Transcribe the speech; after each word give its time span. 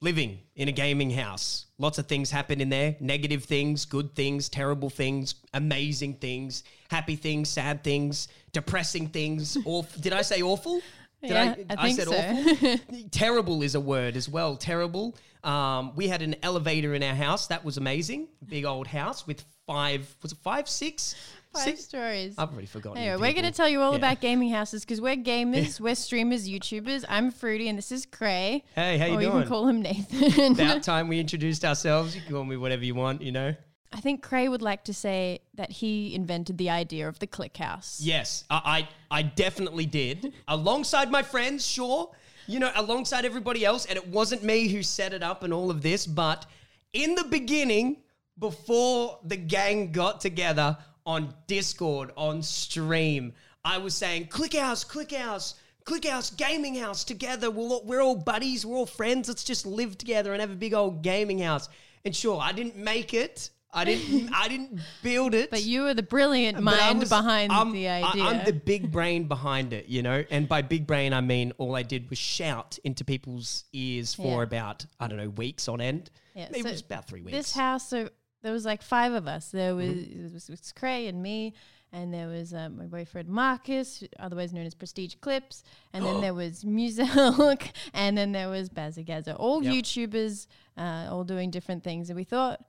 living 0.00 0.38
in 0.54 0.68
a 0.68 0.72
gaming 0.72 1.10
house. 1.10 1.66
Lots 1.78 1.98
of 1.98 2.06
things 2.06 2.30
happen 2.30 2.60
in 2.60 2.68
there 2.68 2.96
negative 3.00 3.44
things, 3.44 3.84
good 3.84 4.14
things, 4.14 4.48
terrible 4.48 4.90
things, 4.90 5.34
amazing 5.54 6.14
things, 6.14 6.62
happy 6.90 7.16
things, 7.16 7.48
sad 7.48 7.82
things, 7.84 8.28
depressing 8.52 9.08
things. 9.08 9.56
Or 9.64 9.84
did 10.00 10.12
I 10.12 10.22
say 10.22 10.42
awful? 10.42 10.80
Did 11.22 11.30
Yeah, 11.30 11.54
I 11.70 11.92
think 11.92 12.00
so. 12.00 12.12
awful? 12.14 13.08
Terrible 13.10 13.62
is 13.62 13.74
a 13.74 13.80
word 13.80 14.16
as 14.16 14.28
well. 14.28 14.56
Terrible. 14.56 15.16
Um, 15.42 15.94
we 15.96 16.06
had 16.08 16.22
an 16.22 16.36
elevator 16.42 16.94
in 16.94 17.02
our 17.02 17.14
house. 17.14 17.48
That 17.48 17.64
was 17.64 17.76
amazing. 17.76 18.28
Big 18.46 18.64
old 18.64 18.86
house 18.86 19.26
with 19.26 19.44
five, 19.66 20.14
was 20.22 20.32
it 20.32 20.38
five, 20.38 20.68
six? 20.68 21.14
Five 21.52 21.64
Six? 21.64 21.84
stories. 21.84 22.34
I've 22.36 22.50
already 22.52 22.66
forgotten. 22.66 22.98
Anyway, 23.02 23.16
we're 23.16 23.32
going 23.32 23.44
to 23.50 23.56
tell 23.56 23.68
you 23.68 23.80
all 23.80 23.92
Yeah. 23.92 23.98
about 23.98 24.20
gaming 24.20 24.50
houses 24.50 24.84
because 24.84 25.00
we're 25.00 25.16
gamers, 25.16 25.80
we're 25.80 25.94
streamers, 25.94 26.48
YouTubers. 26.48 27.04
I'm 27.08 27.30
Fruity, 27.30 27.68
and 27.68 27.78
this 27.78 27.90
is 27.90 28.04
Cray. 28.06 28.64
Hey, 28.74 28.98
how 28.98 29.06
you 29.06 29.14
or 29.14 29.22
you 29.22 29.30
can 29.30 29.46
call 29.48 29.66
him 29.66 29.80
Nathan. 29.82 30.52
About 30.52 30.82
time 30.82 31.08
we 31.08 31.18
introduced 31.18 31.64
ourselves. 31.64 32.14
You 32.14 32.20
can 32.22 32.32
call 32.32 32.44
me 32.44 32.56
whatever 32.56 32.84
you 32.84 32.94
want, 32.94 33.22
you 33.22 33.32
know? 33.32 33.54
I 33.90 34.00
think 34.00 34.22
Cray 34.22 34.48
would 34.48 34.60
like 34.60 34.84
to 34.84 34.92
say 34.94 35.40
that 35.54 35.70
he 35.72 36.14
invented 36.14 36.58
the 36.58 36.68
idea 36.68 37.08
of 37.08 37.18
the 37.18 37.26
click 37.26 37.56
house. 37.56 37.98
Yes, 38.02 38.44
I, 38.50 38.86
I, 39.10 39.18
I 39.20 39.22
definitely 39.22 39.86
did. 39.86 40.34
alongside 40.48 41.10
my 41.10 41.22
friends, 41.22 41.66
sure. 41.66 42.10
You 42.46 42.58
know, 42.58 42.70
alongside 42.76 43.24
everybody 43.24 43.64
else. 43.64 43.86
And 43.86 43.96
it 43.96 44.06
wasn't 44.06 44.42
me 44.42 44.68
who 44.68 44.82
set 44.82 45.14
it 45.14 45.22
up 45.22 45.42
and 45.42 45.52
all 45.54 45.70
of 45.70 45.80
this, 45.80 46.06
but 46.06 46.44
in 46.92 47.14
the 47.14 47.24
beginning, 47.24 47.96
before 48.38 49.18
the 49.24 49.36
gang 49.36 49.90
got 49.90 50.20
together 50.20 50.76
on 51.08 51.34
Discord, 51.46 52.12
on 52.16 52.42
stream, 52.42 53.32
I 53.64 53.78
was 53.78 53.94
saying, 53.94 54.26
click 54.28 54.54
house, 54.54 54.84
click 54.84 55.10
house. 55.12 55.54
Click 55.84 56.04
house, 56.06 56.28
gaming 56.28 56.74
house 56.74 57.02
together. 57.02 57.50
We're 57.50 57.62
all, 57.70 57.82
we're 57.82 58.02
all 58.02 58.14
buddies. 58.14 58.66
We're 58.66 58.76
all 58.76 58.84
friends. 58.84 59.26
Let's 59.26 59.42
just 59.42 59.64
live 59.64 59.96
together 59.96 60.32
and 60.34 60.40
have 60.42 60.50
a 60.50 60.54
big 60.54 60.74
old 60.74 61.00
gaming 61.00 61.38
house. 61.38 61.66
And 62.04 62.14
sure, 62.14 62.38
I 62.38 62.52
didn't 62.52 62.76
make 62.76 63.14
it. 63.14 63.48
I 63.72 63.86
didn't. 63.86 64.30
I 64.34 64.48
didn't 64.48 64.80
build 65.02 65.32
it. 65.32 65.50
But 65.50 65.62
you 65.62 65.84
were 65.84 65.94
the 65.94 66.02
brilliant 66.02 66.60
mind 66.60 67.00
was- 67.00 67.08
behind 67.08 67.52
I'm- 67.52 67.72
the 67.72 67.88
I- 67.88 68.02
idea. 68.02 68.22
I'm 68.22 68.44
the 68.44 68.52
big 68.52 68.92
brain 68.92 69.28
behind 69.28 69.72
it, 69.72 69.88
you 69.88 70.02
know. 70.02 70.22
And 70.30 70.46
by 70.46 70.60
big 70.60 70.86
brain, 70.86 71.14
I 71.14 71.22
mean 71.22 71.54
all 71.56 71.74
I 71.74 71.84
did 71.84 72.10
was 72.10 72.18
shout 72.18 72.78
into 72.84 73.02
people's 73.06 73.64
ears 73.72 74.12
for 74.14 74.40
Yeah. 74.40 74.42
about 74.42 74.84
I 75.00 75.08
don't 75.08 75.16
know 75.16 75.30
weeks 75.30 75.68
on 75.68 75.80
end. 75.80 76.10
Yeah, 76.34 76.48
Maybe 76.50 76.64
so 76.64 76.68
it 76.68 76.72
was 76.72 76.80
about 76.82 77.08
three 77.08 77.22
weeks. 77.22 77.34
this 77.34 77.52
house, 77.54 77.88
so 77.88 78.10
there 78.42 78.52
was 78.52 78.64
like 78.64 78.82
five 78.82 79.12
of 79.12 79.26
us. 79.26 79.50
There 79.50 79.74
was, 79.74 79.88
Mm-hmm. 79.88 80.26
it 80.26 80.32
was, 80.32 80.48
it 80.48 80.52
was 80.52 80.72
Cray 80.72 81.06
and 81.08 81.22
me, 81.22 81.54
and 81.92 82.12
there 82.12 82.28
was 82.28 82.52
uh, 82.54 82.68
my 82.68 82.84
boyfriend 82.84 83.28
Marcus, 83.28 84.04
otherwise 84.18 84.52
known 84.52 84.66
as 84.66 84.74
Prestige 84.74 85.14
Clips, 85.20 85.62
and 85.92 86.04
then 86.04 86.20
there 86.24 86.34
was 86.34 86.64
Muselk, 86.64 87.70
and 87.94 88.16
then 88.16 88.32
there 88.32 88.48
was 88.48 88.68
BazzaGazza. 88.68 89.34
All 89.38 89.62
Yep. 89.62 89.72
YouTubers, 89.74 90.46
uh, 90.76 91.08
all 91.10 91.24
doing 91.24 91.50
different 91.50 91.82
things, 91.84 92.10
and 92.10 92.16
we 92.16 92.24
thought. 92.24 92.60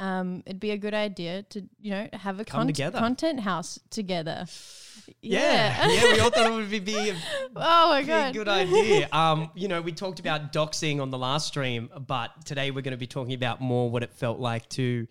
Um, 0.00 0.44
it'd 0.46 0.60
be 0.60 0.70
a 0.70 0.76
good 0.78 0.94
idea 0.94 1.42
to, 1.50 1.68
you 1.80 1.90
know, 1.90 2.08
have 2.12 2.38
a 2.38 2.44
con- 2.44 2.68
content 3.00 3.40
house 3.40 3.80
together. 3.90 4.46
Yeah, 5.22 5.88
yeah. 5.90 6.12
We 6.12 6.20
all 6.20 6.30
thought 6.30 6.46
it 6.46 6.54
would 6.54 6.70
be, 6.70 6.78
be 6.80 7.10
a 7.10 7.16
oh 7.56 7.88
my 7.90 8.02
god. 8.02 8.34
good 8.34 8.48
idea. 8.48 9.08
Um, 9.12 9.50
you 9.54 9.68
know, 9.68 9.80
we 9.80 9.92
talked 9.92 10.20
about 10.20 10.52
doxing 10.52 11.00
on 11.00 11.10
the 11.10 11.18
last 11.18 11.48
stream, 11.48 11.90
but 12.06 12.44
today 12.44 12.70
we're 12.70 12.82
going 12.82 12.92
to 12.92 12.98
be 12.98 13.06
talking 13.06 13.34
about 13.34 13.60
more 13.60 13.90
what 13.90 14.02
it 14.02 14.12
felt 14.12 14.38
like 14.38 14.68
to 14.70 15.06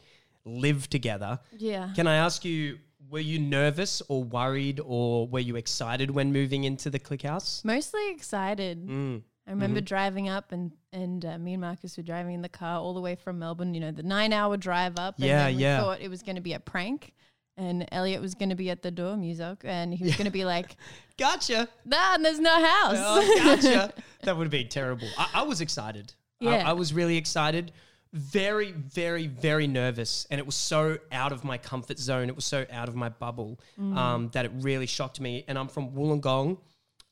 live 0.45 0.89
together. 0.89 1.39
Yeah. 1.57 1.91
Can 1.95 2.07
I 2.07 2.15
ask 2.15 2.45
you? 2.45 2.79
Were 3.09 3.19
you 3.19 3.39
nervous 3.39 4.01
or 4.09 4.21
worried, 4.21 4.81
or 4.83 5.29
were 5.29 5.39
you 5.39 5.55
excited 5.55 6.11
when 6.11 6.33
moving 6.33 6.65
into 6.65 6.89
the 6.89 6.99
click 6.99 7.21
house? 7.21 7.63
Mostly 7.63 8.11
excited. 8.11 8.85
Mm. 8.85 9.21
I 9.47 9.51
remember 9.51 9.79
driving 9.79 10.27
up 10.27 10.51
and 10.51 10.73
and 10.91 11.23
uh, 11.23 11.37
me 11.37 11.53
and 11.53 11.61
Marcus 11.61 11.95
were 11.95 12.03
driving 12.03 12.33
in 12.33 12.41
the 12.41 12.49
car 12.49 12.79
all 12.81 12.93
the 12.93 12.99
way 12.99 13.15
from 13.15 13.39
Melbourne. 13.39 13.73
You 13.73 13.79
know, 13.79 13.91
the 13.91 14.03
nine 14.03 14.33
hour 14.33 14.57
drive 14.57 14.99
up. 14.99 15.15
And 15.19 15.25
Yeah, 15.25 15.47
we 15.47 15.53
yeah. 15.53 15.79
Thought 15.79 16.01
it 16.01 16.09
was 16.09 16.21
going 16.21 16.35
to 16.35 16.41
be 16.41 16.51
a 16.53 16.59
prank, 16.59 17.13
and 17.57 17.87
Elliot 17.91 18.21
was 18.21 18.35
going 18.35 18.49
to 18.49 18.55
be 18.55 18.69
at 18.69 18.81
the 18.83 18.91
door, 18.91 19.15
Muselk, 19.17 19.65
and 19.65 19.93
he 19.93 20.03
was 20.03 20.15
going 20.15 20.25
to 20.25 20.31
be 20.31 20.45
like, 20.45 20.75
Gotcha. 21.17 21.67
"Nah, 21.85 22.13
and 22.15 22.23
there's 22.23 22.39
no 22.39 22.51
house." 22.53 22.95
Oh, 22.97 23.33
gotcha. 23.43 23.91
that 24.23 24.37
would 24.37 24.43
have 24.45 24.51
been 24.51 24.69
terrible. 24.69 25.07
I, 25.17 25.29
I 25.35 25.41
was 25.43 25.61
excited. 25.61 26.13
I- 26.41 26.45
Yeah. 26.45 26.69
I, 26.69 26.73
was 26.73 26.93
really 26.93 27.17
excited. 27.17 27.71
Very, 28.13 28.71
very, 28.71 29.27
very 29.27 29.65
nervous. 29.67 30.27
And 30.31 30.39
it 30.39 30.45
was 30.45 30.55
so 30.55 30.97
out 31.11 31.31
of 31.31 31.43
my 31.43 31.57
comfort 31.57 31.97
zone. 31.99 32.29
It 32.29 32.35
was 32.35 32.45
so 32.45 32.65
out 32.71 32.87
of 32.87 32.95
my 32.95 33.09
bubble 33.09 33.59
Mm. 33.79 33.97
um, 33.97 34.29
that 34.33 34.45
it 34.45 34.51
really 34.59 34.85
shocked 34.85 35.19
me. 35.19 35.43
And 35.47 35.57
I'm 35.57 35.67
from 35.67 35.91
Wollongong. 35.91 36.57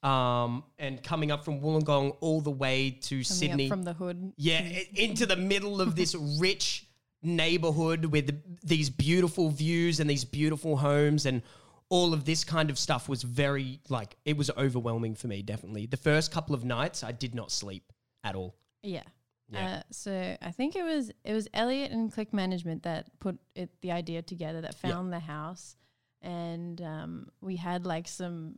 Um, 0.03 0.63
and 0.77 1.01
coming 1.01 1.31
up 1.31 1.43
from 1.43 1.59
Wollongong 1.61 2.17
all 2.21 2.39
the 2.39 2.51
way 2.51 2.91
to 2.91 3.07
Coming 3.09 3.19
up 3.21 3.25
Sydney. 3.25 3.67
from 3.69 3.81
the 3.83 3.93
hood. 3.93 4.33
Yeah, 4.37 4.61
into 4.93 5.25
the 5.25 5.35
middle 5.35 5.81
of 5.81 5.95
this 5.95 6.13
rich 6.39 6.84
neighborhood 7.25 8.05
with 8.05 8.41
these 8.63 8.89
beautiful 8.89 9.49
views 9.49 9.99
and 9.99 10.09
these 10.09 10.25
beautiful 10.25 10.77
homes 10.77 11.25
and 11.25 11.41
all 11.89 12.13
of 12.13 12.25
this 12.25 12.43
kind 12.43 12.69
of 12.69 12.79
stuff 12.79 13.07
was 13.07 13.21
very 13.23 13.79
like 13.89 14.15
it 14.25 14.35
was 14.37 14.49
overwhelming 14.57 15.15
for 15.15 15.27
me 15.27 15.41
definitely. 15.41 15.85
The 15.85 15.97
first 15.97 16.31
couple 16.31 16.55
of 16.55 16.63
nights 16.65 17.03
I 17.03 17.11
did 17.11 17.35
not 17.35 17.51
sleep 17.51 17.91
at 18.23 18.35
all. 18.35 18.55
Yeah. 18.81 19.03
Yeah. 19.51 19.75
Uh, 19.77 19.81
so 19.91 20.37
I 20.41 20.51
think 20.51 20.75
it 20.75 20.83
was 20.83 21.11
it 21.23 21.33
was 21.33 21.47
Elliot 21.53 21.91
and 21.91 22.11
Click 22.11 22.33
Management 22.33 22.83
that 22.83 23.09
put 23.19 23.37
it, 23.55 23.69
the 23.81 23.91
idea 23.91 24.21
together 24.23 24.61
that 24.61 24.75
Yeah. 24.83 24.89
found 24.91 25.13
the 25.13 25.19
house, 25.19 25.75
and 26.23 26.81
um, 26.81 27.27
we 27.41 27.55
had 27.55 27.85
like 27.85 28.07
some 28.07 28.55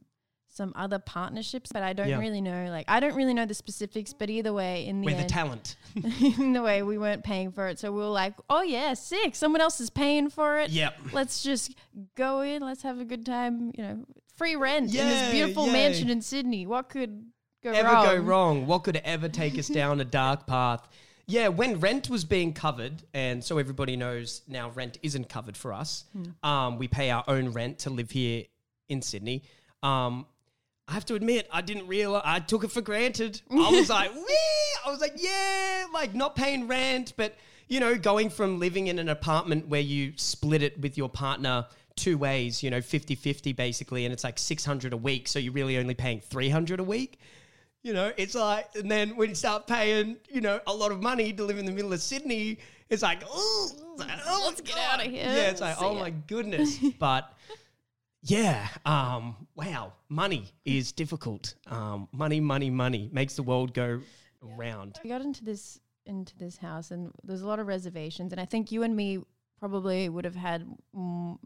some 0.58 0.74
other 0.76 1.00
partnerships, 1.00 1.72
but 1.72 1.84
I 1.84 1.94
don't 1.94 2.10
Yeah. 2.10 2.20
really 2.20 2.42
know 2.42 2.68
like 2.70 2.86
I 2.90 3.00
don't 3.00 3.16
really 3.16 3.34
know 3.34 3.46
the 3.46 3.54
specifics. 3.54 4.12
But 4.12 4.30
either 4.30 4.52
way, 4.52 4.86
in 4.86 5.02
the 5.02 5.06
We're 5.06 5.18
the 5.22 5.24
talent. 5.30 5.78
in 6.40 6.52
the 6.54 6.62
way 6.62 6.84
we 6.84 6.98
weren't 6.98 7.24
paying 7.24 7.52
for 7.52 7.68
it, 7.68 7.80
so 7.80 7.92
we 7.92 8.00
were 8.00 8.08
like, 8.08 8.34
oh 8.50 8.64
yeah, 8.64 8.94
sick. 8.96 9.36
Someone 9.36 9.62
else 9.62 9.80
is 9.80 9.90
paying 9.90 10.30
for 10.30 10.60
it. 10.60 10.72
Yep. 10.72 10.98
Let's 11.14 11.42
just 11.44 11.76
go 12.16 12.42
in. 12.42 12.62
Let's 12.64 12.82
have 12.84 13.00
a 13.00 13.06
good 13.06 13.26
time. 13.26 13.72
You 13.78 13.84
know, 13.84 14.06
free 14.36 14.56
rent 14.56 14.88
in 14.94 15.08
this 15.08 15.32
beautiful 15.32 15.68
yay. 15.68 15.72
mansion 15.74 16.10
in 16.10 16.22
Sydney. 16.22 16.66
What 16.66 16.90
could 16.90 17.26
go 17.64 17.72
Ever 17.72 17.88
wrong? 17.88 18.06
go 18.06 18.16
wrong? 18.18 18.68
What 18.68 18.84
could 18.84 18.98
ever 19.06 19.30
take 19.30 19.58
us 19.58 19.68
down 19.68 20.02
a 20.02 20.06
dark 20.06 20.46
path? 20.48 20.88
Yeah, 21.30 21.50
when 21.50 21.82
rent 21.82 22.10
was 22.10 22.24
being 22.24 22.54
covered, 22.54 23.04
and 23.14 23.44
so 23.44 23.58
everybody 23.58 23.98
knows 23.98 24.44
now 24.48 24.70
rent 24.70 24.98
isn't 25.04 25.28
covered 25.28 25.58
for 25.58 25.74
us. 25.74 26.06
Um, 26.42 26.78
we 26.78 26.88
pay 26.88 27.10
our 27.12 27.24
own 27.28 27.50
rent 27.52 27.80
to 27.80 27.90
live 27.90 28.12
here 28.12 28.44
in 28.88 29.02
Sydney. 29.02 29.44
Um, 29.84 30.26
I 30.88 30.94
have 30.94 31.06
to 31.06 31.16
admit, 31.16 31.48
I 31.52 31.62
didn't 31.62 31.88
realize. 31.88 32.22
I 32.26 32.40
took 32.40 32.64
it 32.64 32.72
for 32.72 32.82
granted. 32.82 33.42
I 33.52 33.70
was 33.72 33.90
like, 33.98 34.14
Wee! 34.14 34.38
I 34.86 34.90
was 34.90 35.02
like, 35.02 35.14
yeah, 35.18 35.86
like 35.94 36.16
not 36.16 36.36
paying 36.36 36.68
rent, 36.68 37.14
but 37.18 37.36
you 37.68 37.80
know, 37.82 37.98
going 37.98 38.30
from 38.30 38.60
living 38.60 38.88
in 38.88 38.98
an 38.98 39.10
apartment 39.10 39.68
where 39.68 39.82
you 39.82 40.14
split 40.16 40.62
it 40.64 40.80
with 40.80 40.98
your 40.98 41.10
partner 41.10 41.66
two 41.98 42.18
ways, 42.18 42.64
you 42.64 42.70
know, 42.70 42.80
50-50 42.80 43.56
basically, 43.56 44.06
and 44.06 44.14
it's 44.14 44.24
like 44.24 44.40
600 44.40 44.94
a 44.94 44.98
week, 44.98 45.28
so 45.28 45.40
you're 45.40 45.52
really 45.52 45.78
only 45.78 45.96
paying 45.96 46.22
300 46.22 46.80
a 46.80 46.84
week. 46.84 47.20
You 47.84 47.94
know, 47.94 48.12
it's 48.18 48.36
like, 48.36 48.68
and 48.76 48.90
then 48.90 49.16
when 49.18 49.30
you 49.30 49.36
start 49.36 49.68
paying, 49.68 50.18
you 50.30 50.42
know, 50.42 50.60
a 50.68 50.74
lot 50.74 50.92
of 50.92 51.02
money 51.02 51.34
to 51.34 51.44
live 51.44 51.58
in 51.58 51.66
the 51.66 51.72
middle 51.72 51.92
of 51.92 52.02
Sydney, 52.02 52.60
it's 52.90 53.02
like, 53.04 53.24
oh, 53.30 53.72
Let's 53.98 54.62
get 54.62 54.78
out 54.78 55.06
of 55.06 55.12
here. 55.12 55.24
Yeah, 55.26 55.50
it's 55.50 55.62
like, 55.62 55.78
See 55.78 55.86
oh 55.86 55.94
ya. 55.94 56.00
my 56.00 56.10
goodness. 56.28 56.78
but 57.00 57.34
yeah, 58.30 58.68
um, 58.86 59.48
wow, 59.56 59.94
money 60.10 60.52
is 60.66 60.92
difficult. 60.92 61.56
Um, 61.68 62.08
money, 62.12 62.40
money, 62.40 62.70
money 62.70 63.10
makes 63.12 63.36
the 63.36 63.44
world 63.44 63.74
go 63.74 64.02
round. 64.42 65.00
we 65.04 65.10
got 65.10 65.22
into 65.22 65.44
this 65.44 65.80
into 66.06 66.38
this 66.38 66.58
house 66.58 66.92
and 66.92 67.12
there's 67.24 67.42
a 67.42 67.48
lot 67.48 67.60
of 67.60 67.68
reservations 67.68 68.32
and 68.32 68.40
i 68.40 68.46
think 68.46 68.72
you 68.72 68.84
and 68.84 68.96
me 68.96 69.20
probably 69.60 70.08
would 70.08 70.24
have 70.24 70.36
had 70.36 70.66
mm, 70.96 71.38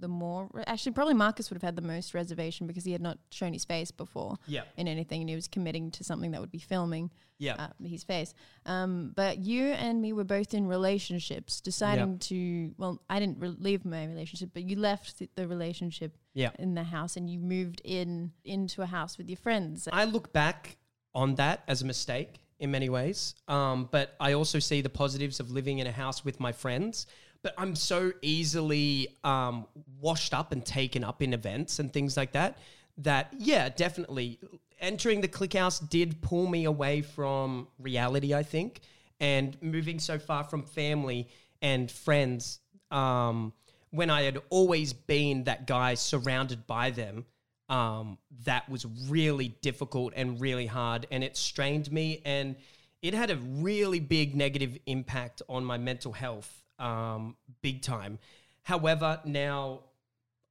the 0.00 0.08
more 0.08 0.48
actually 0.66 0.92
probably 0.92 1.14
marcus 1.14 1.50
would 1.50 1.56
have 1.56 1.62
had 1.62 1.76
the 1.76 1.82
most 1.82 2.14
reservation 2.14 2.66
because 2.66 2.84
he 2.84 2.92
had 2.92 3.00
not 3.00 3.18
shown 3.30 3.52
his 3.52 3.64
face 3.64 3.90
before 3.90 4.36
Yeah, 4.46 4.62
in 4.76 4.88
anything 4.88 5.20
and 5.22 5.28
he 5.28 5.34
was 5.36 5.48
committing 5.48 5.90
to 5.92 6.04
something 6.04 6.30
that 6.32 6.40
would 6.40 6.50
be 6.50 6.58
filming 6.58 7.10
yeah, 7.38 7.54
uh, 7.58 7.68
his 7.84 8.02
face. 8.02 8.32
Um, 8.64 9.12
but 9.14 9.38
you 9.38 9.64
and 9.66 10.00
me 10.00 10.14
were 10.14 10.24
both 10.24 10.54
in 10.54 10.66
relationships 10.66 11.60
deciding 11.60 12.18
to 12.20 12.74
well 12.78 13.02
i 13.10 13.20
didn't 13.20 13.38
re- 13.38 13.54
leave 13.58 13.84
my 13.84 14.06
relationship 14.06 14.50
but 14.54 14.62
you 14.64 14.76
left 14.76 15.18
the- 15.18 15.28
the 15.34 15.46
relationship 15.46 16.16
in 16.58 16.74
the 16.74 16.84
house 16.84 17.16
and 17.16 17.28
you 17.30 17.38
moved 17.38 17.80
in 17.84 18.32
into 18.44 18.82
a 18.82 18.86
house 18.86 19.18
with 19.18 19.28
your 19.28 19.36
friends. 19.38 19.88
I 19.92 20.04
look 20.04 20.32
back 20.32 20.76
on 21.14 21.34
that 21.36 21.62
as 21.68 21.82
a 21.82 21.84
mistake 21.86 22.40
in 22.58 22.70
many 22.70 22.88
ways, 22.88 23.34
um, 23.48 23.88
but 23.90 24.14
I 24.20 24.32
also 24.34 24.58
see 24.58 24.80
the 24.80 24.88
positives 24.90 25.40
of 25.40 25.50
living 25.50 25.78
in 25.78 25.86
a 25.86 25.92
house 25.92 26.24
with 26.24 26.40
my 26.40 26.52
friends. 26.52 27.06
But 27.46 27.54
I'm 27.58 27.76
so 27.76 28.10
easily 28.22 29.06
um, 29.22 29.66
washed 30.00 30.34
up 30.34 30.50
and 30.50 30.66
taken 30.66 31.04
up 31.04 31.22
in 31.22 31.32
events 31.32 31.78
and 31.78 31.92
things 31.92 32.16
like 32.16 32.32
that. 32.32 32.58
That 32.98 33.32
yeah, 33.38 33.68
definitely 33.68 34.40
entering 34.80 35.20
the 35.20 35.28
click 35.28 35.52
house 35.52 35.78
did 35.78 36.20
pull 36.22 36.48
me 36.48 36.64
away 36.64 37.02
from 37.02 37.68
reality. 37.78 38.34
I 38.34 38.42
think, 38.42 38.80
and 39.20 39.56
moving 39.62 40.00
so 40.00 40.18
far 40.18 40.42
from 40.42 40.64
family 40.64 41.28
and 41.62 41.88
friends. 41.88 42.58
Um, 42.90 43.52
when 43.90 44.10
I 44.10 44.22
had 44.22 44.38
always 44.50 44.92
been 44.92 45.44
that 45.44 45.68
guy 45.68 45.94
surrounded 45.94 46.66
by 46.66 46.90
them, 46.90 47.26
um, 47.68 48.18
that 48.44 48.68
was 48.68 48.84
really 49.08 49.54
difficult 49.62 50.14
and 50.16 50.40
really 50.40 50.66
hard, 50.66 51.06
and 51.12 51.22
it 51.22 51.36
strained 51.36 51.92
me, 51.92 52.22
and 52.24 52.56
it 53.02 53.14
had 53.14 53.30
a 53.30 53.36
really 53.36 54.00
big 54.00 54.34
negative 54.34 54.76
impact 54.86 55.42
on 55.48 55.64
my 55.64 55.78
mental 55.78 56.10
health, 56.10 56.64
um, 56.78 57.36
big 57.62 57.82
time. 57.82 58.18
However, 58.62 59.20
now 59.24 59.80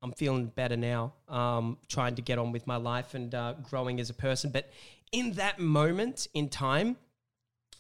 I'm 0.01 0.11
feeling 0.13 0.47
better 0.47 0.77
now, 0.77 1.13
um, 1.27 1.77
trying 1.89 2.15
to 2.15 2.21
get 2.21 2.37
on 2.37 2.51
with 2.51 2.67
my 2.67 2.75
life 2.75 3.13
and 3.13 3.33
uh, 3.33 3.53
growing 3.63 3.99
as 3.99 4.09
a 4.09 4.13
person. 4.13 4.51
But 4.51 4.71
in 5.11 5.33
that 5.33 5.59
moment 5.59 6.27
in 6.33 6.49
time, 6.49 6.97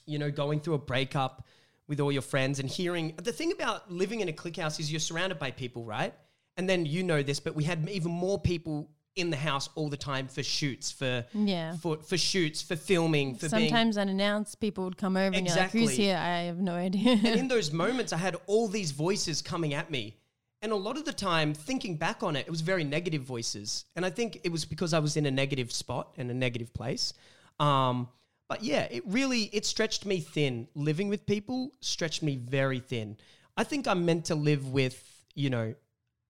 you 0.05 0.19
know, 0.19 0.31
going 0.31 0.59
through 0.59 0.75
a 0.75 0.79
breakup 0.79 1.45
with 1.87 1.99
all 1.99 2.11
your 2.11 2.21
friends 2.21 2.59
and 2.59 2.67
hearing 2.69 3.13
the 3.21 3.31
thing 3.31 3.51
about 3.51 3.91
living 3.91 4.21
in 4.21 4.27
a 4.27 4.33
click 4.33 4.57
house 4.57 4.79
is 4.79 4.91
you're 4.91 4.99
surrounded 4.99 5.37
by 5.37 5.51
people, 5.51 5.83
right? 5.85 6.13
And 6.57 6.67
then 6.67 6.85
you 6.85 7.03
know 7.03 7.21
this, 7.21 7.39
but 7.39 7.53
we 7.53 7.63
had 7.63 7.87
even 7.89 8.11
more 8.11 8.39
people 8.39 8.89
in 9.15 9.29
the 9.29 9.37
house 9.37 9.69
all 9.75 9.89
the 9.89 9.97
time 9.97 10.27
for 10.27 10.43
shoots, 10.43 10.91
for 10.91 11.25
Yeah. 11.33 11.75
for, 11.77 11.97
for 11.97 12.17
shoots, 12.17 12.61
for 12.61 12.75
filming, 12.75 13.35
for 13.35 13.49
being 13.49 13.69
Sometimes 13.69 13.97
unannounced, 13.97 14.59
people 14.59 14.83
would 14.83 14.97
come 14.97 15.15
over 15.17 15.35
and 15.35 15.47
you're 15.47 15.55
like, 15.55 15.71
"Who's 15.71 15.91
here?" 15.91 16.17
I 16.17 16.41
have 16.43 16.59
no 16.59 16.73
idea. 16.73 17.13
and 17.13 17.25
in 17.39 17.47
those 17.55 17.71
moments, 17.71 18.11
I 18.13 18.17
had 18.17 18.35
all 18.47 18.67
these 18.67 18.91
voices 18.91 19.41
coming 19.41 19.73
at 19.73 19.89
me. 19.89 20.17
And 20.61 20.71
a 20.71 20.75
lot 20.75 20.97
of 20.97 21.05
the 21.05 21.13
time, 21.13 21.53
thinking 21.53 21.95
back 21.95 22.23
on 22.23 22.35
it, 22.35 22.47
it 22.47 22.49
was 22.49 22.61
very 22.61 22.83
negative 22.83 23.21
voices. 23.21 23.85
And 23.95 24.05
I 24.05 24.09
think 24.09 24.39
it 24.43 24.51
was 24.51 24.65
because 24.65 24.93
I 24.93 24.99
was 24.99 25.15
in 25.15 25.25
a 25.25 25.31
negative 25.31 25.71
spot 25.71 26.13
and 26.17 26.31
a 26.31 26.33
negative 26.33 26.73
place. 26.73 27.13
Um, 27.59 28.09
but 28.49 28.63
yeah, 28.63 28.87
it 28.89 29.03
really 29.05 29.43
it 29.53 29.65
stretched 29.65 30.05
me 30.05 30.19
thin. 30.19 30.67
Living 30.75 31.07
with 31.07 31.25
people 31.25 31.71
stretched 31.81 32.23
me 32.23 32.35
very 32.37 32.79
thin. 32.79 33.17
I 33.57 33.63
think 33.63 33.87
I'm 33.87 34.05
meant 34.05 34.25
to 34.25 34.35
live 34.35 34.69
with, 34.69 35.01
you 35.35 35.49
know, 35.49 35.75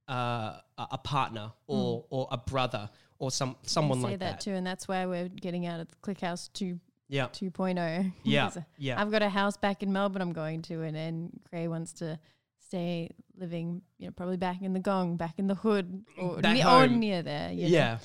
uh, 0.09 0.57
a 0.77 0.87
a 0.91 0.97
partner 0.97 1.51
or 1.67 2.05
or 2.09 2.27
a 2.31 2.37
brother 2.37 2.89
or 3.19 3.31
some 3.31 3.55
someone 3.63 4.01
like 4.01 4.19
that, 4.19 4.31
that. 4.33 4.39
too, 4.41 4.51
and 4.51 4.65
that's 4.65 4.87
why 4.87 5.05
we're 5.05 5.29
getting 5.29 5.65
out 5.65 5.79
of 5.79 5.87
the 5.87 5.95
Click 6.01 6.19
House 6.21 6.49
2, 6.53 6.79
Yeah. 7.07 7.27
2.0. 7.27 8.11
Yeah. 8.23 8.49
Yeah. 8.77 9.01
I've 9.01 9.09
got 9.11 9.21
a 9.21 9.29
house 9.29 9.55
back 9.57 9.81
in 9.83 9.93
Melbourne 9.93 10.21
I'm 10.21 10.33
going 10.33 10.61
to, 10.63 10.81
and 10.81 10.95
then 10.95 11.29
Cray 11.49 11.67
wants 11.69 11.93
to 11.93 12.19
stay 12.59 13.09
living, 13.37 13.81
you 13.99 14.07
know, 14.07 14.11
probably 14.11 14.35
back 14.37 14.61
in 14.61 14.73
the 14.73 14.79
gong, 14.81 15.15
back 15.17 15.35
in 15.39 15.47
the 15.47 15.55
hood, 15.55 16.03
or, 16.17 16.41
Back 16.41 16.57
ne- 16.57 16.65
or 16.65 16.87
near 16.87 17.21
there. 17.21 17.51
you 17.51 17.63
know. 17.63 17.69
yeah. 17.69 17.97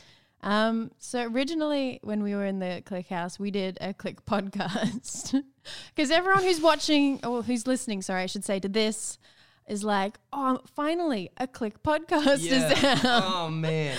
Um, 0.43 0.91
so 0.99 1.23
originally, 1.25 1.99
when 2.03 2.23
we 2.23 2.35
were 2.35 2.47
in 2.47 2.61
the 2.61 2.83
Click 2.87 3.09
House, 3.09 3.39
we 3.39 3.51
did 3.51 3.79
a 3.81 3.93
Click 3.93 4.25
podcast 4.27 5.43
because 5.95 6.11
everyone 6.11 6.45
who's 6.45 6.61
watching 6.61 7.21
or 7.25 7.43
who's 7.43 7.67
listening, 7.67 8.01
sorry, 8.03 8.23
I 8.23 8.27
should 8.27 8.45
say 8.45 8.61
to 8.61 8.69
this, 8.69 9.19
is 9.71 9.85
like, 9.85 10.19
oh, 10.33 10.61
finally 10.75 11.31
a 11.39 11.47
Click 11.47 11.83
podcast 11.83 12.45
is 12.45 12.85
out. 12.85 13.05
oh 13.05 13.49
man. 13.53 13.97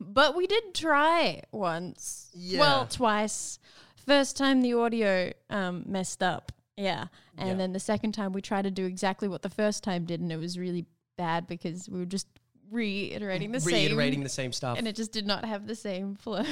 But 0.00 0.34
we 0.34 0.46
did 0.46 0.74
try 0.74 1.42
once. 1.52 2.30
Yeah. 2.34 2.60
Well, 2.60 2.86
twice. 2.86 3.58
First 4.06 4.36
time 4.36 4.62
the 4.62 4.74
audio 4.74 5.32
um, 5.50 5.84
messed 5.86 6.22
up. 6.22 6.50
Yeah. 6.76 7.06
And 7.38 7.48
Yeah. 7.50 7.54
then 7.56 7.72
the 7.72 7.80
second 7.80 8.12
time 8.12 8.32
we 8.32 8.40
tried 8.42 8.62
to 8.62 8.70
do 8.70 8.86
exactly 8.86 9.28
what 9.28 9.42
the 9.42 9.50
first 9.50 9.84
time 9.84 10.04
did, 10.06 10.20
and 10.20 10.32
it 10.32 10.38
was 10.38 10.58
really 10.58 10.86
bad 11.16 11.46
because 11.46 11.88
we 11.88 11.98
were 11.98 12.06
just 12.06 12.26
reiterating 12.70 13.52
the 13.52 13.60
Reiterating 13.60 14.20
same. 14.20 14.22
the 14.22 14.28
same 14.30 14.52
stuff. 14.52 14.78
and 14.78 14.88
it 14.88 14.96
just 14.96 15.12
did 15.12 15.26
not 15.26 15.44
have 15.44 15.66
the 15.66 15.74
same 15.76 16.14
flow. 16.24 16.42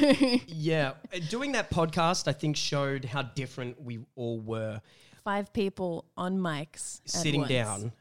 Yeah, 0.46 0.92
uh, 1.14 1.18
doing 1.30 1.52
that 1.52 1.70
podcast, 1.70 2.28
I 2.28 2.32
think, 2.32 2.56
showed 2.56 3.04
how 3.06 3.22
different 3.22 3.80
we 3.82 4.00
all 4.16 4.38
were 4.38 4.80
Five 5.24 5.52
people 5.52 6.06
on 6.16 6.38
mics. 6.38 7.00
sitting 7.04 7.44
down 7.44 7.92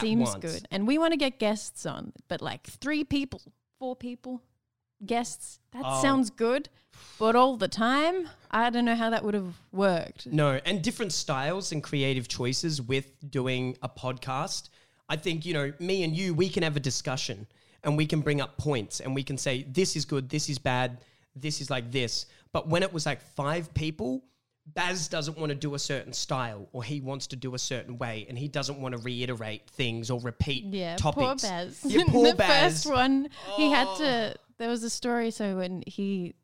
Seems 0.00 0.30
once. 0.30 0.40
good. 0.42 0.68
And 0.70 0.86
we 0.86 0.98
want 0.98 1.12
to 1.12 1.16
get 1.16 1.38
guests 1.38 1.86
on, 1.86 2.12
but 2.28 2.42
like 2.42 2.66
three 2.66 3.04
people, 3.04 3.40
four 3.78 3.94
people, 3.96 4.42
guests, 5.04 5.60
that 5.72 5.82
Oh. 5.84 6.02
sounds 6.02 6.30
good. 6.30 6.68
But 7.18 7.36
all 7.36 7.56
the 7.56 7.68
time, 7.68 8.28
I 8.50 8.70
don't 8.70 8.84
know 8.86 8.94
how 8.94 9.10
that 9.10 9.22
would 9.22 9.34
have 9.34 9.54
worked. 9.70 10.26
No, 10.26 10.58
and 10.64 10.82
different 10.82 11.12
styles 11.12 11.72
and 11.72 11.82
creative 11.82 12.26
choices 12.26 12.80
with 12.80 13.12
doing 13.30 13.76
a 13.82 13.88
podcast. 13.88 14.70
I 15.08 15.16
think, 15.16 15.44
you 15.44 15.52
know, 15.54 15.72
me 15.78 16.02
and 16.04 16.16
you, 16.16 16.34
we 16.34 16.48
can 16.48 16.62
have 16.62 16.74
a 16.76 16.80
discussion 16.80 17.46
and 17.84 17.96
we 17.96 18.06
can 18.06 18.20
bring 18.22 18.40
up 18.40 18.56
points 18.56 19.00
and 19.00 19.14
we 19.14 19.22
can 19.22 19.36
say, 19.38 19.64
this 19.68 19.94
is 19.94 20.04
good, 20.04 20.28
this 20.30 20.48
is 20.48 20.58
bad, 20.58 20.98
this 21.34 21.60
is 21.60 21.68
like 21.70 21.92
this. 21.92 22.26
But 22.52 22.66
when 22.68 22.82
it 22.82 22.92
was 22.92 23.04
like 23.06 23.20
five 23.20 23.72
people, 23.74 24.24
Baz 24.66 25.08
doesn't 25.08 25.38
want 25.38 25.50
to 25.50 25.54
do 25.54 25.74
a 25.74 25.78
certain 25.78 26.12
style 26.12 26.68
or 26.72 26.82
he 26.82 27.00
wants 27.00 27.28
to 27.28 27.36
do 27.36 27.54
a 27.54 27.58
certain 27.58 27.98
way 27.98 28.26
and 28.28 28.36
he 28.38 28.48
doesn't 28.48 28.80
want 28.80 28.92
to 28.94 28.98
reiterate 29.00 29.68
things 29.70 30.10
or 30.10 30.20
repeat 30.20 30.64
Yeah, 30.64 30.96
topics. 30.96 31.24
poor 31.42 31.50
Baz. 31.50 31.80
Yeah, 31.84 32.02
poor 32.08 32.28
the 32.30 32.34
Baz. 32.34 32.82
first 32.84 32.92
one, 32.92 33.28
he 33.56 33.70
had 33.70 33.86
Oh. 33.88 33.98
to. 33.98 34.34
There 34.58 34.68
was 34.68 34.82
a 34.82 34.90
story. 34.90 35.30
So 35.30 35.56
when 35.58 35.82
he, 35.86 36.34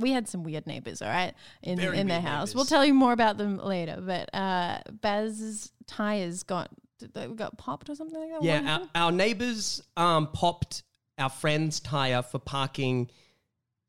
we 0.00 0.10
had 0.10 0.26
some 0.28 0.42
weird 0.42 0.66
neighbors. 0.66 1.02
All 1.02 1.08
right, 1.08 1.34
in 1.62 1.78
Very 1.78 1.98
in 1.98 2.08
their 2.08 2.20
house. 2.20 2.54
We'll 2.54 2.64
tell 2.64 2.84
you 2.84 2.94
more 2.94 3.12
about 3.12 3.36
them 3.38 3.58
later. 3.58 3.98
But 4.04 4.34
uh, 4.34 4.78
Baz's 4.90 5.70
tires 5.86 6.42
got 6.42 6.70
got 7.36 7.58
popped 7.58 7.90
or 7.90 7.94
something 7.94 8.18
like 8.18 8.30
that. 8.30 8.42
Yeah, 8.42 8.78
our, 8.94 9.06
our 9.06 9.12
neighbors 9.12 9.82
um, 9.96 10.28
popped 10.28 10.82
our 11.18 11.28
friend's 11.28 11.78
tire 11.80 12.22
for 12.22 12.38
parking 12.38 13.10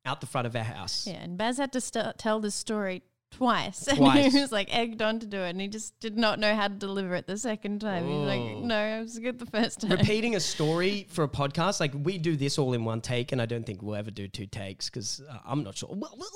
out 0.05 0.19
the 0.19 0.27
front 0.27 0.45
of 0.45 0.55
our 0.55 0.63
house. 0.63 1.07
Yeah, 1.07 1.13
and 1.21 1.37
Baz 1.37 1.57
had 1.57 1.71
to 1.73 1.79
st- 1.81 2.17
tell 2.17 2.39
this 2.41 2.55
story 2.55 3.01
twice. 3.37 3.87
And 3.87 3.97
Twice. 3.97 4.33
he 4.33 4.41
was 4.41 4.51
like 4.51 4.73
egged 4.75 5.01
on 5.01 5.19
to 5.19 5.25
do 5.25 5.37
it, 5.39 5.49
and 5.49 5.61
he 5.61 5.67
just 5.67 5.99
did 5.99 6.17
not 6.17 6.39
know 6.39 6.55
how 6.55 6.67
to 6.67 6.73
deliver 6.73 7.15
it 7.15 7.27
the 7.27 7.37
second 7.37 7.81
time. 7.81 8.05
He's 8.05 8.13
Oh. 8.15 8.19
like, 8.21 8.63
no, 8.63 8.75
I 8.77 8.99
was 9.01 9.17
good 9.19 9.39
the 9.39 9.45
first 9.45 9.81
time. 9.81 9.91
Repeating 9.91 10.35
a 10.35 10.39
story 10.55 11.07
for 11.09 11.23
a 11.23 11.27
podcast, 11.29 11.79
like 11.79 11.91
we 12.03 12.17
do 12.17 12.35
this 12.35 12.57
all 12.57 12.73
in 12.73 12.85
one 12.85 13.01
take, 13.01 13.31
and 13.31 13.41
I 13.41 13.45
don't 13.45 13.65
think 13.65 13.81
we'll 13.81 13.95
ever 13.95 14.11
do 14.11 14.27
two 14.27 14.45
takes 14.45 14.89
because 14.89 15.21
uh, 15.29 15.37
I'm 15.45 15.63
not 15.63 15.77
sure. 15.77 15.89
We'll, 15.91 16.13
we'll, 16.17 16.29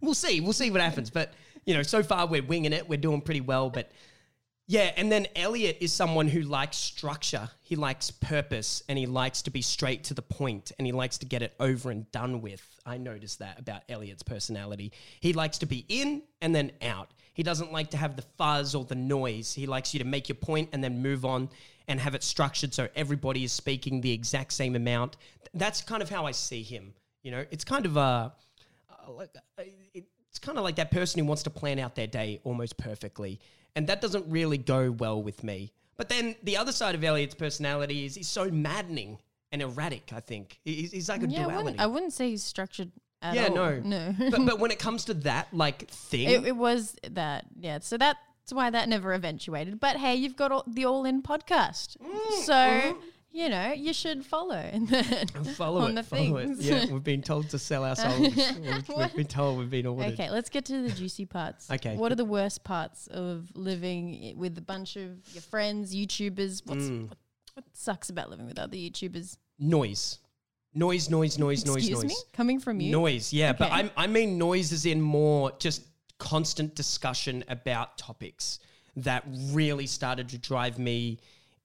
we'll 0.00 0.14
see. 0.14 0.40
We'll 0.40 0.52
see 0.52 0.70
what 0.70 0.80
happens. 0.80 1.10
But, 1.10 1.32
you 1.64 1.74
know, 1.74 1.82
so 1.82 2.02
far 2.02 2.26
we're 2.26 2.42
winging 2.42 2.72
it. 2.72 2.88
We're 2.88 2.98
doing 2.98 3.20
pretty 3.20 3.40
well. 3.40 3.70
But 3.70 3.90
yeah, 4.70 4.92
and 4.98 5.10
then 5.10 5.26
Elliot 5.34 5.78
is 5.80 5.94
someone 5.94 6.28
who 6.28 6.42
likes 6.42 6.76
structure. 6.76 7.48
He 7.62 7.74
likes 7.74 8.10
purpose 8.10 8.82
and 8.86 8.98
he 8.98 9.06
likes 9.06 9.40
to 9.42 9.50
be 9.50 9.62
straight 9.62 10.04
to 10.04 10.14
the 10.14 10.20
point 10.20 10.72
and 10.76 10.86
he 10.86 10.92
likes 10.92 11.16
to 11.18 11.26
get 11.26 11.40
it 11.40 11.54
over 11.58 11.90
and 11.90 12.10
done 12.12 12.42
with. 12.42 12.62
I 12.84 12.98
noticed 12.98 13.38
that 13.38 13.58
about 13.58 13.80
Elliot's 13.88 14.22
personality. 14.22 14.92
He 15.20 15.32
likes 15.32 15.56
to 15.58 15.66
be 15.66 15.86
in 15.88 16.22
and 16.42 16.54
then 16.54 16.72
out. 16.82 17.12
He 17.32 17.42
doesn't 17.42 17.72
like 17.72 17.88
to 17.92 17.96
have 17.96 18.14
the 18.14 18.24
fuzz 18.36 18.74
or 18.74 18.84
the 18.84 18.94
noise. 18.94 19.54
He 19.54 19.64
likes 19.64 19.94
you 19.94 20.00
to 20.00 20.04
make 20.04 20.28
your 20.28 20.36
point 20.36 20.68
and 20.74 20.84
then 20.84 21.00
move 21.00 21.24
on 21.24 21.48
and 21.88 21.98
have 21.98 22.14
it 22.14 22.22
structured 22.22 22.74
so 22.74 22.88
everybody 22.94 23.44
is 23.44 23.52
speaking 23.52 24.02
the 24.02 24.12
exact 24.12 24.52
same 24.52 24.76
amount. 24.76 25.16
That's 25.54 25.80
kind 25.80 26.02
of 26.02 26.10
how 26.10 26.26
I 26.26 26.32
see 26.32 26.62
him. 26.62 26.92
You 27.22 27.30
know, 27.30 27.44
it's 27.50 27.64
kind 27.64 27.86
of 27.86 27.96
a 27.96 28.34
like 29.08 29.34
it's 29.94 30.38
kind 30.38 30.58
of 30.58 30.64
like 30.64 30.76
that 30.76 30.90
person 30.90 31.20
who 31.20 31.24
wants 31.24 31.42
to 31.44 31.50
plan 31.50 31.78
out 31.78 31.94
their 31.94 32.06
day 32.06 32.40
almost 32.44 32.76
perfectly, 32.76 33.40
and 33.78 33.86
that 33.86 34.00
doesn't 34.00 34.26
really 34.28 34.58
go 34.58 34.90
well 34.90 35.22
with 35.22 35.44
me. 35.44 35.72
But 35.96 36.08
then 36.08 36.34
the 36.42 36.56
other 36.56 36.72
side 36.72 36.94
of 36.96 37.02
Elliot's 37.04 37.34
personality 37.36 38.04
is 38.04 38.16
he's 38.16 38.28
so 38.28 38.50
maddening 38.50 39.18
and 39.52 39.62
erratic. 39.62 40.12
I 40.12 40.20
think 40.20 40.58
He- 40.64 40.86
he's, 40.86 41.08
like 41.08 41.22
a 41.22 41.28
yeah, 41.28 41.40
I 41.40 41.42
duality. 41.44 41.64
wouldn't, 41.64 41.80
I 41.80 41.86
wouldn't 41.86 42.12
say 42.12 42.30
he's 42.30 42.42
structured 42.42 42.90
at 43.22 43.34
yeah, 43.34 43.46
all. 43.46 43.54
no, 43.54 43.80
no. 43.80 44.14
but 44.30 44.44
but 44.46 44.58
when 44.58 44.70
it 44.70 44.78
comes 44.86 45.04
to 45.06 45.14
that 45.14 45.46
like 45.52 45.88
thing, 45.88 46.28
It, 46.28 46.46
it 46.48 46.56
was 46.56 46.96
that, 47.10 47.46
yeah. 47.58 47.78
So 47.80 47.96
that's 47.96 48.18
why 48.50 48.70
that 48.70 48.88
never 48.88 49.12
eventuated. 49.14 49.78
But 49.80 49.96
hey, 49.96 50.14
you've 50.16 50.36
got 50.36 50.50
all, 50.52 50.64
the 50.66 50.84
All 50.84 51.04
In 51.04 51.22
podcast, 51.22 51.96
Mm, 51.98 52.44
so 52.44 52.98
you 53.30 53.48
know 53.48 53.72
you 53.72 53.92
should 53.92 54.24
follow 54.24 54.54
and 54.72 54.88
then 54.88 55.26
follow 55.54 55.82
on 55.82 55.92
it, 55.92 55.94
the 55.96 56.02
follow 56.02 56.38
things. 56.38 56.60
it. 56.60 56.64
Yeah, 56.88 56.92
we've 56.92 57.04
been 57.04 57.22
told 57.22 57.50
to 57.50 57.58
sell 57.58 57.84
our 57.84 57.96
souls. 57.96 58.18
we've, 58.36 58.88
we've 58.88 59.14
been 59.16 59.26
told 59.26 59.58
we've 59.58 59.70
been 59.70 59.86
ordered. 59.86 60.14
Okay, 60.14 60.30
let's 60.30 60.48
get 60.50 60.64
to 60.66 60.82
the 60.82 60.90
juicy 60.90 61.26
parts. 61.26 61.68
Okay. 61.78 61.96
What 61.96 62.10
are 62.12 62.16
the 62.16 62.24
worst 62.24 62.64
parts 62.64 63.06
of 63.08 63.48
living 63.54 64.34
with 64.36 64.56
a 64.58 64.62
bunch 64.62 64.96
of 64.96 65.10
your 65.32 65.42
friends, 65.42 65.94
YouTubers? 65.94 66.62
What's, 66.66 66.84
Mm. 66.84 67.08
what, 67.08 67.18
what 67.54 67.64
sucks 67.72 68.08
about 68.10 68.30
living 68.30 68.46
with 68.46 68.58
other 68.58 68.76
YouTubers? 68.76 69.36
Noise, 69.58 70.18
noise, 70.74 71.10
noise, 71.10 71.38
noise, 71.38 71.66
noise, 71.66 71.76
Excuse 71.76 72.02
noise. 72.02 72.10
me? 72.10 72.16
Coming 72.32 72.58
from 72.60 72.80
you? 72.80 72.90
Noise, 72.92 73.32
yeah, 73.32 73.52
but 73.52 73.70
I, 73.70 73.90
I 73.96 74.06
mean 74.06 74.38
noise 74.38 74.72
is 74.72 74.86
in 74.86 75.00
more 75.00 75.52
just 75.58 75.82
constant 76.18 76.74
discussion 76.74 77.44
about 77.48 77.98
topics 77.98 78.58
that 78.96 79.24
really 79.52 79.86
started 79.86 80.28
to 80.30 80.38
drive 80.38 80.78
me 80.78 81.18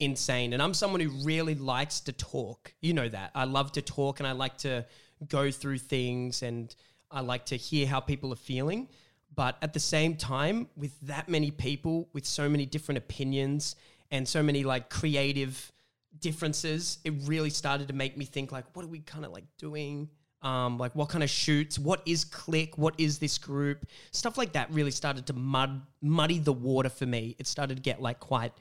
insane. 0.03 0.53
And 0.53 0.61
I'm 0.61 0.73
someone 0.73 1.01
who 1.01 1.09
really 1.23 1.55
likes 1.55 1.99
to 2.01 2.11
talk. 2.11 2.73
You 2.81 2.93
know 2.93 3.09
that. 3.09 3.31
I 3.35 3.45
love 3.45 3.71
to 3.73 3.81
talk 3.81 4.19
and 4.19 4.27
I 4.27 4.33
like 4.33 4.57
to 4.59 4.85
go 5.27 5.51
through 5.51 5.79
things 5.79 6.43
and 6.43 6.73
I 7.11 7.21
like 7.21 7.45
to 7.47 7.55
hear 7.55 7.87
how 7.87 7.99
people 7.99 8.33
are 8.33 8.37
feeling. 8.37 8.89
But 9.35 9.57
at 9.61 9.73
the 9.73 9.79
same 9.79 10.15
time, 10.15 10.67
with 10.75 10.99
that 11.01 11.27
many 11.27 11.51
people, 11.51 12.09
with 12.13 12.25
so 12.25 12.47
many 12.47 12.65
different 12.65 12.97
opinions 12.97 13.75
and 14.11 14.27
so 14.27 14.43
many 14.43 14.63
like 14.63 14.89
creative 14.89 15.71
differences, 16.19 16.99
it 17.03 17.13
really 17.23 17.49
started 17.49 17.87
to 17.87 17.93
make 17.93 18.15
me 18.17 18.25
think 18.25 18.51
like, 18.51 18.65
what 18.73 18.85
are 18.85 18.89
we 18.89 18.99
kind 18.99 19.25
of 19.25 19.31
like 19.31 19.45
doing? 19.57 20.09
Um, 20.43 20.77
like 20.77 20.93
what 20.93 21.09
kind 21.09 21.23
of 21.23 21.29
shoots? 21.29 21.79
What 21.79 22.01
is 22.05 22.25
click? 22.25 22.77
What 22.77 22.95
is 22.97 23.17
this 23.17 23.37
group? 23.37 23.87
Stuff 24.11 24.37
like 24.37 24.53
that 24.53 24.69
really 24.71 24.91
started 24.91 25.25
to 25.27 25.33
mud 25.33 25.81
muddy 26.01 26.37
the 26.37 26.51
water 26.53 26.89
for 26.89 27.05
me. 27.05 27.35
It 27.39 27.47
started 27.47 27.77
to 27.77 27.81
get 27.81 28.01
like 28.01 28.19
quite 28.19 28.51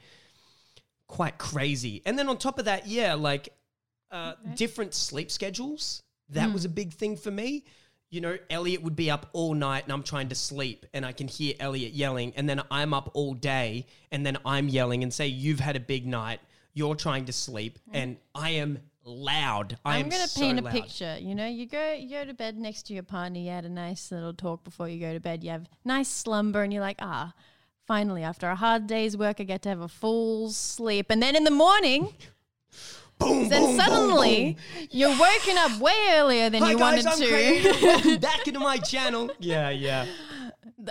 quite 1.07 1.37
crazy. 1.37 2.01
And 2.05 2.17
then 2.17 2.27
on 2.29 2.37
top 2.37 2.59
of 2.59 2.65
that, 2.65 2.87
yeah, 2.87 3.13
like 3.13 3.49
uh, 4.11 4.33
different 4.55 4.93
sleep 4.93 5.31
schedules. 5.31 6.03
That 6.29 6.51
was 6.51 6.65
a 6.65 6.69
big 6.69 6.93
thing 6.93 7.15
for 7.17 7.31
me. 7.31 7.63
you 8.09 8.21
know, 8.21 8.37
Elliot 8.49 8.81
would 8.83 8.95
be 8.95 9.09
up 9.09 9.27
all 9.33 9.53
night 9.55 9.83
and 9.83 9.91
I'm 9.91 10.03
trying 10.03 10.29
to 10.29 10.35
sleep 10.35 10.85
and 10.93 11.03
I 11.05 11.11
can 11.11 11.27
hear 11.27 11.55
Elliot 11.59 11.93
yelling. 11.93 12.33
And 12.35 12.47
then 12.47 12.61
I'm 12.69 12.93
up 12.93 13.09
all 13.13 13.33
day 13.33 13.85
and 14.11 14.25
then 14.25 14.37
I'm 14.45 14.69
yelling 14.69 15.01
and 15.03 15.11
say, 15.13 15.27
You've 15.27 15.59
had 15.59 15.75
a 15.75 15.79
big 15.79 16.05
night. 16.05 16.39
You're 16.75 16.95
trying 16.95 17.25
to 17.25 17.33
sleep 17.33 17.79
and 17.91 18.17
I 18.35 18.51
am 18.51 18.79
loud. 19.03 19.77
I 19.83 19.97
I'm 19.97 20.05
am 20.05 20.09
gonna 20.09 20.27
so 20.27 20.41
paint 20.41 20.59
a 20.59 20.61
loud. 20.61 20.71
picture. 20.73 21.17
You 21.19 21.35
know, 21.35 21.47
you 21.47 21.65
go 21.67 21.93
you 21.93 22.09
go 22.09 22.23
to 22.25 22.33
bed 22.33 22.55
next 22.57 22.83
to 22.87 22.93
your 22.93 23.03
partner. 23.03 23.39
You 23.39 23.49
had 23.49 23.65
a 23.65 23.69
nice 23.69 24.11
little 24.11 24.33
talk 24.33 24.63
before 24.63 24.87
you 24.89 24.99
go 24.99 25.13
to 25.13 25.19
bed. 25.19 25.43
You 25.43 25.49
have 25.51 25.67
nice 25.83 26.07
slumber, 26.07 26.61
and 26.63 26.71
you're 26.71 26.81
like, 26.81 26.97
ah, 27.01 27.33
finally, 27.87 28.23
after 28.23 28.49
a 28.49 28.55
hard 28.55 28.87
day's 28.87 29.17
work, 29.17 29.39
I 29.39 29.43
get 29.43 29.61
to 29.63 29.69
have 29.69 29.81
a 29.81 29.87
full 29.87 30.49
sleep. 30.51 31.07
And 31.09 31.21
then 31.21 31.35
in 31.35 31.43
the 31.43 31.51
morning, 31.51 32.13
Boom, 33.19 33.47
then 33.47 33.61
boom, 33.61 33.77
boom, 33.77 33.79
suddenly 33.79 34.57
boom. 34.75 34.87
you're 34.91 35.17
woken 35.17 35.57
up 35.57 35.79
way 35.79 35.93
earlier 36.13 36.49
than 36.49 36.61
Hi 36.63 36.71
you 36.71 36.77
guys, 36.77 37.05
wanted 37.05 37.23
I'm 37.23 37.71
to. 37.71 37.79
Welcome 37.83 38.17
back 38.17 38.47
into 38.47 38.59
my 38.59 38.77
channel. 38.77 39.29
Yeah, 39.39 39.69
yeah. 39.69 40.05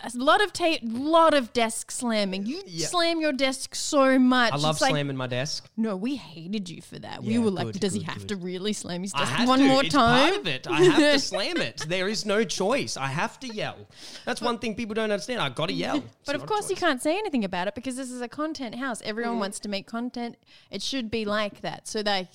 A 0.02 0.10
lot 0.18 0.42
of 0.42 0.52
ta- 0.52 0.78
lot 0.82 1.34
of 1.34 1.52
desk 1.52 1.90
slamming. 1.90 2.46
You 2.46 2.62
Yeah. 2.66 2.86
slam 2.86 3.20
your 3.20 3.32
desk 3.32 3.74
so 3.74 4.18
much. 4.18 4.52
I 4.52 4.56
love 4.56 4.76
it's 4.76 4.80
like, 4.80 4.90
slamming 4.90 5.16
my 5.16 5.26
desk. 5.26 5.68
No, 5.76 5.96
we 5.96 6.16
hated 6.16 6.68
you 6.68 6.80
for 6.82 6.98
that. 6.98 7.22
we 7.22 7.34
Yeah, 7.34 7.38
were 7.40 7.50
like, 7.50 7.66
good, 7.72 7.80
does 7.80 7.92
he 7.94 8.02
have 8.02 8.18
good. 8.20 8.28
to 8.28 8.36
really 8.36 8.72
slam 8.72 9.02
his 9.02 9.12
desk 9.12 9.46
one 9.46 9.58
to. 9.58 9.66
more 9.66 9.84
it's 9.84 9.94
time? 9.94 10.30
part 10.30 10.40
of 10.40 10.46
it. 10.46 10.66
I 10.66 10.82
have 10.82 10.96
to 10.96 11.18
slam 11.30 11.58
it. 11.58 11.84
There 11.88 12.08
is 12.08 12.24
no 12.26 12.44
choice. 12.44 12.96
I 12.96 13.06
have 13.06 13.38
to 13.40 13.48
yell. 13.48 13.76
That's 14.24 14.40
one 14.40 14.58
thing 14.58 14.74
people 14.74 14.94
don't 14.94 15.10
understand. 15.10 15.40
I 15.40 15.48
got 15.48 15.66
to 15.68 15.74
yell. 15.74 15.96
It's 15.98 16.06
But 16.26 16.36
of 16.36 16.46
course, 16.46 16.68
you. 16.70 16.76
Can't 16.76 17.00
say 17.02 17.16
anything 17.16 17.44
about 17.44 17.68
it 17.68 17.74
because 17.74 17.96
this 17.96 18.10
is 18.10 18.20
a 18.20 18.28
content 18.28 18.74
house. 18.74 19.00
Everyone 19.04 19.36
mm. 19.36 19.40
wants 19.40 19.60
to 19.60 19.68
make 19.68 19.86
content. 19.86 20.36
It 20.70 20.82
should 20.82 21.10
be 21.10 21.24
like 21.24 21.60
that. 21.60 21.86
So, 21.86 22.00
like, 22.04 22.28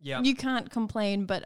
Yeah. 0.00 0.20
you 0.22 0.34
can't 0.34 0.70
complain, 0.70 1.24
but. 1.26 1.44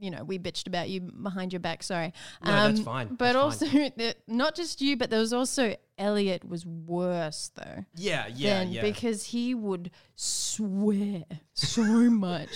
You 0.00 0.10
know, 0.10 0.24
we 0.24 0.38
bitched 0.38 0.66
about 0.66 0.88
you 0.88 1.00
behind 1.00 1.52
your 1.52 1.60
back. 1.60 1.82
Sorry, 1.82 2.12
Um, 2.42 2.74
that's 2.74 2.80
fine. 2.80 3.08
But 3.08 3.32
That's 3.32 3.36
also, 3.36 3.66
the, 3.96 4.14
not 4.26 4.54
just 4.54 4.80
you, 4.80 4.96
but 4.96 5.10
there 5.10 5.20
was 5.20 5.32
also 5.32 5.76
Elliot 5.98 6.46
was 6.48 6.66
worse 6.66 7.50
though. 7.54 7.84
yeah, 7.94 8.26
yeah, 8.34 8.62
yeah. 8.62 8.82
because 8.82 9.24
he 9.24 9.54
would 9.54 9.90
swear 10.14 11.24
so 11.54 11.82
much. 12.10 12.48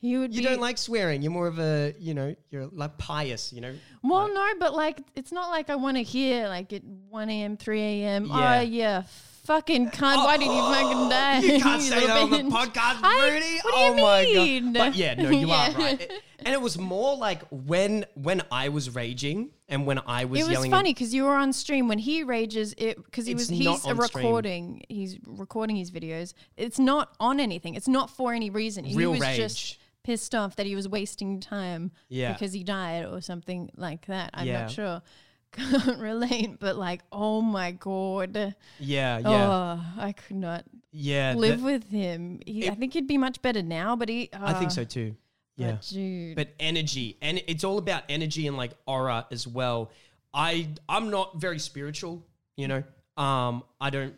He 0.00 0.18
would 0.18 0.34
you 0.34 0.42
don't 0.42 0.60
like 0.60 0.76
swearing. 0.76 1.22
You're 1.22 1.32
more 1.32 1.46
of 1.46 1.58
a, 1.58 1.94
you 1.98 2.12
know, 2.12 2.36
you're 2.50 2.66
like 2.66 2.98
pious, 2.98 3.52
you 3.54 3.62
know. 3.62 3.74
Well, 4.02 4.32
no, 4.32 4.46
but 4.60 4.74
like 4.74 5.00
it's 5.14 5.32
not 5.32 5.48
like 5.50 5.70
I 5.70 5.76
want 5.76 5.96
to 5.96 6.02
hear 6.02 6.46
like 6.48 6.72
at 6.74 6.84
one 6.84 7.30
a.m., 7.30 7.56
three 7.56 7.80
a.m. 7.80 8.26
Yeah. 8.26 8.58
Oh 8.58 8.60
yeah, 8.60 9.02
fucking 9.44 9.90
cunt! 9.92 10.16
Why 10.16 10.36
did 10.36 10.44
you 10.46 10.52
fucking 10.52 11.08
die? 11.08 11.38
You 11.54 11.58
can't 11.62 11.80
say 11.82 12.06
that 12.06 12.16
on 12.18 12.30
the 12.30 12.36
podcast, 12.54 13.00
I- 13.02 13.30
what 13.32 13.42
do 13.42 13.48
you 13.48 13.60
oh 13.64 13.94
my 13.94 14.22
mean? 14.24 14.72
god! 14.74 14.78
But 14.90 14.94
yeah, 14.94 15.14
no, 15.14 15.30
you 15.30 15.48
Yeah. 15.48 15.72
are 15.74 15.78
right. 15.78 16.00
It- 16.02 16.12
and 16.44 16.54
it 16.54 16.60
was 16.60 16.78
more 16.78 17.16
like 17.16 17.42
when 17.50 18.04
when 18.14 18.42
I 18.50 18.68
was 18.68 18.94
raging 18.94 19.50
and 19.68 19.86
when 19.86 19.98
I 20.06 20.24
was 20.26 20.40
It 20.40 20.44
was 20.44 20.52
yelling. 20.52 20.70
funny 20.70 20.92
because 20.94 21.14
you 21.14 21.24
were 21.24 21.34
on 21.36 21.52
stream 21.52 21.88
when 21.88 21.98
he 21.98 22.22
rages. 22.24 22.74
It 22.78 23.02
because 23.04 23.26
he 23.26 23.32
It's 23.32 23.42
was 23.42 23.50
not 23.50 23.56
he's 23.58 23.66
a 23.86 23.90
on 23.90 24.06
stream. 24.06 24.24
recording. 24.24 24.82
He's 24.88 25.18
recording 25.26 25.76
his 25.76 25.90
videos. 25.90 26.34
It's 26.56 26.78
not 26.78 27.14
on 27.20 27.40
anything. 27.40 27.74
It's 27.74 27.88
not 27.88 28.10
for 28.10 28.32
any 28.34 28.50
reason. 28.50 28.84
he 28.84 29.06
was 29.06 29.20
rage. 29.20 29.36
just 29.36 29.78
pissed 30.02 30.34
off 30.34 30.56
that 30.56 30.66
he 30.66 30.74
was 30.76 30.86
wasting 30.86 31.40
time 31.40 31.90
Yeah. 32.08 32.32
because 32.34 32.52
he 32.52 32.62
died 32.62 33.06
or 33.06 33.20
something 33.22 33.70
like 33.76 34.06
that. 34.06 34.30
I'm 34.34 34.46
Yeah. 34.46 34.60
not 34.62 34.70
sure. 34.70 35.02
Can't 35.54 36.00
relate, 36.00 36.58
but 36.58 36.76
like, 36.76 37.02
oh 37.12 37.40
my 37.40 37.70
god. 37.70 38.56
yeah, 38.80 39.18
yeah, 39.18 39.20
Oh, 39.22 39.80
I 40.02 40.10
could 40.12 40.34
not 40.36 40.64
yeah. 40.90 41.32
the- 41.32 41.38
live 41.38 41.62
with 41.62 41.88
him. 41.90 42.40
He, 42.44 42.68
I 42.68 42.74
think 42.74 42.92
he'd 42.92 43.06
be 43.06 43.18
much 43.18 43.40
better 43.40 43.62
now, 43.62 43.94
but 43.94 44.08
he. 44.08 44.30
I 44.32 44.54
think 44.54 44.66
uh, 44.72 44.74
so 44.74 44.84
too. 44.84 45.14
Yeah. 45.56 45.72
But 45.72 45.88
dude, 45.88 46.36
but 46.36 46.48
energy 46.58 47.16
and 47.22 47.42
it's 47.46 47.64
all 47.64 47.78
about 47.78 48.02
energy 48.08 48.46
and 48.46 48.56
like 48.56 48.72
aura 48.86 49.26
as 49.30 49.46
well. 49.46 49.90
I 50.32 50.68
i'm 50.88 51.10
not 51.10 51.40
very 51.40 51.58
spiritual 51.58 52.26
you 52.56 52.68
know? 52.68 52.82
Um 53.16 53.62
i 53.80 53.90
don't 53.90 54.14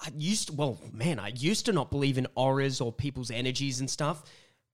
i 0.00 0.08
used 0.16 0.48
to 0.48 0.54
well 0.54 0.80
man 0.92 1.18
i 1.20 1.28
used 1.28 1.66
to 1.66 1.72
not 1.72 1.90
believe 1.90 2.18
in 2.18 2.26
auras 2.34 2.80
or 2.80 2.92
people's 2.92 3.30
energies 3.30 3.80
and 3.80 3.88
stuff 3.88 4.24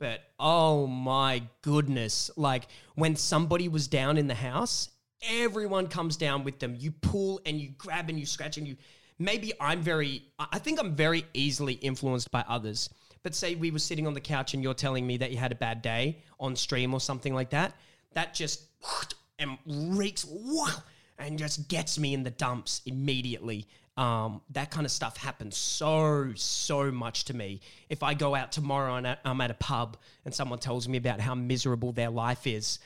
but 0.02 0.20
oh 0.40 0.88
my 0.88 1.44
goodness. 1.62 2.28
Like 2.37 2.64
when 2.96 3.14
somebody 3.14 3.68
was 3.68 3.87
down 3.87 4.18
in 4.18 4.26
the 4.26 4.34
house 4.34 4.88
everyone 5.30 5.87
comes 5.87 6.16
down 6.16 6.42
with 6.42 6.58
them. 6.58 6.75
You 6.76 6.90
pull 6.90 7.40
and 7.46 7.61
you 7.61 7.70
grab 7.78 8.08
and 8.08 8.18
you 8.18 8.26
scratch 8.26 8.56
and 8.56 8.66
you 8.66 8.76
maybe 9.18 9.52
i'm 9.61 9.80
very 9.80 10.25
I 10.38 10.58
think 10.58 10.80
i'm 10.80 10.96
very 10.96 11.25
easily 11.34 11.75
influenced 11.75 12.30
by 12.30 12.44
others 12.49 12.88
but 13.22 13.34
say 13.34 13.54
we 13.54 13.70
were 13.70 13.78
sitting 13.78 14.06
on 14.06 14.14
the 14.14 14.20
couch 14.20 14.54
and 14.54 14.62
you're 14.62 14.74
telling 14.74 15.06
me 15.06 15.16
that 15.16 15.30
you 15.30 15.36
had 15.36 15.52
a 15.52 15.56
bad 15.56 15.82
day 15.82 16.18
on 16.40 16.56
stream 16.56 16.94
or 16.94 17.00
something 17.00 17.34
like 17.34 17.50
that 17.50 17.74
that 18.14 18.34
just 18.34 18.64
and 19.38 19.58
reeks 19.66 20.26
and 21.18 21.38
just 21.38 21.68
gets 21.68 21.98
me 21.98 22.14
in 22.14 22.22
the 22.22 22.30
dumps 22.30 22.82
immediately 22.86 23.66
um, 23.98 24.40
that 24.50 24.70
kind 24.70 24.86
of 24.86 24.90
stuff 24.90 25.18
happens 25.18 25.56
so 25.56 26.32
so 26.34 26.90
much 26.90 27.24
to 27.26 27.34
me 27.34 27.60
if 27.90 28.02
i 28.02 28.14
go 28.14 28.34
out 28.34 28.50
tomorrow 28.50 28.96
and 28.96 29.16
i'm 29.24 29.40
at 29.40 29.50
a 29.50 29.54
pub 29.54 29.98
and 30.24 30.34
someone 30.34 30.58
tells 30.58 30.88
me 30.88 30.96
about 30.96 31.20
how 31.20 31.34
miserable 31.34 31.92
their 31.92 32.10
life 32.10 32.46
is 32.46 32.78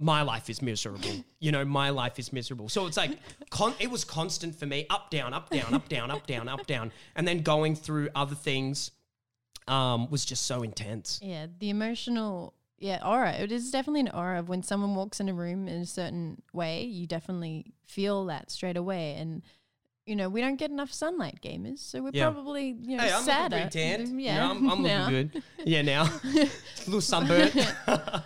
my 0.00 0.22
life 0.22 0.50
is 0.50 0.60
miserable. 0.60 1.08
You 1.44 1.52
know, 1.52 1.62
my 1.62 1.90
life 1.90 2.18
is 2.18 2.32
miserable. 2.32 2.70
So 2.70 2.86
it's 2.86 2.96
like 2.96 3.18
con- 3.50 3.74
it 3.78 3.90
was 3.90 4.02
constant 4.02 4.54
for 4.54 4.64
me, 4.64 4.86
up 4.88 5.10
down, 5.10 5.34
up 5.34 5.50
down, 5.50 5.74
up 5.74 5.90
down, 5.90 6.10
up 6.10 6.26
down, 6.26 6.48
up 6.48 6.66
down, 6.66 6.90
and 7.16 7.28
then 7.28 7.42
going 7.42 7.76
through 7.76 8.08
other 8.14 8.34
things 8.34 8.92
um, 9.68 10.10
was 10.10 10.24
just 10.24 10.46
so 10.46 10.62
intense. 10.62 11.20
yeah, 11.22 11.46
the 11.58 11.70
emotional. 11.70 12.54
Yeah, 12.78 13.00
aura. 13.06 13.32
It 13.32 13.50
is 13.52 13.70
definitely 13.70 14.00
an 14.00 14.10
aura 14.10 14.40
of 14.40 14.48
when 14.48 14.62
someone 14.62 14.94
walks 14.94 15.18
in 15.20 15.28
a 15.28 15.32
room 15.34 15.68
in 15.68 15.80
a 15.80 15.86
certain 15.86 16.42
way, 16.52 16.82
you 16.84 17.06
definitely 17.06 17.72
feel 17.86 18.26
that 18.26 18.50
straight 18.50 18.76
away. 18.76 19.14
And 19.14 19.42
you 20.04 20.14
know, 20.14 20.28
we 20.28 20.42
don't 20.42 20.56
get 20.56 20.70
enough 20.70 20.92
sunlight, 20.92 21.38
gamers, 21.40 21.78
so 21.78 22.02
we're 22.02 22.10
Yeah. 22.12 22.28
probably 22.30 22.76
you 22.78 22.96
know 22.98 23.04
Hey, 23.04 23.12
I'm 23.12 23.22
sadder. 23.22 23.56
looking 23.56 23.70
pretty 23.70 23.96
tanned. 24.04 24.20
Yeah, 24.20 24.34
Yeah, 24.34 24.50
I'm, 24.50 24.68
I'm 24.70 24.82
now. 24.82 25.06
looking 25.08 25.30
good. 25.32 25.42
Yeah, 25.64 25.80
now 25.82 26.02
a 26.02 26.48
little 26.86 27.00
sunburnt. 27.00 27.54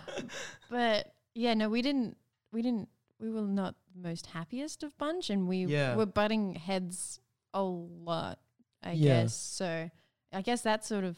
But 0.71 1.13
yeah, 1.35 1.55
no, 1.55 1.69
we 1.69 1.83
didn't. 1.83 2.17
We 2.53 2.63
didn't. 2.63 2.89
We 3.21 3.31
were 3.31 3.43
not 3.43 3.75
the 3.95 4.09
most 4.09 4.27
happiest 4.27 4.83
of 4.83 4.97
bunch, 4.99 5.31
and 5.31 5.49
we 5.49 5.65
Yeah. 5.67 5.95
were 5.97 6.07
butting 6.07 6.55
heads 6.55 7.21
a 7.55 7.63
lot. 7.63 8.39
I 8.83 8.93
Yeah. 8.93 9.23
guess 9.23 9.35
so. 9.35 9.91
I 10.33 10.43
guess 10.43 10.63
that 10.63 10.85
sort 10.85 11.05
of 11.05 11.17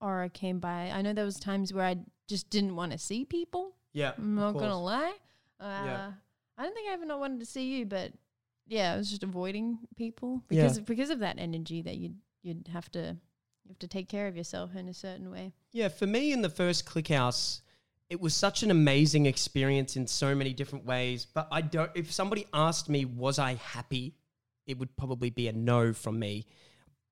aura 0.00 0.28
came 0.28 0.58
by. 0.58 0.90
I 0.92 1.02
know 1.02 1.12
there 1.12 1.24
was 1.24 1.38
times 1.38 1.72
where 1.72 1.84
I 1.86 1.96
just 2.28 2.50
didn't 2.50 2.76
want 2.76 2.92
to 2.92 2.98
see 2.98 3.24
people. 3.24 3.74
yeah, 3.92 4.12
I'm 4.16 4.34
not 4.34 4.52
gonna 4.54 4.80
lie. 4.80 5.14
Uh, 5.60 6.10
I 6.58 6.62
don't 6.64 6.74
think 6.74 6.88
I 6.88 6.92
ever 6.94 7.04
not 7.06 7.20
wanted 7.20 7.40
to 7.40 7.46
see 7.46 7.76
you, 7.78 7.86
but 7.86 8.12
yeah, 8.66 8.92
I 8.92 8.96
was 8.96 9.10
just 9.10 9.22
avoiding 9.22 9.78
people 9.96 10.42
Yeah. 10.50 10.62
because 10.62 10.80
because 10.80 11.10
of 11.10 11.20
that 11.20 11.38
energy 11.38 11.82
that 11.82 11.96
you'd 11.96 12.16
you'd 12.42 12.68
have 12.72 12.90
to 12.92 13.16
you 13.64 13.68
have 13.68 13.78
to 13.78 13.86
take 13.88 14.08
care 14.08 14.26
of 14.28 14.36
yourself 14.36 14.74
in 14.74 14.88
a 14.88 14.94
certain 14.94 15.30
way. 15.30 15.52
Yeah, 15.72 15.88
for 15.88 16.06
me 16.06 16.32
in 16.32 16.42
the 16.42 16.50
first 16.50 16.84
ClickHouse, 16.84 17.60
it 18.10 18.20
was 18.20 18.34
such 18.34 18.62
an 18.62 18.70
amazing 18.70 19.26
experience 19.26 19.96
in 19.96 20.06
so 20.06 20.34
many 20.34 20.52
different 20.52 20.84
ways. 20.84 21.26
But 21.32 21.48
I 21.52 21.60
don't. 21.60 21.90
If 21.94 22.12
somebody 22.12 22.46
asked 22.52 22.88
me, 22.88 23.04
was 23.04 23.38
I 23.38 23.54
happy, 23.54 24.16
it 24.66 24.78
would 24.78 24.96
probably 24.96 25.30
be 25.30 25.48
a 25.48 25.52
no 25.52 25.92
from 25.92 26.18
me. 26.18 26.46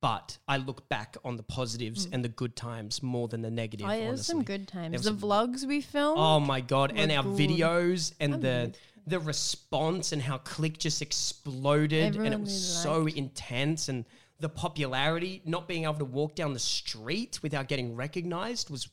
But 0.00 0.38
I 0.48 0.56
look 0.56 0.88
back 0.88 1.16
on 1.24 1.36
the 1.36 1.42
positives 1.42 2.06
hmm. 2.06 2.14
and 2.14 2.24
the 2.24 2.30
good 2.30 2.56
times 2.56 3.02
more 3.02 3.28
than 3.28 3.42
the 3.42 3.50
negative. 3.50 3.86
Oh, 3.86 3.92
yeah, 3.92 4.06
there's 4.06 4.26
some 4.26 4.42
good 4.42 4.66
times. 4.66 5.04
The 5.04 5.12
vlogs 5.12 5.64
we 5.66 5.82
filmed. 5.82 6.18
Oh 6.18 6.40
my 6.40 6.60
god! 6.60 6.92
And 6.96 7.12
our 7.12 7.22
good. 7.22 7.36
videos 7.36 8.14
and 8.18 8.34
the 8.34 8.48
Amazing. 8.48 8.74
the 9.06 9.20
response 9.20 10.12
and 10.12 10.22
how 10.22 10.38
Click 10.38 10.78
just 10.78 11.02
exploded 11.02 12.16
and 12.16 12.32
it 12.32 12.40
was 12.40 12.82
so 12.82 13.06
intense 13.06 13.88
and 13.88 14.06
the 14.40 14.48
popularity, 14.48 15.42
not 15.44 15.68
being 15.68 15.84
able 15.84 15.94
to 15.94 16.04
walk 16.06 16.34
down 16.34 16.54
the 16.54 16.58
street 16.58 17.38
without 17.42 17.68
getting 17.68 17.94
recognized 17.94 18.70
was 18.70 18.88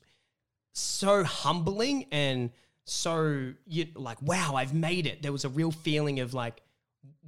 so 0.73 1.23
humbling 1.23 2.05
and 2.11 2.51
so 2.83 3.53
you 3.65 3.87
like 3.95 4.21
wow 4.21 4.55
I've 4.55 4.73
made 4.73 5.07
it. 5.07 5.21
There 5.21 5.31
was 5.31 5.45
a 5.45 5.49
real 5.49 5.71
feeling 5.71 6.19
of 6.19 6.33
like 6.33 6.61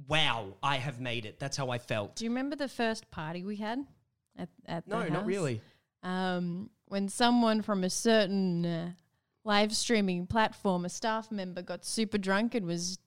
wow 0.08 0.54
I 0.62 0.76
have 0.76 1.00
made 1.00 1.24
it. 1.26 1.38
That's 1.38 1.56
how 1.56 1.70
I 1.70 1.78
felt. 1.78 2.16
Do 2.16 2.24
you 2.24 2.30
remember 2.30 2.56
the 2.56 2.68
first 2.68 3.10
party 3.10 3.44
we 3.44 3.56
had 3.56 3.80
at 4.38 4.48
at 4.66 4.88
the 4.88 4.98
No, 4.98 5.08
not 5.08 5.26
really. 5.26 5.60
Um, 6.02 6.70
when 6.86 7.08
someone 7.08 7.62
from 7.62 7.84
a 7.84 7.90
certain 7.90 8.64
uh, 8.66 8.90
live 9.44 9.74
streaming 9.76 10.26
platform, 10.26 10.84
a 10.84 10.88
staff 10.88 11.30
member, 11.30 11.62
got 11.62 11.84
super 11.84 12.18
drunk 12.18 12.54
and 12.54 12.66
was 12.66 12.98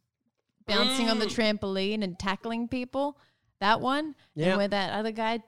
bouncing 0.65 1.09
on 1.09 1.19
the 1.19 1.25
Mm. 1.25 1.59
trampoline 1.59 2.03
and 2.03 2.17
tackling 2.17 2.67
people. 2.67 3.17
That 3.59 3.81
one, 3.81 4.15
Yeah. 4.35 4.49
and 4.49 4.57
where 4.57 4.67
that 4.67 4.93
other 4.93 5.11
guy 5.11 5.41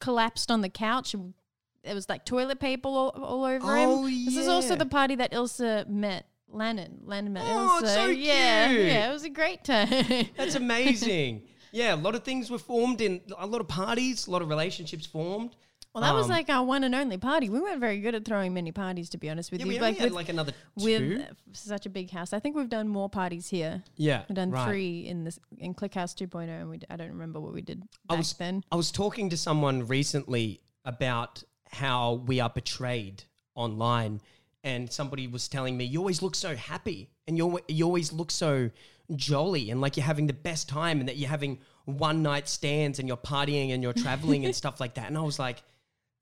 collapsed 0.00 0.50
on 0.50 0.60
the 0.60 0.68
couch 0.68 1.14
and 1.14 1.34
there 1.82 1.94
was 1.94 2.08
like 2.08 2.24
toilet 2.26 2.60
paper 2.60 2.88
all, 2.88 3.10
all 3.10 3.44
over 3.44 3.66
Oh, 3.66 4.04
him. 4.06 4.24
This 4.26 4.36
is 4.36 4.48
also 4.48 4.74
the 4.76 4.84
party 4.86 5.14
that 5.16 5.32
Ilsa 5.32 5.86
met 5.88 6.26
Lannon 6.50 7.00
met 7.32 7.44
Oh, 7.46 7.80
it's 7.82 7.92
so 7.94 8.06
yeah, 8.06 8.68
cute. 8.68 8.86
yeah, 8.86 9.10
it 9.10 9.12
was 9.12 9.24
a 9.24 9.30
great 9.30 9.64
time. 9.64 9.88
That's 10.36 10.54
amazing. 10.54 11.42
yeah, 11.72 11.94
a 11.94 11.96
lot 11.96 12.14
of 12.14 12.24
things 12.24 12.50
were 12.50 12.58
formed 12.58 13.00
in 13.00 13.20
a 13.38 13.46
lot 13.46 13.60
of 13.60 13.68
parties, 13.68 14.26
a 14.26 14.30
lot 14.30 14.42
of 14.42 14.48
relationships 14.48 15.06
formed. 15.06 15.54
Well, 15.94 16.04
that 16.04 16.14
was 16.14 16.24
Um, 16.26 16.30
like 16.30 16.48
our 16.50 16.64
one 16.64 16.84
and 16.84 16.94
only 16.94 17.16
party. 17.16 17.48
We 17.48 17.60
weren't 17.60 17.80
very 17.80 17.98
good 18.00 18.14
at 18.14 18.24
throwing 18.24 18.52
many 18.54 18.72
parties, 18.72 19.08
to 19.10 19.18
be 19.18 19.28
honest 19.30 19.50
with 19.50 19.60
yeah, 19.60 19.64
you. 19.66 19.70
we 19.72 19.76
only 19.78 19.88
like 19.88 19.96
had 19.98 20.04
with, 20.10 20.12
like 20.14 20.28
another 20.28 20.52
with 20.76 20.98
two. 21.00 21.24
such 21.52 21.86
a 21.86 21.90
big 21.90 22.10
house, 22.10 22.32
I 22.32 22.38
think 22.38 22.56
we've 22.56 22.68
done 22.68 22.88
more 22.88 23.08
parties 23.08 23.48
here. 23.48 23.82
Yeah, 23.96 24.22
We've 24.28 24.36
done 24.36 24.50
right. 24.50 24.68
three 24.68 25.06
in 25.06 25.24
this 25.24 25.38
in 25.58 25.74
Clickhouse 25.74 26.14
2.0, 26.14 26.48
and 26.48 26.70
we 26.70 26.78
d- 26.78 26.86
I 26.90 26.96
don't 26.96 27.08
remember 27.08 27.40
what 27.40 27.52
we 27.54 27.62
did 27.62 27.82
I 28.08 28.14
back 28.14 28.18
was- 28.18 28.32
then. 28.34 28.62
I 28.70 28.76
was 28.76 28.92
talking 28.92 29.30
to 29.30 29.36
someone 29.36 29.86
recently 29.86 30.60
about 30.84 31.42
how 31.70 32.22
we 32.26 32.38
are 32.38 32.50
portrayed 32.50 33.24
online, 33.54 34.20
and 34.64 34.90
somebody 34.92 35.26
was 35.26 35.48
telling 35.48 35.76
me, 35.76 35.84
"You 35.84 36.00
always 36.00 36.22
look 36.22 36.34
so 36.34 36.56
happy, 36.56 37.10
and 37.26 37.36
you 37.36 37.60
you 37.68 37.84
always 37.84 38.12
look 38.12 38.30
so 38.30 38.70
jolly, 39.14 39.70
and 39.70 39.80
like 39.80 39.96
you're 39.96 40.06
having 40.06 40.26
the 40.26 40.32
best 40.32 40.68
time, 40.68 41.00
and 41.00 41.08
that 41.08 41.16
you're 41.16 41.30
having 41.30 41.58
one 41.84 42.22
night 42.22 42.48
stands, 42.48 42.98
and 42.98 43.08
you're 43.08 43.16
partying, 43.16 43.72
and 43.72 43.82
you're 43.82 43.92
traveling, 43.92 44.44
and 44.44 44.54
stuff 44.62 44.80
like 44.80 44.94
that." 44.94 45.08
And 45.08 45.16
I 45.16 45.22
was 45.22 45.38
like, 45.38 45.62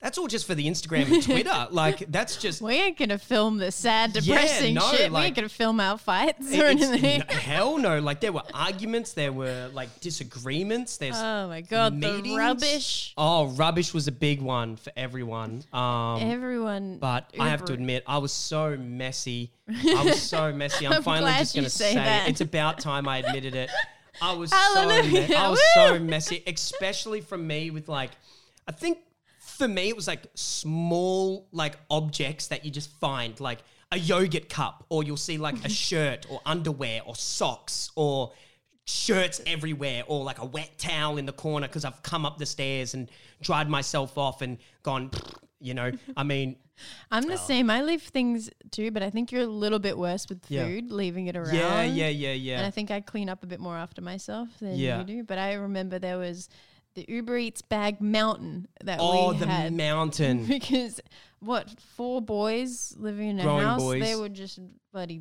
"That's 0.00 0.18
all 0.18 0.26
just 0.26 0.46
for 0.46 0.54
the 0.54 0.66
Instagram 0.66 1.10
and 1.12 1.22
Twitter. 1.22 1.68
like 1.70 2.10
that's 2.10 2.36
just." 2.36 2.60
We 2.62 2.74
ain't 2.74 2.98
gonna 2.98 3.18
film 3.18 3.58
the 3.58 3.70
sad, 3.72 4.14
Yeah, 4.14 4.20
depressing 4.20 4.74
no, 4.74 4.90
shit. 4.92 5.10
we 5.10 5.18
ain't 5.20 5.34
gonna 5.34 5.48
film 5.48 5.80
our 5.80 5.98
fights 5.98 6.52
or 6.56 6.64
anything. 6.66 7.22
n- 7.22 7.26
hell 7.28 7.78
no! 7.78 7.98
Like 7.98 8.20
there 8.20 8.32
were 8.32 8.42
arguments, 8.54 9.12
there 9.14 9.32
were 9.32 9.70
like 9.72 10.00
disagreements. 10.00 10.96
There's 10.98 11.16
Oh 11.16 11.48
my 11.48 11.60
god, 11.62 12.00
the 12.00 12.12
meetings. 12.12 12.36
rubbish. 12.38 13.14
Oh, 13.16 13.46
rubbish 13.48 13.94
was 13.94 14.06
a 14.08 14.12
big 14.12 14.42
one 14.42 14.76
for 14.76 14.92
everyone. 14.96 15.64
Um, 15.72 16.20
Everyone. 16.22 16.98
but 16.98 17.32
I 17.38 17.48
have 17.48 17.64
to 17.66 17.72
admit, 17.72 18.04
I 18.06 18.18
was 18.18 18.32
so 18.32 18.76
messy. 18.76 19.50
I 19.68 20.02
was 20.04 20.20
so 20.22 20.52
messy. 20.54 20.86
I'm, 20.86 20.92
I'm 20.94 21.02
finally 21.02 21.32
just 21.32 21.54
to 21.54 21.70
say 21.70 21.94
say, 21.94 22.24
it. 22.24 22.28
it's 22.30 22.40
about 22.40 22.78
time 22.80 23.08
I 23.08 23.18
admitted 23.18 23.54
it. 23.54 23.70
I 24.20 24.32
was 24.34 24.50
so 24.74 24.86
me- 25.02 25.34
I 25.34 25.48
was 25.48 25.60
so 25.74 25.98
messy, 25.98 26.42
especially 26.46 27.20
from 27.20 27.46
me 27.46 27.70
with 27.70 27.88
like, 27.88 28.10
I 28.68 28.72
think 28.72 28.98
for 29.56 29.68
me 29.68 29.88
it 29.88 29.96
was 29.96 30.06
like 30.06 30.26
small 30.34 31.48
like 31.52 31.76
objects 31.90 32.48
that 32.48 32.64
you 32.64 32.70
just 32.70 32.90
find 33.00 33.38
like 33.40 33.60
a 33.92 33.98
yogurt 33.98 34.48
cup, 34.48 34.84
or 34.88 35.04
you'll 35.04 35.16
see 35.16 35.38
like 35.38 35.64
a 35.64 35.68
shirt 35.84 36.26
or 36.28 36.40
underwear 36.44 37.00
or 37.06 37.14
socks 37.14 37.90
or 37.94 38.32
shirts 38.84 39.40
everywhere 39.46 40.02
or 40.06 40.24
like 40.24 40.38
a 40.40 40.44
wet 40.44 40.78
towel 40.78 41.18
in 41.18 41.26
the 41.26 41.32
corner 41.32 41.66
because 41.66 41.84
I've 41.84 42.02
come 42.02 42.24
up 42.26 42.38
the 42.38 42.46
stairs 42.46 42.94
and 42.94 43.10
dried 43.40 43.68
myself 43.68 44.16
off 44.18 44.42
and 44.42 44.58
gone, 44.82 45.10
you 45.60 45.74
know, 45.74 45.92
I 46.16 46.22
mean, 46.22 46.56
I'm 47.10 47.26
the 47.26 47.34
uh, 47.34 47.38
same. 47.38 47.70
I 47.70 47.82
leave 47.82 48.02
things 48.02 48.50
too, 48.70 48.90
but 48.90 49.02
I 49.02 49.10
think 49.10 49.32
you're 49.32 49.42
a 49.42 49.46
little 49.46 49.78
bit 49.78 49.96
worse 49.96 50.26
with 50.28 50.42
Yeah. 50.48 50.66
food, 50.66 50.90
leaving 50.90 51.26
it 51.28 51.36
around. 51.36 51.54
yeah, 51.54 51.82
yeah, 51.84 52.08
yeah, 52.08 52.32
yeah. 52.32 52.58
And. 52.58 52.66
I 52.66 52.70
think 52.70 52.90
I 52.90 53.00
clean 53.00 53.28
up 53.28 53.42
a 53.42 53.46
bit 53.46 53.60
more 53.60 53.76
after 53.76 54.02
myself 54.02 54.48
than 54.60 54.76
Yeah. 54.76 54.98
you 54.98 55.04
do. 55.04 55.22
But 55.24 55.38
I 55.38 55.54
remember 55.54 55.98
there 55.98 56.18
was 56.18 56.48
the 56.96 57.04
Uber 57.08 57.36
Eats 57.38 57.62
bag 57.62 58.00
mountain 58.00 58.66
that 58.82 58.98
Oh, 59.00 59.32
we 59.32 59.38
the 59.38 59.70
mountain. 59.70 60.44
because 60.48 61.00
what 61.38 61.70
four 61.94 62.20
boys 62.20 62.94
living 62.98 63.28
in 63.30 63.38
a 63.40 63.42
Growing 63.44 63.62
house, 63.64 63.80
boys. 63.80 64.02
they 64.02 64.16
were 64.16 64.28
just 64.30 64.58
bloody 64.92 65.20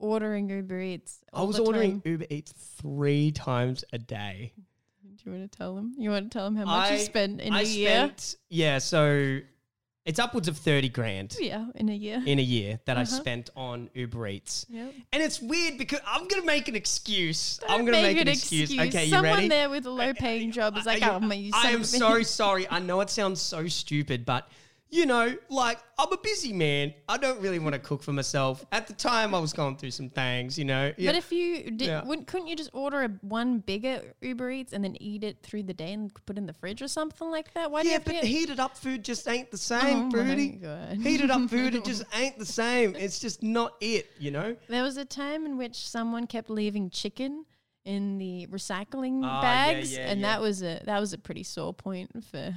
ordering 0.00 0.48
Uber 0.50 0.80
Eats. 0.80 1.20
I 1.32 1.42
was 1.42 1.60
ordering 1.60 2.00
time. 2.00 2.10
Uber 2.12 2.26
Eats 2.30 2.52
three 2.52 3.30
times 3.30 3.84
a 3.92 3.98
day. 3.98 4.52
Do 5.14 5.30
you 5.30 5.36
want 5.38 5.52
to 5.52 5.56
tell 5.56 5.76
them? 5.76 5.94
You 5.98 6.10
want 6.10 6.32
to 6.32 6.36
tell 6.36 6.46
them 6.46 6.56
how 6.56 6.64
much 6.64 6.90
you 6.90 6.98
spent 6.98 7.40
in 7.40 7.52
I 7.52 7.60
a 7.60 7.64
year? 7.64 7.90
spent, 7.90 8.36
yeah, 8.48 8.78
so 8.78 9.38
it's 10.04 10.18
upwards 10.18 10.48
of 10.48 10.56
30 10.58 10.88
grand 10.88 11.36
Yeah, 11.40 11.66
in 11.76 11.88
a 11.88 11.94
year. 11.94 12.22
in 12.26 12.38
a 12.38 12.42
year 12.42 12.80
that 12.86 12.96
I 12.98 13.02
Uh-huh. 13.02 13.10
spent 13.16 13.50
on 13.54 13.88
Uber 13.94 14.26
Eats. 14.28 14.66
Yep. 14.68 14.94
And 15.12 15.22
it's 15.22 15.40
weird 15.40 15.78
because 15.78 16.00
I'm 16.06 16.26
going 16.28 16.42
to 16.42 16.46
make 16.46 16.66
an 16.68 16.74
excuse. 16.74 17.58
Don't 17.58 17.70
I'm 17.70 17.80
going 17.86 17.94
to 17.96 18.02
make 18.02 18.20
an 18.20 18.28
excuse. 18.28 18.72
Okay, 18.76 19.04
you 19.04 19.10
Someone 19.10 19.34
ready? 19.34 19.48
there 19.48 19.70
with 19.70 19.86
a 19.86 19.90
low 19.90 20.12
paying 20.14 20.50
job 20.50 20.76
is 20.76 20.86
like, 20.86 21.02
I, 21.02 21.10
oh, 21.14 21.20
my, 21.20 21.34
you 21.36 21.52
I 21.54 21.62
son 21.62 21.70
am 21.74 21.76
of 21.76 21.82
a-" 21.82 21.84
so 21.86 22.22
sorry. 22.42 22.66
I 22.70 22.78
know 22.80 23.00
it 23.00 23.10
sounds 23.10 23.40
so 23.40 23.68
stupid, 23.68 24.24
but 24.24 24.48
you 24.92 25.06
know, 25.06 25.34
like 25.48 25.78
I'm 25.98 26.12
a 26.12 26.18
busy 26.18 26.52
man. 26.52 26.92
I 27.08 27.16
don't 27.16 27.40
really 27.40 27.58
want 27.58 27.72
to 27.72 27.78
cook 27.78 28.02
for 28.02 28.12
myself. 28.12 28.64
At 28.70 28.86
the 28.86 28.92
time, 28.92 29.34
I 29.34 29.38
was 29.38 29.52
going 29.54 29.76
through 29.78 29.90
some 29.92 30.10
things, 30.10 30.58
you 30.58 30.66
know. 30.66 30.92
But 30.96 31.14
if 31.14 31.32
you 31.32 31.70
did, 31.70 31.88
Yeah. 31.88 32.04
wouldn't, 32.04 32.26
couldn't 32.28 32.46
you 32.48 32.54
just 32.54 32.68
order 32.74 33.02
a, 33.04 33.08
one 33.22 33.58
bigger 33.60 34.02
Uber 34.20 34.50
Eats 34.50 34.74
and 34.74 34.84
then 34.84 34.94
eat 35.00 35.24
it 35.24 35.38
through 35.42 35.62
the 35.62 35.72
day 35.72 35.94
and 35.94 36.12
put 36.26 36.36
it 36.36 36.38
in 36.40 36.46
the 36.46 36.52
fridge 36.52 36.82
or 36.82 36.88
something 36.88 37.30
like 37.30 37.54
that? 37.54 37.70
Why 37.70 37.82
do 37.82 37.88
you 37.88 37.94
yeah, 37.94 38.00
but 38.04 38.16
heated 38.16 38.60
up 38.60 38.76
food 38.76 39.02
just 39.02 39.26
ain't 39.26 39.50
the 39.50 39.56
Oh 39.56 39.80
same, 39.80 40.04
my 40.04 40.10
Fruity. 40.10 40.60
Heated 41.02 41.30
up 41.30 41.48
food, 41.48 41.74
it 41.74 41.84
just 41.92 42.04
ain't 42.14 42.38
the 42.38 42.44
same. 42.46 42.94
It's 42.94 43.18
just 43.18 43.42
not 43.42 43.74
it, 43.80 44.10
you 44.18 44.30
know. 44.30 44.54
There 44.68 44.82
was 44.82 44.98
a 44.98 45.04
time 45.06 45.46
in 45.46 45.56
which 45.56 45.88
someone 45.88 46.26
kept 46.26 46.50
leaving 46.50 46.90
chicken 46.90 47.46
in 47.86 48.18
the 48.18 48.46
recycling 48.48 49.22
Ah, 49.24 49.40
yeah, 49.42 49.72
bags, 49.72 49.92
yeah, 49.94 50.10
and 50.10 50.20
yeah. 50.20 50.26
that 50.34 50.40
was 50.42 50.62
a 50.62 50.80
that 50.84 51.00
was 51.00 51.12
a 51.14 51.18
pretty 51.18 51.42
sore 51.42 51.72
point 51.74 52.10
for 52.30 52.54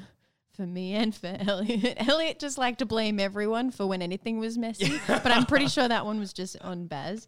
for 0.56 0.66
me 0.66 0.94
and 0.94 1.14
for 1.14 1.36
Elliot. 1.48 1.96
Elliot 2.08 2.40
just 2.40 2.58
liked 2.58 2.80
to 2.80 2.86
blame 2.86 3.20
everyone 3.20 3.72
for 3.72 3.86
when 3.86 4.02
anything 4.02 4.40
was 4.40 4.58
messy, 4.58 5.00
but 5.08 5.28
I'm 5.32 5.46
pretty 5.46 5.68
sure 5.68 5.88
that 5.88 6.06
one 6.06 6.20
was 6.20 6.34
just 6.34 6.58
on 6.62 6.88
Baz. 6.88 7.28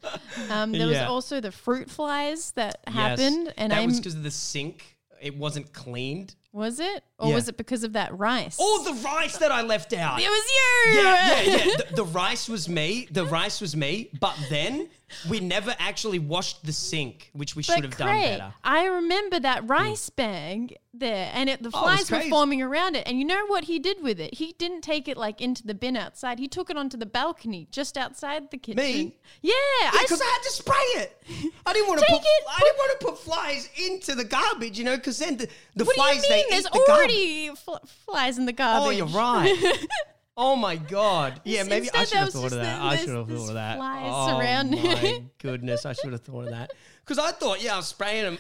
Um, 0.50 0.72
there 0.72 0.88
was 0.88 0.96
Yeah. 0.98 1.08
also 1.08 1.40
the 1.42 1.52
fruit 1.52 1.90
flies 1.90 2.52
that 2.52 2.80
happened, 2.88 3.54
and 3.58 3.72
that 3.72 3.80
I 3.80 3.86
was 3.86 4.00
because 4.00 4.16
of 4.16 4.24
the 4.24 4.32
sink. 4.32 4.98
It 5.22 5.36
wasn't 5.36 5.74
cleaned. 5.74 6.36
was 6.54 6.80
it 6.80 7.04
or 7.20 7.30
Yeah. 7.30 7.36
was 7.36 7.50
it 7.50 7.58
because 7.58 7.84
of 7.84 7.94
that 7.94 8.18
rice? 8.18 8.58
Oh, 8.60 8.84
the 8.84 8.94
rice 9.04 9.38
that 9.38 9.52
I 9.52 9.62
left 9.64 9.94
out. 9.94 10.20
it 10.22 10.28
was 10.30 10.52
you. 10.52 11.02
yeah, 11.02 11.42
yeah, 11.42 11.42
yeah. 11.66 11.76
The, 11.90 11.96
the 11.98 12.06
rice 12.06 12.48
was 12.48 12.70
me. 12.70 13.08
The 13.12 13.26
rice 13.26 13.60
was 13.62 13.76
me. 13.76 14.10
But 14.20 14.36
then 14.50 14.90
we 15.30 15.40
never 15.40 15.76
actually 15.80 16.20
washed 16.20 16.66
the 16.66 16.74
sink, 16.74 17.30
which 17.34 17.56
we 17.56 17.64
should 17.64 17.84
have 17.84 17.96
done 17.98 18.08
Cray, 18.10 18.38
better. 18.38 18.54
I 18.64 18.86
remember 18.86 19.40
that 19.40 19.62
hmm. 19.64 19.68
rice 19.72 20.10
bag 20.10 20.78
there, 20.94 21.32
and 21.34 21.50
it, 21.50 21.62
the 21.64 21.70
Oh, 21.74 21.80
it 21.80 21.84
was 21.84 21.96
flies 21.96 22.12
were 22.12 22.18
crazy. 22.18 22.30
forming 22.30 22.62
around 22.62 22.96
it. 22.96 23.08
And 23.08 23.18
you 23.20 23.26
know 23.26 23.46
what 23.48 23.66
he 23.66 23.80
did 23.80 24.02
with 24.02 24.20
it? 24.20 24.34
He 24.34 24.54
didn't 24.58 24.82
take 24.82 25.08
it 25.08 25.16
like 25.18 25.40
into 25.42 25.66
the 25.66 25.74
bin 25.74 25.96
outside. 25.96 26.40
He 26.40 26.48
took 26.48 26.70
it 26.70 26.78
onto 26.78 26.98
the 26.98 27.06
balcony 27.06 27.68
just 27.72 27.98
outside 27.98 28.52
the 28.52 28.58
kitchen. 28.58 28.84
Me? 28.84 29.18
Yeah, 29.42 29.54
I 29.54 30.00
Because 30.02 30.22
s- 30.22 30.28
I, 30.28 30.32
had 30.32 30.42
to 30.44 30.52
spray 30.52 31.02
it. 31.04 31.22
I 31.66 31.74
didn't 31.74 31.88
want 31.88 32.00
to 32.02 32.06
Take 32.10 32.16
put. 32.22 32.26
it, 32.28 32.44
I 32.50 32.60
didn't 32.60 32.78
want 32.78 33.00
to 33.00 33.06
put 33.06 33.18
flies 33.20 33.70
into 33.86 34.16
the 34.16 34.26
garbage, 34.26 34.78
you 34.78 34.84
know, 34.86 34.98
because 34.98 35.20
then 35.20 35.38
the, 35.38 35.48
the 35.76 35.86
what 35.86 35.96
flies 35.96 36.22
do 36.22 36.28
you 36.28 36.34
mean? 36.36 36.46
they 36.50 36.56
There's 36.56 36.66
eat 36.66 36.72
the 36.74 36.84
garbage. 36.88 37.12
already 37.12 37.50
fl- 37.56 37.88
flies 38.06 38.38
in 38.38 38.46
the 38.46 38.54
garbage. 38.54 38.88
Oh, 38.88 38.90
you're 38.92 39.08
right. 39.08 39.88
Oh 40.40 40.56
my 40.56 40.76
god! 40.76 41.42
Yeah, 41.44 41.64
maybe 41.64 41.90
I 41.92 42.04
should 42.04 42.20
have 42.20 42.30
thought 42.30 42.52
of 42.52 42.60
that. 42.60 42.80
I 42.80 42.96
should 42.98 43.10
have 43.10 43.28
thought 43.28 43.50
of 43.50 43.54
that. 43.56 43.78
flies 43.78 44.04
oh 44.06 44.38
my 44.38 45.24
goodness! 45.40 45.84
I 45.84 45.94
should 45.94 46.12
have 46.12 46.22
thought 46.22 46.44
of 46.44 46.52
that 46.52 46.74
because 47.04 47.18
I 47.18 47.32
thought, 47.32 47.64
yeah, 47.64 47.74
I'll 47.74 47.82
spray 47.82 48.22
them 48.22 48.38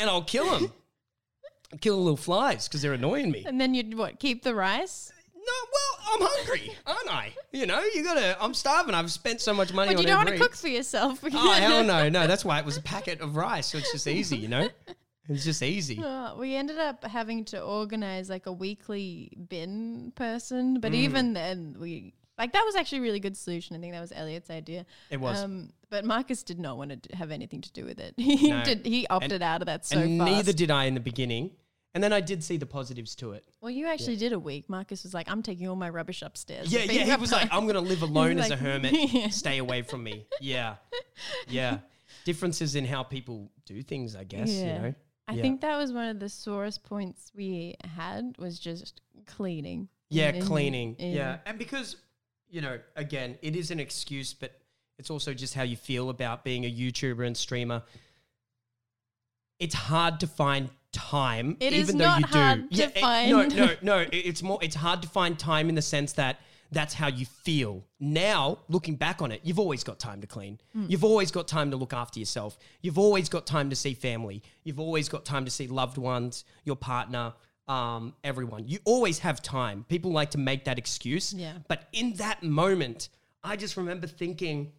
and 0.00 0.08
I'll 0.08 0.24
kill 0.24 0.50
them, 0.50 0.72
kill 1.82 1.96
the 1.96 2.02
little 2.02 2.16
flies 2.16 2.66
because 2.66 2.80
they're 2.80 2.94
annoying 2.94 3.30
me. 3.30 3.44
And 3.46 3.60
then 3.60 3.74
you'd 3.74 3.96
what? 3.96 4.18
Keep 4.20 4.42
the 4.42 4.54
rice? 4.54 5.12
No, 5.34 5.52
well, 5.72 6.14
I'm 6.14 6.28
hungry, 6.30 6.72
aren't 6.86 7.12
I? 7.12 7.34
You 7.52 7.66
know, 7.66 7.82
you 7.94 8.02
gotta. 8.02 8.42
I'm 8.42 8.54
starving. 8.54 8.94
I've 8.94 9.10
spent 9.10 9.42
so 9.42 9.52
much 9.52 9.74
money 9.74 9.94
But 9.94 10.00
you 10.00 10.06
don't 10.06 10.24
want 10.24 10.30
to 10.30 10.38
cook 10.38 10.54
for 10.54 10.68
yourself. 10.68 11.22
Oh 11.34 11.52
hell 11.52 11.84
no, 11.84 12.08
no. 12.08 12.26
That's 12.26 12.44
why 12.44 12.58
it 12.58 12.64
was 12.64 12.78
a 12.78 12.82
packet 12.82 13.20
of 13.20 13.36
rice, 13.36 13.66
so 13.66 13.78
it's 13.78 13.92
just 13.92 14.06
easy, 14.06 14.38
you 14.38 14.48
know. 14.48 14.68
It's 15.28 15.44
just 15.44 15.62
easy. 15.62 15.98
Uh, 16.02 16.34
we 16.36 16.54
ended 16.56 16.78
up 16.78 17.04
having 17.04 17.44
to 17.46 17.60
organize 17.62 18.28
like 18.28 18.46
a 18.46 18.52
weekly 18.52 19.30
bin 19.48 20.12
person, 20.16 20.78
Mm. 20.78 20.80
but 20.80 20.94
even 20.94 21.32
then, 21.32 21.76
we 21.78 22.14
like 22.38 22.52
that 22.54 22.62
was 22.64 22.74
actually 22.74 22.98
a 22.98 23.02
really 23.02 23.20
good 23.20 23.36
solution. 23.36 23.76
I 23.76 23.78
think 23.78 23.92
that 23.92 24.00
was 24.00 24.12
Elliot's 24.12 24.50
idea. 24.50 24.84
It 25.10 25.20
was. 25.20 25.40
um, 25.42 25.70
but 25.90 26.04
Marcus 26.04 26.42
did 26.42 26.58
not 26.58 26.76
want 26.76 26.90
to 26.90 26.96
d- 26.96 27.14
have 27.14 27.30
anything 27.30 27.60
to 27.60 27.70
do 27.72 27.84
with 27.84 28.00
it. 28.00 28.14
He 28.18 28.48
No. 28.50 28.64
did. 28.64 28.84
He 28.84 29.06
opted 29.08 29.42
out 29.42 29.62
of 29.62 29.66
that 29.66 29.86
so 29.86 29.98
and 29.98 30.18
fast. 30.18 30.30
neither 30.30 30.52
did 30.52 30.70
I 30.70 30.84
in 30.86 30.94
the 30.94 31.00
beginning. 31.00 31.52
And 31.94 32.02
then 32.02 32.10
I 32.14 32.22
did 32.22 32.42
see 32.42 32.56
the 32.56 32.64
positives 32.64 33.14
to 33.16 33.32
it. 33.32 33.44
well, 33.60 33.70
you 33.70 33.86
actually 33.86 34.16
did 34.16 34.32
a 34.32 34.38
week. 34.38 34.68
Marcus 34.70 35.02
was 35.02 35.12
like, 35.12 35.30
"I'm 35.30 35.42
taking 35.42 35.68
all 35.68 35.76
my 35.76 35.90
rubbish 35.90 36.22
upstairs." 36.22 36.72
Yeah, 36.72 36.84
yeah. 36.84 37.04
He 37.04 37.20
was 37.20 37.30
like, 37.30 37.48
I'm 37.52 37.66
gonna 37.66 37.80
live 37.82 38.00
alone 38.10 38.38
as 38.40 38.50
a 38.50 38.56
hermit. 38.56 38.92
Yeah. 39.12 39.28
Stay 39.28 39.58
away 39.58 39.82
from 39.82 40.02
me. 40.02 40.26
Yeah, 40.40 40.76
yeah. 41.48 41.78
Differences 42.24 42.74
in 42.76 42.86
how 42.86 43.02
people 43.02 43.50
do 43.66 43.82
things, 43.82 44.16
I 44.16 44.24
guess. 44.24 44.50
You 44.50 44.64
know. 44.66 44.94
I 45.32 45.36
Yeah. 45.36 45.42
think 45.42 45.60
that 45.62 45.76
was 45.78 45.92
one 45.92 46.08
of 46.08 46.20
the 46.20 46.28
sorest 46.28 46.82
points 46.84 47.32
we 47.34 47.74
had 47.84 48.36
was 48.38 48.58
just 48.58 49.00
cleaning. 49.26 49.88
Yeah, 50.10 50.28
in- 50.28 50.34
in- 50.36 50.46
cleaning. 50.46 50.94
in- 50.96 51.12
Yeah, 51.12 51.38
and 51.46 51.58
because 51.58 51.96
you 52.50 52.60
know, 52.60 52.78
again, 52.96 53.38
it 53.40 53.56
is 53.56 53.70
an 53.70 53.80
excuse, 53.80 54.34
but 54.34 54.60
it's 54.98 55.08
also 55.08 55.32
just 55.32 55.54
how 55.54 55.62
you 55.62 55.74
feel 55.76 56.10
about 56.10 56.44
being 56.44 56.66
a 56.66 56.70
YouTuber 56.70 57.26
and 57.26 57.34
streamer. 57.34 57.82
It's 59.58 59.74
hard 59.74 60.20
to 60.20 60.26
find 60.26 60.68
time, 60.92 61.56
It 61.60 61.72
is 61.72 61.88
even 61.88 61.96
though 61.98 62.04
not 62.04 62.20
you 62.20 62.26
do. 62.26 62.32
hard 62.38 62.70
to 62.72 62.82
it- 62.98 63.30
no, 63.30 63.46
no, 63.46 63.76
no. 63.80 63.98
it- 64.12 64.12
It's 64.12 64.42
more. 64.42 64.58
It's 64.60 64.74
hard 64.76 65.00
to 65.02 65.08
find 65.08 65.38
time 65.38 65.70
in 65.70 65.74
the 65.76 65.82
sense 65.82 66.12
that 66.14 66.40
that's 66.72 66.94
how 66.94 67.06
you 67.06 67.26
feel. 67.26 67.84
Now, 68.00 68.58
looking 68.68 68.96
back 68.96 69.20
on 69.22 69.30
it, 69.30 69.40
you've 69.44 69.58
always 69.58 69.84
got 69.84 69.98
time 69.98 70.20
to 70.22 70.26
clean. 70.26 70.58
Hmm. 70.72 70.86
You've 70.88 71.04
always 71.04 71.30
got 71.30 71.46
time 71.46 71.70
to 71.70 71.76
look 71.76 71.92
after 71.92 72.18
yourself. 72.18 72.58
You've 72.80 72.98
always 72.98 73.28
got 73.28 73.46
time 73.46 73.70
to 73.70 73.76
see 73.76 73.94
family. 73.94 74.42
You've 74.64 74.80
always 74.80 75.08
got 75.08 75.24
time 75.24 75.44
to 75.44 75.50
see 75.50 75.66
loved 75.66 75.98
ones, 75.98 76.44
your 76.64 76.76
partner, 76.76 77.34
um, 77.68 78.14
everyone. 78.24 78.66
You 78.66 78.78
always 78.84 79.18
have 79.20 79.42
time. 79.42 79.84
People 79.88 80.12
like 80.12 80.30
to 80.30 80.38
make 80.38 80.64
that 80.64 80.78
excuse. 80.78 81.32
Yeah. 81.34 81.52
But 81.68 81.88
in 81.92 82.14
that 82.14 82.42
moment, 82.42 83.10
I 83.44 83.56
just 83.56 83.76
remember 83.76 84.06
thinking, 84.06 84.72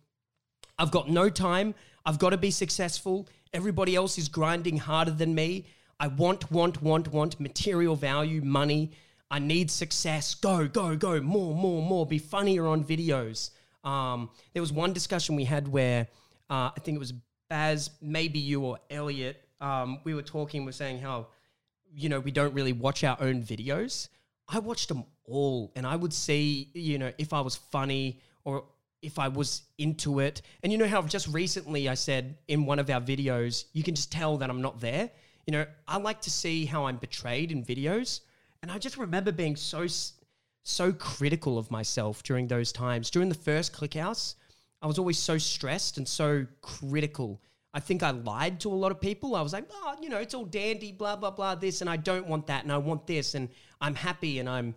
I've 0.80 0.92
got 0.92 1.10
no 1.10 1.30
time. 1.30 1.76
I've 2.06 2.20
got 2.20 2.32
to 2.32 2.38
be 2.38 2.52
successful. 2.52 3.28
Everybody 3.54 3.96
else 3.96 4.18
is 4.18 4.28
grinding 4.28 4.78
harder 4.78 5.12
than 5.12 5.36
me. 5.36 5.68
I 6.00 6.08
want, 6.08 6.52
want, 6.52 6.82
want, 6.82 7.14
want 7.14 7.40
material 7.40 7.96
value, 7.96 8.42
money. 8.42 8.92
I 9.34 9.40
need 9.40 9.72
success. 9.72 10.36
Go, 10.36 10.68
go, 10.68 10.96
go. 10.96 11.20
More, 11.20 11.56
more, 11.56 11.82
more. 11.82 12.06
Be 12.06 12.20
funnier 12.20 12.68
on 12.68 12.84
videos. 12.84 13.50
Um, 13.84 14.30
there 14.54 14.62
was 14.62 14.72
one 14.72 14.94
discussion 14.94 15.36
we 15.36 15.44
had 15.44 15.68
where 15.68 16.08
uh, 16.52 16.70
I 16.70 16.80
think 16.84 16.98
it 16.98 17.00
was 17.00 17.14
Baz, 17.50 17.90
maybe 18.00 18.38
you 18.38 18.64
or 18.64 18.78
Elliot. 18.92 19.44
Um, 19.60 20.02
we 20.04 20.14
were 20.14 20.22
talking, 20.22 20.66
we're 20.66 20.72
saying 20.72 21.00
how, 21.00 21.30
you 21.96 22.10
know, 22.10 22.20
we 22.20 22.30
don't 22.30 22.54
really 22.54 22.74
watch 22.74 23.04
our 23.04 23.18
own 23.20 23.42
videos. 23.42 24.08
I 24.48 24.60
watched 24.60 24.88
them 24.88 25.04
all 25.26 25.72
and 25.76 25.88
I 25.88 25.96
would 25.96 26.14
see, 26.14 26.70
you 26.76 27.00
know, 27.00 27.12
if 27.18 27.34
I 27.34 27.42
was 27.42 27.56
funny 27.56 28.20
or 28.44 28.66
if 29.02 29.18
I 29.18 29.30
was 29.30 29.64
into 29.80 30.20
it. 30.20 30.44
And 30.62 30.72
you 30.72 30.78
know 30.78 30.88
how 30.88 31.02
just 31.02 31.28
recently 31.28 31.90
I 31.90 31.96
said 31.96 32.38
in 32.48 32.68
one 32.68 32.78
of 32.78 32.88
our 32.92 33.02
videos, 33.02 33.66
you 33.74 33.82
can 33.82 33.96
just 33.96 34.12
tell 34.12 34.38
that 34.38 34.52
I'm 34.52 34.62
not 34.62 34.80
there. 34.80 35.10
You 35.48 35.54
know, 35.54 35.66
I 35.88 35.98
like 35.98 36.22
to 36.22 36.30
see 36.30 36.66
how 36.66 36.86
I'm 36.86 36.98
betrayed 36.98 37.52
in 37.52 37.66
videos. 37.66 38.20
And 38.64 38.72
I 38.72 38.78
just 38.78 38.98
remember 38.98 39.34
being 39.34 39.58
so 39.58 39.86
so 40.64 40.94
critical 40.94 41.58
of 41.58 41.70
myself 41.70 42.24
during 42.24 42.48
those 42.48 42.72
times. 42.72 43.12
During 43.12 43.28
the 43.28 43.36
first 43.36 43.74
ClickHouse, 43.74 44.36
I 44.82 44.88
was 44.88 44.98
always 44.98 45.20
so 45.20 45.38
stressed 45.38 45.98
and 45.98 46.08
so 46.08 46.48
critical. 46.62 47.42
I 47.74 47.82
think 47.82 48.02
I 48.02 48.12
lied 48.12 48.62
to 48.62 48.70
a 48.70 48.74
lot 48.74 48.94
of 48.94 49.02
people. 49.02 49.36
I 49.36 49.42
was 49.42 49.52
like, 49.52 49.66
oh, 49.70 49.96
you 50.02 50.08
know, 50.08 50.20
it's 50.20 50.34
all 50.34 50.46
dandy, 50.46 50.94
blah, 50.94 51.18
blah, 51.18 51.32
blah, 51.32 51.56
this, 51.56 51.82
and 51.82 51.90
I 51.90 51.98
don't 51.98 52.28
want 52.28 52.48
that, 52.48 52.64
and 52.64 52.72
I 52.72 52.78
want 52.78 53.06
this, 53.06 53.36
and 53.36 53.50
I'm 53.82 53.96
happy 53.96 54.40
and 54.40 54.48
I'm 54.48 54.76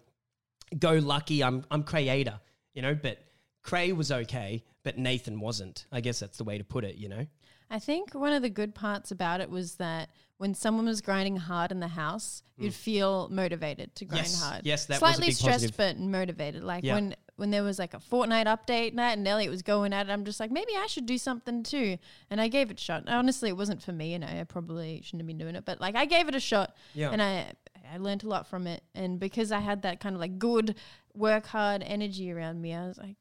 go 0.76 0.94
lucky, 0.94 1.44
I'm 1.44 1.64
I'm 1.70 1.84
Crayator, 1.84 2.40
you 2.74 2.82
know, 2.82 2.94
but 2.94 3.18
Cray 3.62 3.92
was 3.92 4.10
okay, 4.10 4.64
but 4.82 4.98
Nathan 4.98 5.38
wasn't. 5.38 5.86
I 5.92 6.00
guess 6.00 6.18
that's 6.18 6.38
the 6.38 6.44
way 6.44 6.58
to 6.58 6.64
put 6.64 6.82
it, 6.82 6.96
you 6.96 7.08
know? 7.08 7.24
I 7.70 7.78
think 7.78 8.14
one 8.14 8.32
of 8.32 8.42
the 8.42 8.50
good 8.50 8.74
parts 8.74 9.10
about 9.10 9.40
it 9.40 9.50
was 9.50 9.76
that 9.76 10.08
when 10.38 10.54
someone 10.54 10.86
was 10.86 11.00
grinding 11.00 11.36
hard 11.36 11.72
in 11.72 11.80
the 11.80 11.88
house, 11.88 12.42
hmm. 12.56 12.64
you'd 12.64 12.74
feel 12.74 13.28
motivated 13.30 13.94
to 13.96 14.04
grind 14.04 14.26
Yes, 14.26 14.42
hard. 14.42 14.66
yes, 14.66 14.86
that 14.86 15.00
was 15.00 15.10
a 15.10 15.14
slightly 15.14 15.32
stressed 15.32 15.76
positive. 15.76 15.76
but 15.76 15.98
motivated. 15.98 16.62
Like 16.62 16.84
Yeah. 16.84 16.94
when 16.94 17.16
when 17.36 17.50
there 17.50 17.62
was 17.62 17.78
like 17.78 17.92
a 17.92 17.98
Fortnite 17.98 18.46
update 18.46 18.94
night 18.94 19.18
and 19.18 19.28
Elliot 19.28 19.50
was 19.50 19.60
going 19.60 19.92
at 19.92 20.08
it, 20.08 20.12
I'm 20.12 20.24
just 20.24 20.40
like 20.40 20.50
maybe 20.50 20.72
I 20.76 20.86
should 20.86 21.04
do 21.06 21.18
something 21.18 21.62
too. 21.62 21.98
And 22.30 22.40
I 22.40 22.48
gave 22.48 22.70
it 22.70 22.80
a 22.80 22.82
shot. 22.82 23.04
Honestly, 23.08 23.50
it 23.50 23.56
wasn't 23.56 23.82
for 23.82 23.92
me, 23.92 24.14
and 24.14 24.24
I 24.24 24.44
probably 24.44 25.00
shouldn't 25.02 25.20
have 25.20 25.26
been 25.26 25.38
doing 25.38 25.54
it, 25.54 25.64
but 25.64 25.80
like 25.80 25.96
I 25.96 26.06
gave 26.06 26.28
it 26.28 26.34
a 26.34 26.40
shot, 26.40 26.74
Yeah. 26.94 27.10
and 27.10 27.20
I 27.22 27.52
I 27.92 27.98
learned 27.98 28.24
a 28.24 28.28
lot 28.28 28.46
from 28.46 28.66
it. 28.66 28.82
And 28.94 29.20
because 29.20 29.52
I 29.52 29.60
had 29.60 29.82
that 29.82 30.00
kind 30.00 30.14
of 30.14 30.20
like 30.20 30.38
good 30.38 30.76
work 31.14 31.46
hard 31.46 31.82
energy 31.82 32.30
around 32.32 32.60
me, 32.60 32.74
I 32.74 32.86
was 32.86 32.98
like. 32.98 33.16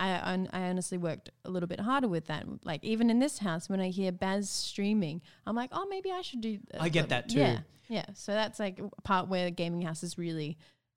I, 0.00 0.46
I 0.52 0.62
honestly 0.70 0.96
worked 0.98 1.28
a 1.44 1.50
little 1.50 1.66
bit 1.66 1.78
harder 1.80 2.08
with 2.08 2.26
that. 2.28 2.44
Like 2.64 2.82
even 2.82 3.10
in 3.10 3.18
this 3.18 3.38
house, 3.38 3.68
when 3.68 3.80
I 3.80 3.90
hear 3.90 4.10
Baz 4.12 4.48
streaming, 4.48 5.20
I'm 5.46 5.54
like, 5.54 5.70
oh, 5.72 5.86
maybe 5.90 6.10
I 6.10 6.22
should 6.22 6.40
do. 6.40 6.58
I 6.78 6.88
get 6.88 7.10
that 7.10 7.28
too. 7.28 7.40
Yeah, 7.40 7.58
yeah. 7.88 8.06
So 8.14 8.32
that's 8.32 8.58
like 8.58 8.78
a 8.78 9.02
part 9.02 9.28
where 9.28 9.50
gaming 9.50 9.82
houses 9.82 10.16
really 10.16 10.56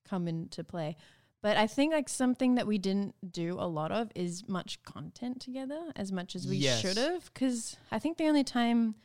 come 0.09 0.27
into 0.27 0.63
play. 0.63 0.95
But 1.41 1.57
I 1.57 1.67
think 1.67 1.91
like 1.91 2.07
something 2.07 2.55
that 2.55 2.65
we 2.65 2.77
didn't 2.77 3.15
do 3.29 3.55
a 3.59 3.67
lot 3.67 3.91
of 3.91 4.09
is 4.15 4.47
much 4.47 4.81
content 4.83 5.41
together 5.41 5.91
as 5.97 6.09
much 6.13 6.35
as 6.37 6.47
we 6.47 6.55
Yes. 6.55 6.79
should 6.79 6.95
have. 6.97 7.25
Because 7.33 7.75
I 7.91 7.99
think 7.99 8.17
the 8.17 8.27
only 8.27 8.45
time 8.45 8.95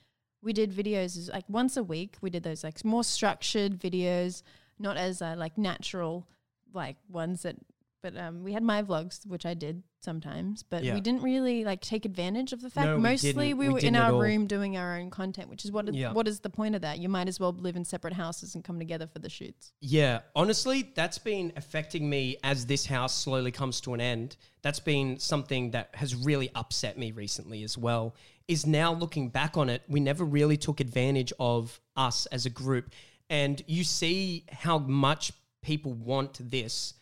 we 0.41 0.53
did 0.53 0.71
videos 0.73 1.17
is 1.17 1.29
like 1.29 1.45
once 1.49 1.77
a 1.77 1.83
week. 1.83 2.17
We 2.21 2.31
did 2.31 2.45
those 2.45 2.63
like 2.63 2.85
more 2.85 3.03
structured 3.03 3.81
videos, 3.81 4.45
not 4.79 4.97
as 4.97 5.21
uh, 5.21 5.35
like 5.37 5.59
natural 5.59 6.29
like 6.73 6.97
ones 7.09 7.43
that. 7.43 7.57
But 8.01 8.17
um, 8.17 8.45
we 8.45 8.53
had 8.53 8.63
my 8.63 8.81
vlogs, 8.85 9.27
which 9.27 9.45
I 9.45 9.55
did 9.55 9.83
sometimes, 10.01 10.63
but 10.63 10.85
Yeah. 10.85 10.95
we 10.95 11.01
didn't 11.01 11.23
really 11.23 11.65
like 11.65 11.81
take 11.81 12.05
advantage 12.05 12.53
of 12.53 12.61
the 12.61 12.71
fact. 12.71 12.87
No, 12.87 12.99
Mostly, 12.99 13.55
we, 13.55 13.69
We 13.69 13.69
were 13.69 13.79
in 13.81 13.97
our 13.97 14.19
room 14.19 14.47
doing 14.47 14.77
our 14.77 14.97
own 14.97 15.11
content, 15.11 15.49
which 15.49 15.65
is 15.65 15.73
what 15.73 15.93
Yeah. 15.93 16.13
what 16.13 16.29
is 16.29 16.41
the 16.41 16.51
point 16.51 16.75
of 16.75 16.83
that? 16.83 16.99
You 16.99 17.09
might 17.09 17.29
as 17.29 17.41
well 17.41 17.53
live 17.53 17.77
in 17.77 17.85
separate 17.85 18.15
houses 18.15 18.55
and 18.55 18.63
come 18.63 18.79
together 18.79 19.07
for 19.07 19.19
the 19.19 19.29
shoots. 19.29 19.73
Yeah, 19.81 20.21
honestly, 20.37 20.93
that's 20.95 21.19
been 21.19 21.53
affecting 21.57 22.09
me 22.09 22.37
as 22.43 22.67
this 22.67 22.87
house 22.87 23.15
slowly 23.15 23.51
comes 23.51 23.81
to 23.83 23.95
an 23.95 24.01
end. 24.01 24.37
That's 24.63 24.81
been 24.81 25.19
something 25.19 25.73
that 25.73 25.91
has 25.95 26.15
really 26.15 26.51
upset 26.55 26.97
me 26.99 27.11
recently 27.13 27.63
as 27.63 27.77
well. 27.77 28.15
Is 28.47 28.65
now 28.67 28.93
looking 28.95 29.29
back 29.29 29.57
on 29.57 29.69
it, 29.69 29.83
we 29.89 30.01
never 30.01 30.25
really 30.25 30.57
took 30.57 30.81
advantage 30.81 31.33
of 31.39 31.81
us 31.97 32.27
as 32.27 32.47
a 32.47 32.51
group. 32.51 32.91
And 33.29 33.63
you 33.67 33.85
see 33.85 34.45
how 34.51 34.79
much 34.79 35.33
people 35.61 35.93
want 35.93 36.39
this 36.51 36.95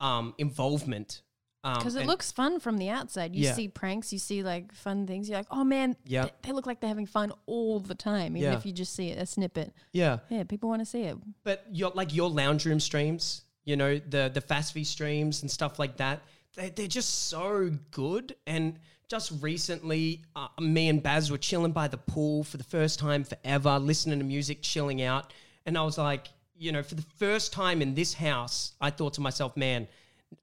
um, 0.00 0.34
involvement. 0.38 1.22
Um, 1.68 1.78
Because 1.78 1.94
it 1.96 2.06
looks 2.06 2.32
fun 2.32 2.60
from 2.60 2.78
the 2.78 2.88
outside. 2.90 3.34
You 3.34 3.44
Yeah. 3.44 3.54
see 3.54 3.68
pranks, 3.68 4.12
you 4.12 4.18
see 4.18 4.42
like 4.42 4.72
fun 4.72 5.06
things. 5.06 5.28
You're 5.28 5.38
like, 5.38 5.46
oh 5.50 5.64
man, 5.64 5.96
Yeah. 6.06 6.22
th- 6.22 6.34
they 6.42 6.52
look 6.52 6.66
like 6.66 6.80
they're 6.80 6.88
having 6.88 7.06
fun 7.06 7.32
all 7.46 7.80
the 7.80 7.94
time, 7.94 8.36
even 8.36 8.52
Yeah. 8.52 8.58
if 8.58 8.64
you 8.66 8.72
just 8.72 8.94
see 8.94 9.08
it, 9.10 9.18
a 9.18 9.26
snippet. 9.26 9.72
Yeah. 9.92 10.18
Yeah, 10.30 10.44
people 10.44 10.68
want 10.68 10.80
to 10.82 10.86
see 10.86 11.02
it. 11.02 11.16
But 11.44 11.64
your 11.72 11.90
like 11.94 12.14
your 12.14 12.30
lounge 12.30 12.64
room 12.66 12.80
streams, 12.80 13.42
you 13.64 13.76
know, 13.76 13.98
the 13.98 14.30
the 14.32 14.40
Fasffy 14.40 14.84
streams 14.86 15.42
and 15.42 15.50
stuff 15.50 15.78
like 15.78 15.96
that, 15.98 16.22
they 16.54 16.70
they're 16.70 16.86
just 16.86 17.28
so 17.28 17.70
good. 17.90 18.34
And 18.46 18.78
just 19.08 19.32
recently, 19.40 20.22
uh, 20.36 20.48
me 20.60 20.88
and 20.88 21.02
Baz 21.02 21.30
were 21.30 21.38
chilling 21.38 21.72
by 21.72 21.88
the 21.88 21.96
pool 21.96 22.44
for 22.44 22.56
the 22.58 22.64
first 22.64 22.98
time 22.98 23.24
forever, 23.24 23.78
listening 23.78 24.18
to 24.18 24.24
music, 24.24 24.58
chilling 24.62 25.00
out. 25.02 25.32
And 25.66 25.78
I 25.78 25.82
was 25.82 25.96
like, 25.98 26.28
you 26.56 26.72
know, 26.72 26.82
for 26.82 26.94
the 26.94 27.04
first 27.16 27.52
time 27.52 27.80
in 27.80 27.94
this 27.94 28.12
house, 28.14 28.72
I 28.80 28.90
thought 28.90 29.14
to 29.14 29.20
myself, 29.22 29.56
man, 29.56 29.88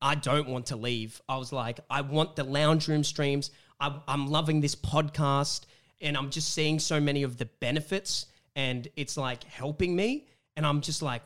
I 0.02 0.16
don't 0.16 0.48
want 0.48 0.68
to 0.68 0.76
leave. 0.76 1.22
I 1.28 1.38
was 1.38 1.52
like, 1.52 1.80
I 1.90 2.02
want 2.02 2.36
the 2.36 2.44
lounge 2.44 2.88
room 2.88 3.04
streams. 3.04 3.52
I'm, 3.80 4.02
I'm 4.08 4.28
loving 4.28 4.62
this 4.62 4.76
podcast, 4.76 5.66
and 6.02 6.18
I'm 6.18 6.30
just 6.30 6.54
seeing 6.54 6.80
so 6.80 7.00
many 7.00 7.24
of 7.24 7.38
the 7.38 7.46
benefits, 7.46 8.28
and 8.56 8.88
it's 8.96 9.18
like 9.18 9.44
helping 9.44 9.96
me. 9.96 10.28
And 10.56 10.66
I'm 10.66 10.82
just 10.82 11.02
like, 11.02 11.22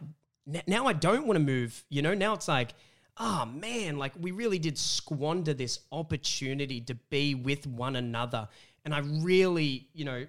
now 0.67 0.87
I 0.87 0.93
don't 0.93 1.27
want 1.27 1.37
to 1.37 1.43
move. 1.43 1.83
You 1.89 2.01
know, 2.01 2.13
now 2.13 2.33
it's 2.33 2.47
like, 2.47 2.73
oh 3.17 3.45
man, 3.45 3.97
like 3.97 4.13
we 4.19 4.31
really 4.31 4.59
did 4.59 4.77
squander 4.77 5.53
this 5.53 5.79
opportunity 5.91 6.81
to 6.81 6.95
be 6.95 7.35
with 7.35 7.67
one 7.67 7.95
another. 7.95 8.47
And 8.85 8.93
I 8.93 8.99
really, 8.99 9.89
you 9.93 10.05
know, 10.05 10.25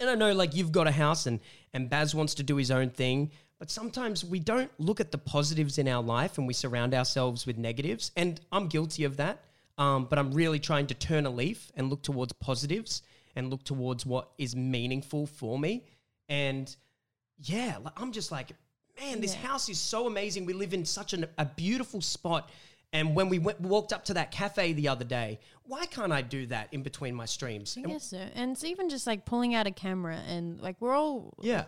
and 0.00 0.10
I 0.10 0.14
know 0.14 0.32
like 0.32 0.54
you've 0.54 0.72
got 0.72 0.86
a 0.86 0.92
house 0.92 1.26
and 1.26 1.40
and 1.72 1.88
Baz 1.88 2.14
wants 2.14 2.34
to 2.34 2.42
do 2.42 2.56
his 2.56 2.70
own 2.70 2.90
thing, 2.90 3.30
but 3.60 3.70
sometimes 3.70 4.24
we 4.24 4.40
don't 4.40 4.70
look 4.78 4.98
at 5.00 5.12
the 5.12 5.18
positives 5.18 5.78
in 5.78 5.86
our 5.86 6.02
life 6.02 6.38
and 6.38 6.46
we 6.48 6.54
surround 6.54 6.94
ourselves 6.94 7.46
with 7.46 7.58
negatives. 7.58 8.10
And 8.16 8.40
I'm 8.50 8.66
guilty 8.68 9.04
of 9.04 9.18
that. 9.18 9.44
Um, 9.78 10.06
but 10.06 10.18
I'm 10.18 10.32
really 10.32 10.58
trying 10.58 10.86
to 10.88 10.94
turn 10.94 11.26
a 11.26 11.30
leaf 11.30 11.70
and 11.76 11.88
look 11.90 12.02
towards 12.02 12.32
positives 12.32 13.02
and 13.36 13.48
look 13.50 13.62
towards 13.62 14.04
what 14.04 14.30
is 14.38 14.56
meaningful 14.56 15.26
for 15.26 15.58
me. 15.58 15.84
And 16.28 16.74
yeah, 17.38 17.76
I'm 17.96 18.12
just 18.12 18.32
like, 18.32 18.48
man, 18.98 19.20
this 19.20 19.34
Yeah. 19.34 19.48
house 19.48 19.68
is 19.68 19.78
so 19.78 20.06
amazing. 20.06 20.46
We 20.46 20.52
live 20.54 20.74
in 20.74 20.84
such 20.84 21.12
an, 21.12 21.26
a 21.38 21.44
beautiful 21.44 22.00
spot. 22.00 22.50
And 22.92 23.14
when 23.14 23.28
we 23.28 23.38
went, 23.38 23.60
walked 23.60 23.92
up 23.92 24.04
to 24.06 24.14
that 24.14 24.30
cafe 24.32 24.72
the 24.72 24.88
other 24.88 25.04
day, 25.04 25.38
why 25.64 25.86
can't 25.86 26.12
I 26.12 26.22
do 26.22 26.46
that 26.46 26.68
in 26.72 26.82
between 26.82 27.14
my 27.14 27.26
streams? 27.26 27.76
I 27.76 27.82
And- 27.82 27.92
guess 27.92 28.04
so. 28.04 28.18
And 28.34 28.52
it's 28.52 28.64
even 28.64 28.88
just 28.88 29.06
like 29.06 29.24
pulling 29.26 29.54
out 29.54 29.66
a 29.66 29.70
camera 29.70 30.16
and 30.26 30.60
like 30.60 30.76
we're 30.80 30.94
all 30.94 31.34
yeah. 31.42 31.66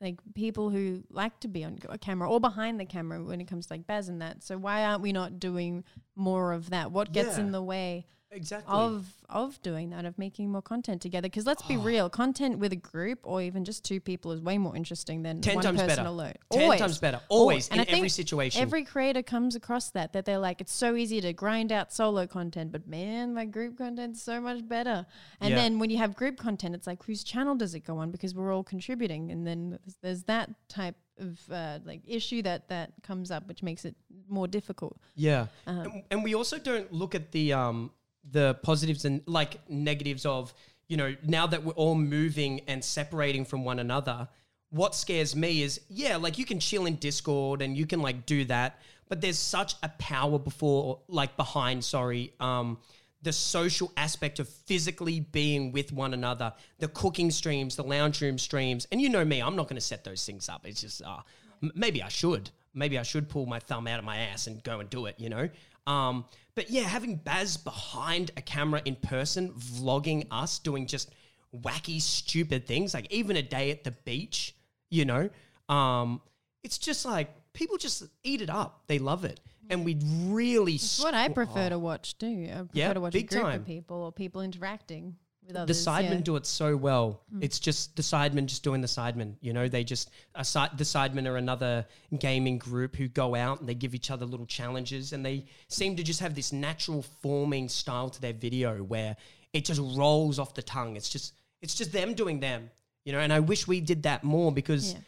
Like 0.00 0.18
people 0.34 0.70
who 0.70 1.02
like 1.10 1.40
to 1.40 1.48
be 1.48 1.64
on 1.64 1.78
a 1.88 1.96
camera 1.98 2.30
or 2.30 2.38
behind 2.40 2.78
the 2.78 2.84
camera 2.84 3.22
when 3.22 3.40
it 3.40 3.46
comes 3.46 3.66
to 3.66 3.72
like 3.72 3.86
Baz 3.86 4.08
and 4.08 4.20
that. 4.20 4.42
So 4.42 4.58
why 4.58 4.84
aren't 4.84 5.00
we 5.02 5.12
not 5.12 5.40
doing 5.40 5.84
more 6.14 6.52
of 6.52 6.70
that? 6.70 6.92
What 6.92 7.12
gets 7.12 7.38
Yeah. 7.38 7.44
in 7.44 7.52
the 7.52 7.62
way 7.62 8.06
Exactly. 8.36 8.72
of 8.74 9.06
of 9.28 9.60
doing 9.62 9.90
that 9.90 10.04
of 10.04 10.16
making 10.18 10.52
more 10.52 10.62
content 10.62 11.02
together? 11.02 11.26
Because 11.26 11.46
let's 11.46 11.62
be 11.62 11.76
real, 11.76 12.08
content 12.08 12.58
with 12.60 12.72
a 12.72 12.76
group 12.76 13.18
or 13.24 13.42
even 13.42 13.64
just 13.64 13.84
two 13.84 13.98
people 13.98 14.30
is 14.30 14.40
way 14.40 14.56
more 14.56 14.76
interesting 14.76 15.22
than 15.24 15.40
10 15.40 15.56
one 15.56 15.64
times 15.64 15.80
person 15.80 15.96
better. 15.96 16.08
alone. 16.08 16.34
10 16.52 16.62
Always. 16.62 16.80
times 16.80 16.98
better. 16.98 17.20
Always. 17.28 17.68
And 17.70 17.80
in 17.80 17.88
every 17.88 18.08
situation. 18.08 18.62
Every 18.62 18.84
creator 18.84 19.24
comes 19.24 19.56
across 19.56 19.90
that 19.90 20.12
that 20.12 20.26
they're 20.26 20.38
like, 20.38 20.60
it's 20.60 20.72
so 20.72 20.94
easy 20.94 21.20
to 21.22 21.32
grind 21.32 21.72
out 21.72 21.92
solo 21.92 22.28
content, 22.28 22.70
but 22.70 22.86
man, 22.86 23.34
my 23.34 23.46
group 23.46 23.78
content's 23.78 24.22
so 24.22 24.40
much 24.40 24.66
better. 24.68 25.06
And 25.40 25.50
Yeah. 25.50 25.56
then 25.56 25.80
when 25.80 25.90
you 25.90 25.98
have 25.98 26.14
group 26.14 26.36
content, 26.36 26.76
it's 26.76 26.86
like 26.86 27.02
whose 27.02 27.24
channel 27.24 27.56
does 27.56 27.74
it 27.74 27.80
go 27.80 27.98
on? 27.98 28.12
Because 28.12 28.32
we're 28.32 28.54
all 28.54 28.62
contributing, 28.62 29.32
and 29.32 29.44
then 29.44 29.70
there's- 29.70 29.96
there's 30.02 30.22
that 30.24 30.50
type 30.68 30.94
of 31.18 31.40
uh, 31.50 31.78
like 31.84 32.02
issue 32.06 32.42
that 32.42 32.68
that 32.68 32.92
comes 33.02 33.30
up, 33.32 33.48
which 33.48 33.62
makes 33.62 33.84
it 33.84 33.96
more 34.28 34.46
difficult. 34.46 34.98
yeah. 35.16 35.46
Um, 35.66 35.78
and, 35.80 36.02
and 36.12 36.22
we 36.22 36.34
also 36.34 36.58
don't 36.58 36.92
look 36.92 37.14
at 37.16 37.32
the 37.32 37.52
um 37.54 37.90
the 38.30 38.54
positives 38.62 39.04
and 39.04 39.22
like 39.26 39.58
negatives 39.68 40.26
of, 40.26 40.52
you 40.88 40.96
know, 40.96 41.14
now 41.22 41.46
that 41.46 41.64
we're 41.64 41.72
all 41.72 41.94
moving 41.94 42.60
and 42.68 42.84
separating 42.84 43.44
from 43.44 43.64
one 43.64 43.78
another, 43.78 44.28
what 44.70 44.94
scares 44.94 45.34
me 45.34 45.62
is, 45.62 45.80
yeah, 45.88 46.16
like 46.16 46.38
you 46.38 46.44
can 46.44 46.60
chill 46.60 46.86
in 46.86 46.96
Discord 46.96 47.62
and 47.62 47.76
you 47.76 47.86
can 47.86 48.00
like 48.02 48.26
do 48.26 48.44
that, 48.46 48.80
but 49.08 49.20
there's 49.20 49.38
such 49.38 49.74
a 49.82 49.88
power 49.98 50.38
before 50.38 51.00
like 51.08 51.36
behind, 51.36 51.84
sorry, 51.84 52.32
um 52.40 52.78
the 53.22 53.32
social 53.32 53.92
aspect 53.96 54.38
of 54.38 54.48
physically 54.48 55.18
being 55.18 55.72
with 55.72 55.92
one 55.92 56.14
another, 56.14 56.52
the 56.78 56.86
cooking 56.86 57.30
streams, 57.30 57.74
the 57.74 57.82
lounge 57.82 58.20
room 58.20 58.38
streams, 58.38 58.86
and 58.92 59.00
you 59.00 59.08
know 59.08 59.24
me, 59.24 59.40
I'm 59.42 59.56
not 59.56 59.64
going 59.64 59.76
to 59.76 59.84
set 59.84 60.04
those 60.04 60.24
things 60.24 60.48
up. 60.48 60.64
It's 60.64 60.82
just, 60.82 61.02
uh, 61.02 61.18
m- 61.60 61.72
maybe 61.74 62.02
I 62.02 62.08
should. 62.08 62.50
Maybe 62.72 62.98
I 62.98 63.02
should 63.02 63.28
pull 63.28 63.46
my 63.46 63.58
thumb 63.58 63.88
out 63.88 63.98
of 63.98 64.04
my 64.04 64.18
ass 64.18 64.46
and 64.46 64.62
go 64.62 64.78
and 64.78 64.88
do 64.88 65.06
it, 65.06 65.16
you 65.18 65.28
know? 65.28 65.48
Um, 65.86 66.24
but 66.54 66.70
yeah, 66.70 66.82
having 66.82 67.16
Baz 67.16 67.56
behind 67.56 68.30
a 68.36 68.42
camera 68.42 68.82
in 68.84 68.96
person, 68.96 69.52
vlogging 69.52 70.26
us 70.30 70.58
doing 70.58 70.86
just 70.86 71.12
wacky, 71.54 72.00
stupid 72.00 72.66
things, 72.66 72.94
like 72.94 73.12
even 73.12 73.36
a 73.36 73.42
day 73.42 73.70
at 73.70 73.84
the 73.84 73.90
beach, 73.90 74.54
you 74.90 75.04
know? 75.04 75.28
Um, 75.68 76.20
it's 76.64 76.78
just 76.78 77.04
like 77.04 77.28
people 77.52 77.76
just 77.76 78.04
eat 78.24 78.40
it 78.42 78.50
up. 78.50 78.82
They 78.88 78.98
love 78.98 79.24
it, 79.24 79.40
and 79.70 79.84
we 79.84 79.96
really. 80.24 80.74
It's 80.74 81.02
what 81.02 81.14
I 81.14 81.28
prefer 81.28 81.68
to 81.68 81.78
watch 81.78 82.18
too. 82.18 82.48
I 82.50 82.56
prefer 82.56 82.68
Yeah, 82.72 82.92
to 82.92 83.00
watch 83.00 83.12
big 83.12 83.26
a 83.26 83.34
group 83.34 83.42
time. 83.44 83.60
of 83.60 83.66
people 83.66 83.96
or 83.98 84.12
people 84.12 84.42
interacting 84.42 85.16
the 85.52 85.60
others. 85.60 85.86
sidemen 85.86 86.10
yeah. 86.10 86.20
do 86.20 86.36
it 86.36 86.46
so 86.46 86.76
well. 86.76 87.22
Mm. 87.34 87.44
It's 87.44 87.58
just 87.58 87.96
the 87.96 88.02
sidemen 88.02 88.46
just 88.46 88.62
doing 88.62 88.80
the 88.80 88.86
sidemen. 88.86 89.34
You 89.40 89.52
know, 89.52 89.68
they 89.68 89.84
just 89.84 90.10
a 90.34 90.44
side, 90.44 90.70
the 90.76 90.84
sidemen 90.84 91.26
are 91.26 91.36
another 91.36 91.86
gaming 92.18 92.58
group 92.58 92.96
who 92.96 93.08
go 93.08 93.34
out 93.34 93.60
and 93.60 93.68
they 93.68 93.74
give 93.74 93.94
each 93.94 94.10
other 94.10 94.26
little 94.26 94.46
challenges, 94.46 95.12
and 95.12 95.24
they 95.24 95.46
seem 95.68 95.96
to 95.96 96.02
just 96.02 96.20
have 96.20 96.34
this 96.34 96.52
natural 96.52 97.02
forming 97.20 97.68
style 97.68 98.10
to 98.10 98.20
their 98.20 98.32
video 98.32 98.82
where 98.82 99.16
it 99.52 99.64
just 99.64 99.80
rolls 99.80 100.38
off 100.38 100.54
the 100.54 100.62
tongue. 100.62 100.96
It's 100.96 101.08
just 101.08 101.34
it's 101.62 101.74
just 101.74 101.92
them 101.92 102.14
doing 102.14 102.40
them. 102.40 102.70
You 103.04 103.12
know, 103.12 103.20
and 103.20 103.32
I 103.32 103.40
wish 103.40 103.66
we 103.66 103.80
did 103.80 104.04
that 104.04 104.24
more 104.24 104.52
because. 104.52 104.94
Yeah. 104.94 104.98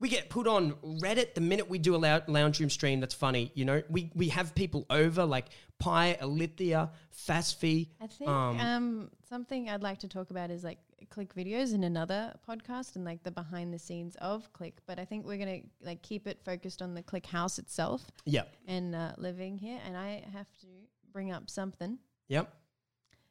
We 0.00 0.08
get 0.08 0.28
put 0.28 0.46
on 0.46 0.72
Reddit 1.00 1.34
the 1.34 1.40
minute 1.40 1.70
we 1.70 1.78
do 1.78 1.94
a 1.94 2.22
lounge 2.26 2.60
room 2.60 2.68
stream. 2.70 3.00
That's 3.00 3.14
funny, 3.14 3.52
you 3.54 3.64
know. 3.64 3.82
We 3.88 4.10
we 4.14 4.28
have 4.30 4.54
people 4.54 4.84
over 4.90 5.24
like 5.24 5.46
Pi, 5.78 6.18
Alithia, 6.20 6.90
Fasffy. 7.16 7.88
I 8.00 8.06
think 8.08 8.28
Um, 8.28 8.60
um, 8.60 9.10
something 9.28 9.70
I'd 9.70 9.82
like 9.82 10.00
to 10.00 10.08
talk 10.08 10.30
about 10.30 10.50
is 10.50 10.62
like 10.64 10.78
Click 11.10 11.34
videos 11.34 11.74
in 11.74 11.84
another 11.84 12.34
podcast 12.48 12.96
and 12.96 13.04
like 13.04 13.22
the 13.22 13.30
behind 13.30 13.72
the 13.72 13.78
scenes 13.78 14.16
of 14.16 14.52
Click. 14.52 14.78
But 14.86 14.98
I 14.98 15.04
think 15.04 15.24
we're 15.26 15.38
gonna 15.38 15.60
like 15.80 16.02
keep 16.02 16.26
it 16.26 16.40
focused 16.44 16.82
on 16.82 16.94
the 16.94 17.02
Click 17.02 17.26
house 17.26 17.58
itself 17.58 18.02
Yeah. 18.24 18.44
and 18.66 18.94
uh, 18.94 19.12
living 19.16 19.58
here. 19.58 19.78
And 19.86 19.96
I 19.96 20.24
have 20.32 20.50
to 20.60 20.66
bring 21.12 21.30
up 21.30 21.48
something, 21.48 21.98
Yep. 22.28 22.52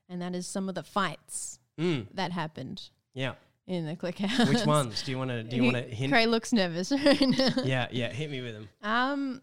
and 0.07 0.21
that 0.21 0.33
is 0.33 0.47
some 0.47 0.69
of 0.69 0.75
the 0.75 0.83
fights 0.83 1.59
Mm, 1.77 2.07
that 2.13 2.31
happened 2.31 2.89
yeah. 3.15 3.33
In 3.67 3.85
the 3.85 3.95
Click 3.95 4.17
house. 4.19 4.47
Which 4.49 4.65
ones 4.65 5.01
do 5.03 5.11
you 5.11 5.17
want 5.17 5.29
to? 5.31 5.43
Do 5.43 5.55
you 5.55 5.63
want 5.63 5.75
to 5.77 5.83
hint? 5.83 6.11
Cray 6.11 6.25
looks 6.25 6.51
nervous 6.53 6.91
right 7.05 7.21
now. 7.21 7.49
Yeah, 7.63 7.87
yeah. 7.91 8.11
Hit 8.11 8.29
me 8.29 8.41
with 8.41 8.53
them. 8.53 8.69
Um, 8.81 9.41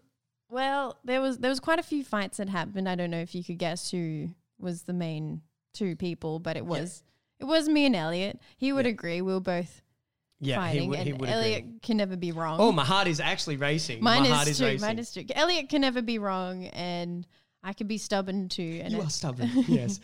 well, 0.49 0.97
there 1.03 1.21
was 1.21 1.37
there 1.39 1.49
was 1.49 1.59
quite 1.59 1.79
a 1.79 1.83
few 1.83 2.03
fights 2.03 2.37
that 2.37 2.49
happened. 2.49 2.87
I 2.87 2.95
don't 2.95 3.11
know 3.11 3.19
if 3.21 3.33
you 3.33 3.43
could 3.43 3.57
guess 3.57 3.89
who 3.91 4.29
was 4.59 4.83
the 4.83 4.93
main 4.93 5.41
two 5.73 5.95
people, 5.95 6.39
but 6.39 6.57
it 6.57 6.65
was 6.65 7.03
it 7.39 7.45
was 7.45 7.67
me 7.69 7.85
and 7.85 7.95
Elliot. 7.95 8.39
He 8.57 8.71
would 8.73 8.85
Yeah. 8.85 8.91
agree. 8.91 9.21
We 9.21 9.33
were 9.33 9.39
both 9.39 9.81
Yeah, 10.39 10.57
fighting, 10.57 10.81
he 10.83 10.89
would. 10.89 10.99
He 10.99 11.13
would 11.13 11.29
Elliot 11.29 11.59
agree. 11.63 11.79
can 11.81 11.97
never 11.97 12.15
be 12.17 12.31
wrong. 12.31 12.59
Oh, 12.59 12.71
my 12.71 12.85
heart 12.85 13.07
is 13.07 13.19
actually 13.19 13.57
racing. 13.57 14.03
mine 14.03 14.23
my 14.23 14.29
heart 14.29 14.47
is 14.47 14.51
is 14.53 14.57
true. 14.59 14.67
racing. 14.67 14.87
Mine 14.87 14.99
is 14.99 15.13
true. 15.13 15.23
Elliot 15.33 15.69
can 15.69 15.81
never 15.81 16.01
be 16.01 16.19
wrong, 16.19 16.65
and 16.67 17.25
I 17.63 17.73
could 17.73 17.87
be 17.87 17.97
stubborn 17.97 18.49
too. 18.49 18.81
And 18.83 18.93
you 18.93 19.01
are 19.01 19.09
stubborn. 19.09 19.49
yes. 19.67 19.99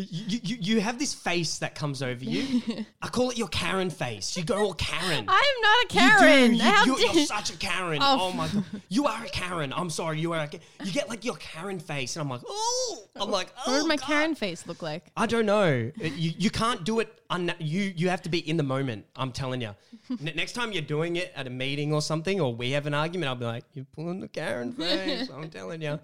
You, 0.00 0.38
you, 0.44 0.56
you 0.60 0.80
have 0.80 0.96
this 0.96 1.12
face 1.12 1.58
that 1.58 1.74
comes 1.74 2.04
over 2.04 2.22
you. 2.24 2.62
I 3.02 3.08
call 3.08 3.30
it 3.30 3.36
your 3.36 3.48
Karen 3.48 3.90
face. 3.90 4.36
You 4.36 4.44
go 4.44 4.56
all 4.66 4.74
Karen. 4.74 5.24
I'm 5.28 5.60
not 5.60 5.76
a 5.78 5.94
You 5.94 6.00
do. 6.00 6.16
Karen. 6.18 6.54
You, 6.54 6.62
How 6.62 6.84
you, 6.84 6.96
dare- 6.96 7.14
you're 7.16 7.26
such 7.26 7.50
a 7.52 7.56
Karen. 7.56 7.98
Oh, 8.00 8.28
Oh, 8.28 8.32
my 8.32 8.46
god, 8.46 8.64
you 8.88 9.06
are 9.06 9.24
a 9.24 9.28
Karen. 9.28 9.72
I'm 9.72 9.90
sorry, 9.90 10.20
you 10.20 10.32
are. 10.34 10.44
A, 10.44 10.50
you 10.84 10.92
get 10.92 11.08
like 11.08 11.24
your 11.24 11.34
Karen 11.36 11.80
face, 11.80 12.14
and 12.14 12.22
I'm 12.22 12.28
like, 12.28 12.42
oh, 12.46 13.04
I'm 13.16 13.28
like, 13.28 13.48
oh. 13.66 13.72
what 13.72 13.76
would 13.78 13.84
oh, 13.84 13.86
my 13.88 13.96
God. 13.96 14.06
Karen 14.06 14.34
face 14.36 14.68
look 14.68 14.82
like? 14.82 15.10
I 15.16 15.26
don't 15.26 15.46
know. 15.46 15.90
You, 15.96 16.32
you 16.38 16.50
can't 16.50 16.84
do 16.84 17.00
it. 17.00 17.12
Un- 17.30 17.52
you 17.58 17.92
you 17.96 18.08
have 18.08 18.22
to 18.22 18.28
be 18.28 18.38
in 18.48 18.56
the 18.56 18.62
moment. 18.62 19.04
I'm 19.16 19.32
telling 19.32 19.60
you. 19.60 19.74
N- 20.10 20.32
next 20.36 20.52
time 20.52 20.70
you're 20.70 20.80
doing 20.82 21.16
it 21.16 21.32
at 21.34 21.46
a 21.48 21.50
meeting 21.50 21.92
or 21.92 22.02
something, 22.02 22.40
or 22.40 22.54
we 22.54 22.70
have 22.70 22.86
an 22.86 22.94
argument, 22.94 23.28
I'll 23.30 23.34
be 23.34 23.46
like, 23.46 23.64
"You're 23.74 23.84
pulling 23.96 24.20
the 24.20 24.28
Karen 24.28 24.72
face." 24.72 25.28
I'm 25.28 25.50
telling 25.50 25.82
you. 25.82 25.98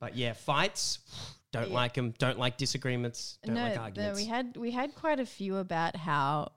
But 0.00 0.16
yeah, 0.16 0.32
fights. 0.32 0.98
Don't 1.54 1.68
Yeah. 1.68 1.74
like 1.74 1.94
them. 1.94 2.12
Don't 2.18 2.38
like 2.38 2.56
disagreements. 2.56 3.38
Don't 3.44 3.54
like 3.54 3.76
no, 3.76 3.82
arguments. 3.82 4.18
we 4.20 4.26
had 4.26 4.56
we 4.56 4.70
had 4.72 4.94
quite 4.96 5.20
a 5.20 5.26
few 5.26 5.56
about 5.58 5.94
how 5.94 6.50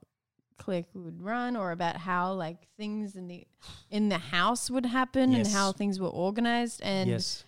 click 0.56 0.86
would 0.92 1.22
run 1.22 1.54
or 1.56 1.70
about 1.70 1.96
how 1.96 2.32
like 2.32 2.66
things 2.76 3.14
in 3.14 3.28
the 3.28 3.46
in 3.90 4.08
the 4.08 4.18
house 4.18 4.68
would 4.68 4.84
happen 4.84 5.32
and 5.32 5.46
how 5.46 5.70
things 5.70 6.00
were 6.00 6.08
organized 6.08 6.80
and 6.82 7.08
yes. 7.08 7.44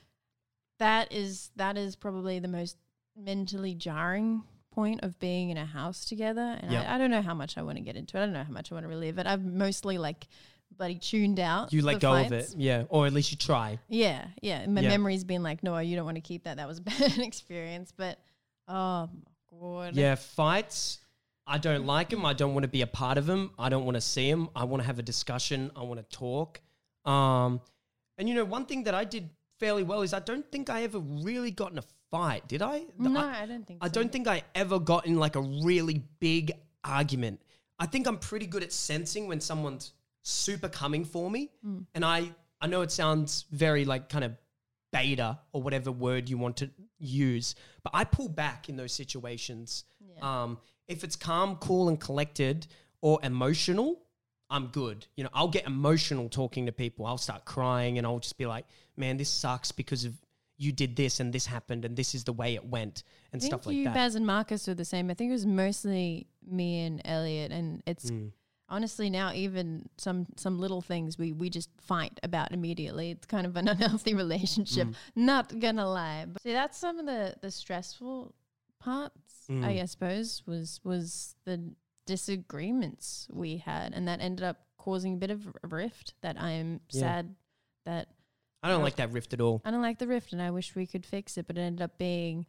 that 0.78 1.12
is 1.12 1.50
that 1.56 1.76
is 1.76 1.96
probably 1.96 2.38
the 2.38 2.46
most 2.46 2.76
mentally 3.16 3.74
jarring 3.74 4.44
point 4.70 5.00
of 5.02 5.18
being 5.18 5.50
in 5.50 5.56
a 5.56 5.66
house 5.66 6.04
together 6.04 6.56
and 6.60 6.70
Yep. 6.70 6.86
I, 6.86 6.94
I 6.94 6.98
don't 6.98 7.10
know 7.10 7.20
how 7.22 7.34
much 7.34 7.58
I 7.58 7.62
want 7.62 7.78
to 7.78 7.82
get 7.82 7.96
into 7.96 8.16
it 8.16 8.20
I 8.20 8.24
don't 8.26 8.32
know 8.32 8.44
how 8.44 8.52
much 8.52 8.70
I 8.70 8.76
want 8.76 8.84
to 8.84 8.88
relive 8.88 9.18
it 9.18 9.26
I've 9.26 9.44
mostly 9.44 9.98
like 9.98 10.28
bloody 10.76 10.94
tuned 10.96 11.38
out 11.40 11.72
You 11.72 11.82
let 11.82 12.00
go 12.00 12.14
of 12.14 12.32
it, 12.32 12.54
yeah, 12.56 12.84
or 12.88 13.06
at 13.06 13.12
least 13.12 13.30
you 13.32 13.36
try. 13.36 13.78
yeah 13.88 14.26
yeah 14.42 14.66
my 14.66 14.80
Yeah. 14.80 14.88
memory's 14.88 15.24
been 15.24 15.42
like 15.42 15.62
no 15.62 15.76
you 15.78 15.96
don't 15.96 16.04
want 16.06 16.16
to 16.16 16.20
keep 16.22 16.44
that 16.44 16.56
that 16.56 16.66
was 16.68 16.78
a 16.78 16.80
bad 16.92 17.18
experience 17.18 17.92
but 17.96 18.18
oh 18.68 19.08
my 19.12 19.58
god 19.58 19.96
Yeah, 19.96 20.14
fights. 20.14 20.98
I 21.46 21.58
don't 21.58 21.84
like 21.84 22.10
them. 22.10 22.24
I 22.24 22.32
don't 22.32 22.54
want 22.54 22.62
to 22.62 22.68
be 22.68 22.82
a 22.82 22.86
part 22.86 23.18
of 23.18 23.26
them. 23.26 23.50
I 23.58 23.68
don't 23.70 23.84
want 23.84 23.96
to 23.96 24.00
see 24.00 24.30
them. 24.30 24.48
I 24.54 24.62
want 24.64 24.82
to 24.82 24.86
have 24.86 25.00
a 25.00 25.02
discussion. 25.02 25.72
I 25.74 25.82
want 25.82 25.98
to 25.98 26.16
talk. 26.16 26.60
Um, 27.04 27.60
and 28.18 28.28
you 28.28 28.36
know, 28.36 28.44
one 28.44 28.66
thing 28.66 28.84
that 28.84 28.94
I 28.94 29.02
did 29.04 29.28
fairly 29.58 29.82
well 29.82 30.02
is 30.02 30.14
I 30.14 30.20
don't 30.20 30.48
think 30.52 30.70
I 30.70 30.84
ever 30.84 31.00
really 31.00 31.50
got 31.50 31.72
in 31.72 31.78
a 31.78 31.84
fight. 32.12 32.46
Did 32.46 32.62
I? 32.62 32.84
No 32.98 33.18
I, 33.18 33.42
I 33.42 33.46
don't 33.46 33.66
think 33.66 33.80
I 33.82 33.88
so. 33.88 33.92
don't 33.94 34.12
think 34.12 34.28
I 34.28 34.42
ever 34.54 34.78
got 34.78 35.06
in 35.06 35.16
like 35.18 35.34
a 35.34 35.40
really 35.40 36.04
big 36.20 36.52
argument. 36.84 37.42
I 37.80 37.86
think 37.86 38.06
I'm 38.06 38.18
pretty 38.18 38.46
good 38.46 38.62
at 38.62 38.72
sensing 38.72 39.26
when 39.26 39.40
someone's 39.40 39.92
super 40.22 40.68
coming 40.68 41.04
for 41.04 41.30
me. 41.30 41.50
Mm. 41.66 41.86
And 41.94 42.04
I, 42.04 42.32
I 42.60 42.66
know 42.66 42.82
it 42.82 42.92
sounds 42.92 43.46
very 43.50 43.84
like 43.84 44.08
kind 44.08 44.24
of 44.24 44.32
beta 44.92 45.38
or 45.52 45.62
whatever 45.62 45.92
word 45.92 46.28
you 46.28 46.36
want 46.36 46.56
to 46.58 46.70
use, 46.98 47.54
but 47.82 47.92
I 47.94 48.04
pull 48.04 48.28
back 48.28 48.68
in 48.68 48.76
those 48.76 48.92
situations. 48.92 49.84
Yeah. 50.00 50.42
Um, 50.42 50.58
if 50.88 51.04
it's 51.04 51.16
calm, 51.16 51.56
cool, 51.56 51.88
and 51.88 52.00
collected 52.00 52.66
or 53.00 53.18
emotional, 53.22 54.00
I'm 54.50 54.66
good. 54.66 55.06
You 55.16 55.24
know, 55.24 55.30
I'll 55.32 55.48
get 55.48 55.66
emotional 55.66 56.28
talking 56.28 56.66
to 56.66 56.72
people. 56.72 57.06
I'll 57.06 57.18
start 57.18 57.44
crying 57.44 57.98
and 57.98 58.06
I'll 58.06 58.18
just 58.18 58.36
be 58.36 58.46
like, 58.46 58.66
man, 58.96 59.16
this 59.16 59.28
sucks 59.28 59.70
because 59.70 60.04
of 60.04 60.14
you 60.58 60.72
did 60.72 60.96
this 60.96 61.20
and 61.20 61.32
this 61.32 61.46
happened 61.46 61.84
and 61.84 61.96
this 61.96 62.14
is 62.14 62.24
the 62.24 62.32
way 62.32 62.54
it 62.54 62.66
went 62.66 63.04
and 63.32 63.42
stuff 63.42 63.64
like 63.64 63.76
you, 63.76 63.84
that. 63.84 63.94
Baz, 63.94 64.14
and 64.16 64.26
Marcus 64.26 64.66
were 64.66 64.74
the 64.74 64.84
same. 64.84 65.10
I 65.10 65.14
think 65.14 65.30
it 65.30 65.32
was 65.32 65.46
mostly 65.46 66.26
me 66.46 66.80
and 66.80 67.00
Elliot, 67.04 67.52
and 67.52 67.82
it's 67.86 68.10
Mm. 68.10 68.32
Honestly 68.70 69.10
now 69.10 69.32
even 69.32 69.88
some 69.98 70.26
some 70.36 70.58
little 70.58 70.80
things 70.80 71.18
we 71.18 71.32
we 71.32 71.50
just 71.50 71.68
fight 71.80 72.18
about 72.22 72.52
immediately. 72.52 73.10
It's 73.10 73.26
kind 73.26 73.46
of 73.46 73.56
an 73.56 73.68
unhealthy 73.74 74.14
relationship. 74.14 74.88
Mm. 74.88 74.94
Not 75.16 75.58
gonna 75.58 75.88
lie, 75.88 76.24
but 76.28 76.42
see 76.42 76.52
that's 76.52 76.78
some 76.78 76.98
of 76.98 77.06
the 77.06 77.34
the 77.42 77.50
stressful 77.50 78.34
parts. 78.78 79.16
I 79.48 79.52
Mm. 79.52 79.82
I 79.82 79.84
suppose 79.86 80.42
was 80.46 80.80
was 80.84 81.34
the 81.44 81.72
disagreements 82.06 83.26
we 83.32 83.56
had, 83.58 83.92
and 83.94 84.06
that 84.08 84.20
ended 84.20 84.44
up 84.44 84.58
causing 84.78 85.14
a 85.14 85.16
bit 85.16 85.30
of 85.30 85.46
a 85.62 85.68
rift. 85.68 86.14
That 86.22 86.40
I 86.40 86.52
am 86.52 86.80
Yeah. 86.90 87.00
sad 87.00 87.34
that 87.84 88.08
I 88.62 88.68
don't 88.68 88.78
Yeah. 88.80 88.84
like 88.84 88.96
that 88.96 89.10
rift 89.12 89.32
at 89.32 89.40
all. 89.40 89.60
I 89.64 89.70
don't 89.70 89.82
like 89.82 89.98
the 89.98 90.06
rift, 90.06 90.32
and 90.32 90.40
I 90.42 90.50
wish 90.50 90.74
we 90.76 90.86
could 90.86 91.04
fix 91.06 91.36
it, 91.38 91.46
but 91.46 91.56
it 91.56 91.62
ended 91.62 91.82
up 91.82 91.96
being, 91.98 92.46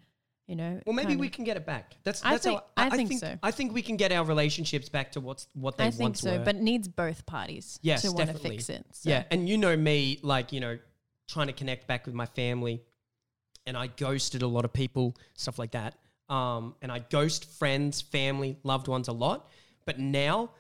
you 0.52 0.58
know, 0.58 0.82
Well, 0.86 0.94
maybe 0.94 1.16
we 1.16 1.28
of- 1.28 1.34
can 1.34 1.46
get 1.46 1.56
it 1.56 1.66
back. 1.66 1.96
That's 2.04 2.24
I 2.26 2.32
that's 2.32 2.44
think- 2.44 2.60
how, 2.60 2.66
I 2.76 2.90
think 2.90 3.14
so. 3.14 3.40
I 3.42 3.52
think 3.52 3.74
we 3.74 3.82
can 3.82 3.96
get 3.96 4.12
our 4.12 4.26
relationships 4.26 4.90
back 4.90 5.14
to 5.14 5.22
what's 5.22 5.48
what 5.54 5.78
they 5.78 5.86
I 5.86 5.92
think 5.92 6.18
so, 6.18 6.38
were. 6.38 6.44
but 6.44 6.56
it 6.58 6.62
needs 6.62 6.88
both 6.90 7.26
parties 7.26 7.80
Yes, 7.82 8.02
to 8.02 8.12
want 8.12 8.30
to 8.30 8.38
fix 8.38 8.70
it. 8.70 8.86
So. 8.92 9.10
Yeah, 9.10 9.24
and 9.32 9.48
you 9.48 9.58
know 9.58 9.76
me, 9.78 10.20
like 10.22 10.52
you 10.52 10.60
know, 10.60 10.78
trying 11.30 11.48
to 11.48 11.54
connect 11.54 11.88
back 11.88 12.06
with 12.06 12.14
my 12.14 12.26
family, 12.26 12.82
and 13.66 13.78
I 13.78 13.88
ghosted 13.88 14.42
a 14.42 14.48
lot 14.48 14.66
of 14.66 14.74
people, 14.74 15.16
stuff 15.36 15.58
like 15.58 15.72
that. 15.72 15.96
Um, 16.28 16.76
and 16.82 16.92
I 16.92 17.00
ghost 17.00 17.46
friends, 17.58 18.02
family, 18.02 18.58
loved 18.64 18.88
ones 18.90 19.08
a 19.08 19.14
lot. 19.14 19.50
But 19.86 20.00
now 20.00 20.52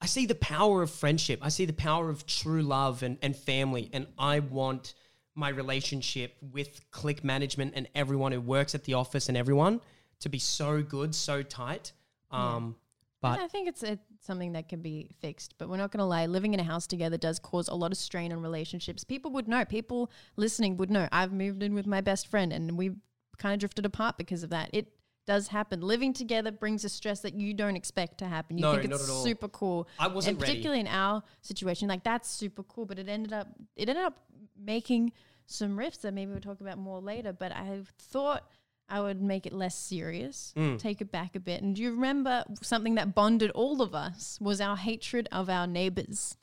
I 0.00 0.06
see 0.06 0.26
the 0.26 0.34
power 0.34 0.82
of 0.82 0.90
friendship. 0.90 1.38
I 1.42 1.50
see 1.50 1.66
the 1.66 1.72
power 1.72 2.10
of 2.10 2.26
true 2.26 2.62
love 2.62 3.02
and, 3.04 3.16
and 3.22 3.34
family. 3.36 3.90
And 3.92 4.06
I 4.18 4.40
want 4.40 4.94
my 5.36 5.50
relationship 5.50 6.34
with 6.52 6.80
click 6.90 7.22
management 7.22 7.74
and 7.76 7.88
everyone 7.94 8.32
who 8.32 8.40
works 8.40 8.74
at 8.74 8.84
the 8.84 8.94
office 8.94 9.28
and 9.28 9.36
everyone 9.36 9.80
to 10.20 10.28
be 10.28 10.38
so 10.38 10.82
good, 10.82 11.14
so 11.14 11.42
tight. 11.42 11.92
Um, 12.30 12.74
but 13.20 13.38
I 13.40 13.46
think 13.48 13.68
it's, 13.68 13.82
it's 13.82 14.02
something 14.20 14.52
that 14.52 14.68
can 14.68 14.80
be 14.80 15.10
fixed, 15.20 15.54
but 15.58 15.68
we're 15.68 15.76
not 15.76 15.90
going 15.90 15.98
to 15.98 16.04
lie. 16.06 16.26
Living 16.26 16.54
in 16.54 16.60
a 16.60 16.64
house 16.64 16.86
together 16.86 17.16
does 17.16 17.38
cause 17.38 17.68
a 17.68 17.74
lot 17.74 17.92
of 17.92 17.98
strain 17.98 18.32
on 18.32 18.40
relationships. 18.40 19.04
People 19.04 19.30
would 19.32 19.46
know. 19.48 19.64
People 19.64 20.10
listening 20.36 20.76
would 20.78 20.90
know. 20.90 21.08
I've 21.12 21.32
moved 21.32 21.62
in 21.62 21.74
with 21.74 21.86
my 21.86 22.00
best 22.00 22.28
friend, 22.28 22.52
and 22.52 22.76
we've 22.78 22.96
kind 23.38 23.52
of 23.54 23.60
drifted 23.60 23.84
apart 23.86 24.16
because 24.16 24.42
of 24.42 24.50
that. 24.50 24.70
It 24.72 24.88
does 25.26 25.48
happen. 25.48 25.80
Living 25.80 26.12
together 26.12 26.52
brings 26.52 26.84
a 26.84 26.88
stress 26.88 27.20
that 27.20 27.34
you 27.34 27.52
don't 27.52 27.74
expect 27.76 28.18
to 28.18 28.26
happen. 28.26 28.58
You 28.58 28.62
No, 28.62 28.76
think 28.76 28.90
not 28.90 29.00
it's 29.00 29.08
at 29.08 29.12
all. 29.12 29.24
super 29.24 29.48
cool. 29.48 29.88
I 29.98 30.06
wasn't 30.08 30.34
and 30.34 30.42
ready. 30.42 30.52
particularly 30.52 30.80
in 30.80 30.86
our 30.86 31.22
situation, 31.42 31.88
like 31.88 32.04
that's 32.04 32.30
super 32.30 32.62
cool. 32.62 32.86
But 32.86 32.98
it 32.98 33.08
ended 33.08 33.32
up 33.32 33.48
it 33.76 33.88
ended 33.88 34.04
up 34.04 34.18
making 34.58 35.12
some 35.46 35.78
rifts 35.78 35.98
that 35.98 36.12
maybe 36.12 36.32
we'll 36.32 36.40
talk 36.40 36.60
about 36.60 36.78
more 36.78 37.00
later. 37.00 37.32
But 37.32 37.52
I 37.52 37.82
thought 37.98 38.44
I 38.88 39.00
would 39.00 39.20
make 39.20 39.46
it 39.46 39.52
less 39.52 39.74
serious, 39.76 40.52
Mm. 40.56 40.78
take 40.78 41.00
it 41.00 41.10
back 41.10 41.34
a 41.36 41.40
bit. 41.40 41.62
And 41.62 41.74
do 41.74 41.82
you 41.82 41.90
remember 41.90 42.44
something 42.62 42.94
that 42.96 43.14
bonded 43.14 43.50
all 43.52 43.82
of 43.82 43.94
us 43.94 44.38
was 44.40 44.60
our 44.60 44.76
hatred 44.76 45.28
of 45.32 45.48
our 45.50 45.66
neighbors? 45.66 46.36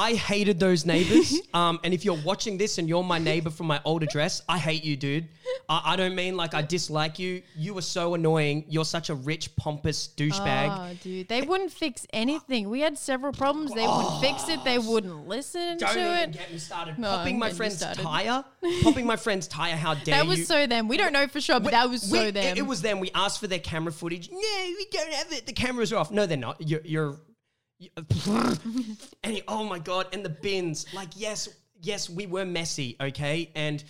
I 0.00 0.14
hated 0.14 0.58
those 0.58 0.86
neighbors. 0.86 1.38
um, 1.54 1.78
and 1.84 1.92
if 1.92 2.06
you're 2.06 2.18
watching 2.24 2.56
this 2.56 2.78
and 2.78 2.88
you're 2.88 3.04
my 3.04 3.18
neighbor 3.18 3.50
from 3.50 3.66
my 3.66 3.82
old 3.84 4.02
address, 4.02 4.40
I 4.48 4.56
hate 4.56 4.82
you, 4.82 4.96
dude. 4.96 5.28
I, 5.68 5.82
I 5.92 5.96
don't 5.96 6.14
mean 6.14 6.38
like 6.38 6.54
I 6.54 6.62
dislike 6.62 7.18
you. 7.18 7.42
You 7.54 7.74
were 7.74 7.82
so 7.82 8.14
annoying. 8.14 8.64
You're 8.66 8.86
such 8.86 9.10
a 9.10 9.14
rich, 9.14 9.54
pompous 9.56 10.08
douchebag. 10.16 10.68
Oh, 10.70 10.96
dude, 11.02 11.28
they 11.28 11.42
wouldn't 11.42 11.70
fix 11.70 12.06
anything. 12.14 12.70
We 12.70 12.80
had 12.80 12.96
several 12.96 13.34
problems. 13.34 13.74
They 13.74 13.86
wouldn't 13.86 14.20
fix 14.22 14.48
it. 14.48 14.64
They 14.64 14.78
wouldn't 14.78 15.28
listen 15.28 15.76
Don't 15.76 15.92
to 15.92 16.00
even 16.00 16.30
it. 16.30 16.32
get 16.32 16.50
me 16.50 16.58
started. 16.58 16.98
No, 16.98 17.08
popping 17.08 17.38
my 17.38 17.48
get 17.48 17.52
me 17.52 17.56
friend's 17.58 17.76
started. 17.76 18.02
tire. 18.02 18.44
popping 18.82 19.04
my 19.04 19.16
friend's 19.16 19.48
tire. 19.48 19.76
How 19.76 19.92
dare 19.92 20.00
you. 20.00 20.04
That 20.12 20.24
you? 20.24 20.30
was 20.30 20.46
so 20.46 20.66
them. 20.66 20.88
We 20.88 20.96
don't 20.96 21.12
know 21.12 21.26
for 21.28 21.42
sure, 21.42 21.60
but 21.60 21.72
that 21.72 21.90
was 21.90 22.00
so 22.02 22.24
We- 22.24 22.30
them. 22.30 22.56
It, 22.56 22.58
it 22.58 22.66
was 22.66 22.80
them. 22.80 23.00
We 23.00 23.10
asked 23.14 23.38
for 23.38 23.48
their 23.48 23.58
camera 23.58 23.92
footage. 23.92 24.30
No, 24.30 24.38
we 24.38 24.86
don't 24.90 25.12
have 25.12 25.30
it. 25.32 25.44
The 25.44 25.52
cameras 25.52 25.92
are 25.92 25.96
off. 25.98 26.10
No, 26.10 26.24
they're 26.24 26.38
not. 26.38 26.56
You're. 26.66 26.80
you're 26.86 27.10
you- 27.10 27.20
and 29.22 29.32
he- 29.34 29.42
oh 29.48 29.64
my 29.64 29.78
god! 29.78 30.06
And 30.12 30.24
the 30.24 30.30
bins. 30.30 30.86
Like 30.94 31.10
yes, 31.16 31.48
yes, 31.80 32.08
we 32.10 32.26
were 32.26 32.44
messy. 32.44 32.96
Okay, 33.00 33.50
and 33.54 33.82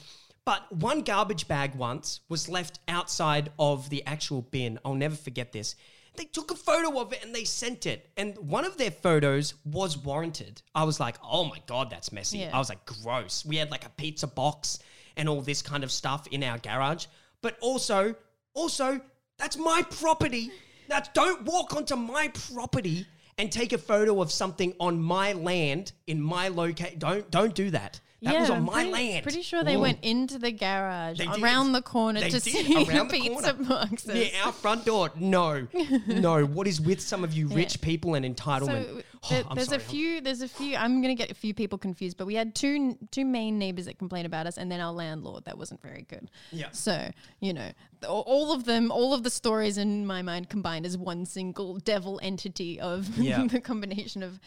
but 0.45 0.71
one 0.73 1.03
garbage 1.03 1.49
bag 1.49 1.75
once 1.75 2.21
was 2.29 2.49
left 2.49 2.81
outside 2.89 3.51
of 3.59 3.91
the 3.91 4.05
actual 4.07 4.43
bin. 4.43 4.79
I'll 4.85 4.95
never 4.95 5.15
forget 5.17 5.53
this. 5.53 5.77
They 6.17 6.25
took 6.25 6.51
a 6.51 6.55
photo 6.57 6.99
of 7.01 7.13
it 7.13 7.25
and 7.25 7.35
they 7.35 7.45
sent 7.45 7.87
it. 7.87 8.11
And 8.17 8.37
one 8.39 8.65
of 8.65 8.77
their 8.77 8.91
photos 8.91 9.55
was 9.65 9.97
warranted. 9.97 10.61
I 10.75 10.85
was 10.85 10.99
like, 10.99 11.17
oh 11.23 11.45
my 11.45 11.59
God, 11.67 11.89
that's 11.89 12.11
messy. 12.11 12.39
Yeah. 12.39 12.51
I 12.53 12.59
was 12.59 12.69
like, 12.69 12.85
gross. 12.85 13.45
We 13.47 13.57
had 13.57 13.71
like 13.71 13.87
a 13.87 13.91
pizza 13.91 14.27
box 14.27 14.81
and 15.17 15.29
all 15.29 15.41
this 15.41 15.63
kind 15.63 15.85
of 15.85 15.93
stuff 15.93 16.27
in 16.29 16.43
our 16.43 16.59
garage. 16.59 17.07
But 17.43 17.57
also, 17.61 18.15
also, 18.55 19.01
that's 19.39 19.57
my 19.57 19.83
property. 19.89 20.51
That 20.89 21.15
don't 21.15 21.45
walk 21.45 21.77
onto 21.77 21.95
my 21.95 22.29
property 22.51 23.07
and 23.39 23.51
take 23.51 23.73
a 23.73 23.79
photo 23.79 24.21
of 24.21 24.31
something 24.33 24.75
on 24.81 25.01
my 25.01 25.33
land 25.33 25.93
in 26.07 26.21
my 26.21 26.49
location. 26.49 26.99
Don't 26.99 27.31
don't 27.31 27.55
do 27.55 27.71
that. 27.71 28.01
That 28.23 28.39
was 28.39 28.51
on 28.51 28.59
I'm 28.59 28.65
my 28.67 28.73
pretty, 28.75 28.91
land. 28.93 29.23
Pretty 29.23 29.41
sure 29.41 29.65
they 29.65 29.77
Ooh. 29.77 29.81
went 29.81 30.01
into 30.05 30.39
the 30.39 30.53
garage 30.53 31.17
They 31.17 31.27
did. 31.27 31.43
around 31.43 31.73
the 31.73 31.81
corner 31.81 32.21
They 32.21 32.29
to 32.29 32.39
did, 32.39 32.43
see 32.53 32.77
around 32.87 33.09
the 33.11 33.19
pizza 33.19 33.55
corner. 33.55 33.69
boxes. 33.69 34.15
Yeah, 34.35 34.45
our 34.45 34.53
front 34.53 34.85
door. 34.85 35.11
No, 35.17 35.67
no. 36.07 36.45
What 36.45 36.67
is 36.67 36.83
with 36.83 37.01
some 37.01 37.25
of 37.25 37.33
you 37.33 37.49
rich 37.61 37.81
people 37.81 38.15
and 38.17 38.27
entitlement? 38.27 38.85
So 38.99 39.03
Oh, 39.23 39.29
there- 39.29 39.45
there's 39.55 39.69
sorry, 39.69 39.77
a 39.83 39.85
few. 39.85 40.21
There's 40.21 40.41
a 40.41 40.49
few. 40.49 40.77
I'm 40.77 41.03
gonna 41.03 41.15
get 41.15 41.31
a 41.31 41.35
few 41.35 41.53
people 41.53 41.77
confused, 41.79 42.17
but 42.17 42.27
we 42.27 42.35
had 42.35 42.55
two 42.55 42.97
two 43.11 43.25
main 43.25 43.59
neighbors 43.59 43.85
that 43.85 43.99
complained 43.99 44.27
about 44.27 44.47
us, 44.47 44.57
and 44.57 44.71
then 44.73 44.81
our 44.81 44.93
landlord 44.93 45.45
that 45.45 45.59
wasn't 45.59 45.83
very 45.83 46.03
good. 46.09 46.31
Yeah. 46.53 46.71
So 46.73 47.11
you 47.41 47.53
know, 47.53 47.71
all 48.09 48.53
of 48.53 48.65
them, 48.65 48.91
all 48.91 49.13
of 49.13 49.23
the 49.23 49.31
stories 49.31 49.77
in 49.79 50.07
my 50.07 50.23
mind 50.23 50.49
combined 50.49 50.87
as 50.87 50.97
one 50.97 51.27
single 51.27 51.77
devil 51.79 52.19
entity 52.23 52.81
of 52.81 53.09
Yeah. 53.19 53.47
the 53.47 53.61
combination 53.61 54.23
of 54.23 54.41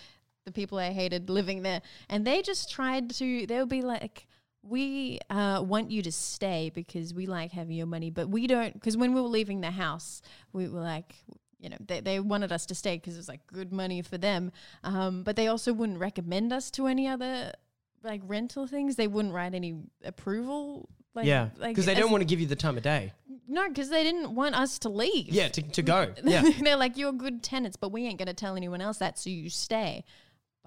the 0.46 0.52
people 0.52 0.78
I 0.80 0.92
hated 0.92 1.30
living 1.30 1.62
there, 1.62 1.82
and 2.10 2.26
they 2.26 2.42
just 2.42 2.72
tried 2.72 3.12
to. 3.12 3.46
They 3.46 3.60
would 3.60 3.70
be 3.70 3.82
like. 3.82 4.26
We 4.66 5.20
uh, 5.30 5.62
want 5.68 5.92
you 5.92 6.02
to 6.04 6.12
stay 6.14 6.72
because 6.74 7.14
we 7.14 7.26
like 7.26 7.52
having 7.52 7.76
your 7.76 7.86
money, 7.86 8.10
but 8.12 8.30
we 8.30 8.48
don't. 8.48 8.74
Because 8.74 8.96
when 8.96 9.14
we 9.14 9.20
were 9.20 9.28
leaving 9.28 9.60
the 9.60 9.72
house, 9.72 10.22
we 10.54 10.70
were 10.70 10.80
like, 10.80 11.16
you 11.64 11.70
know, 11.70 11.78
they, 11.88 12.02
they 12.02 12.20
wanted 12.20 12.52
us 12.52 12.66
to 12.68 12.76
stay 12.76 12.98
because 12.98 13.16
it 13.16 13.20
was 13.20 13.30
like 13.30 13.48
good 13.48 13.72
money 13.72 14.02
for 14.02 14.18
them. 14.18 14.52
Um, 14.84 15.24
but 15.24 15.36
they 15.38 15.48
also 15.48 15.72
wouldn't 15.72 15.98
recommend 16.00 16.52
us 16.52 16.70
to 16.72 16.88
any 16.88 17.08
other 17.08 17.54
like 18.04 18.22
rental 18.26 18.68
things. 18.68 18.98
They 18.98 19.08
wouldn't 19.08 19.34
write 19.34 19.56
any 19.56 19.78
approval. 20.04 20.90
Like, 21.16 21.26
yeah, 21.26 21.50
like 21.58 21.70
because 21.72 21.86
they 21.86 21.94
don't 21.94 22.12
want 22.12 22.22
to 22.22 22.26
give 22.26 22.42
you 22.42 22.48
the 22.48 22.56
time 22.56 22.76
of 22.76 22.84
day. 22.84 23.14
No, 23.48 23.68
because 23.70 23.90
they 23.90 24.04
didn't 24.04 24.36
want 24.36 24.56
us 24.56 24.80
to 24.80 24.90
leave. 24.90 25.30
Yeah, 25.30 25.48
to, 25.48 25.62
to 25.62 25.82
go. 25.82 26.12
Yeah. 26.24 26.44
they're 26.62 26.76
like 26.76 26.98
you're 26.98 27.14
good 27.14 27.42
tenants, 27.44 27.78
but 27.78 27.92
we 27.92 28.06
ain't 28.08 28.20
gonna 28.20 28.34
tell 28.34 28.56
anyone 28.58 28.82
else 28.82 28.98
that, 28.98 29.18
so 29.20 29.30
you 29.30 29.50
stay, 29.50 30.04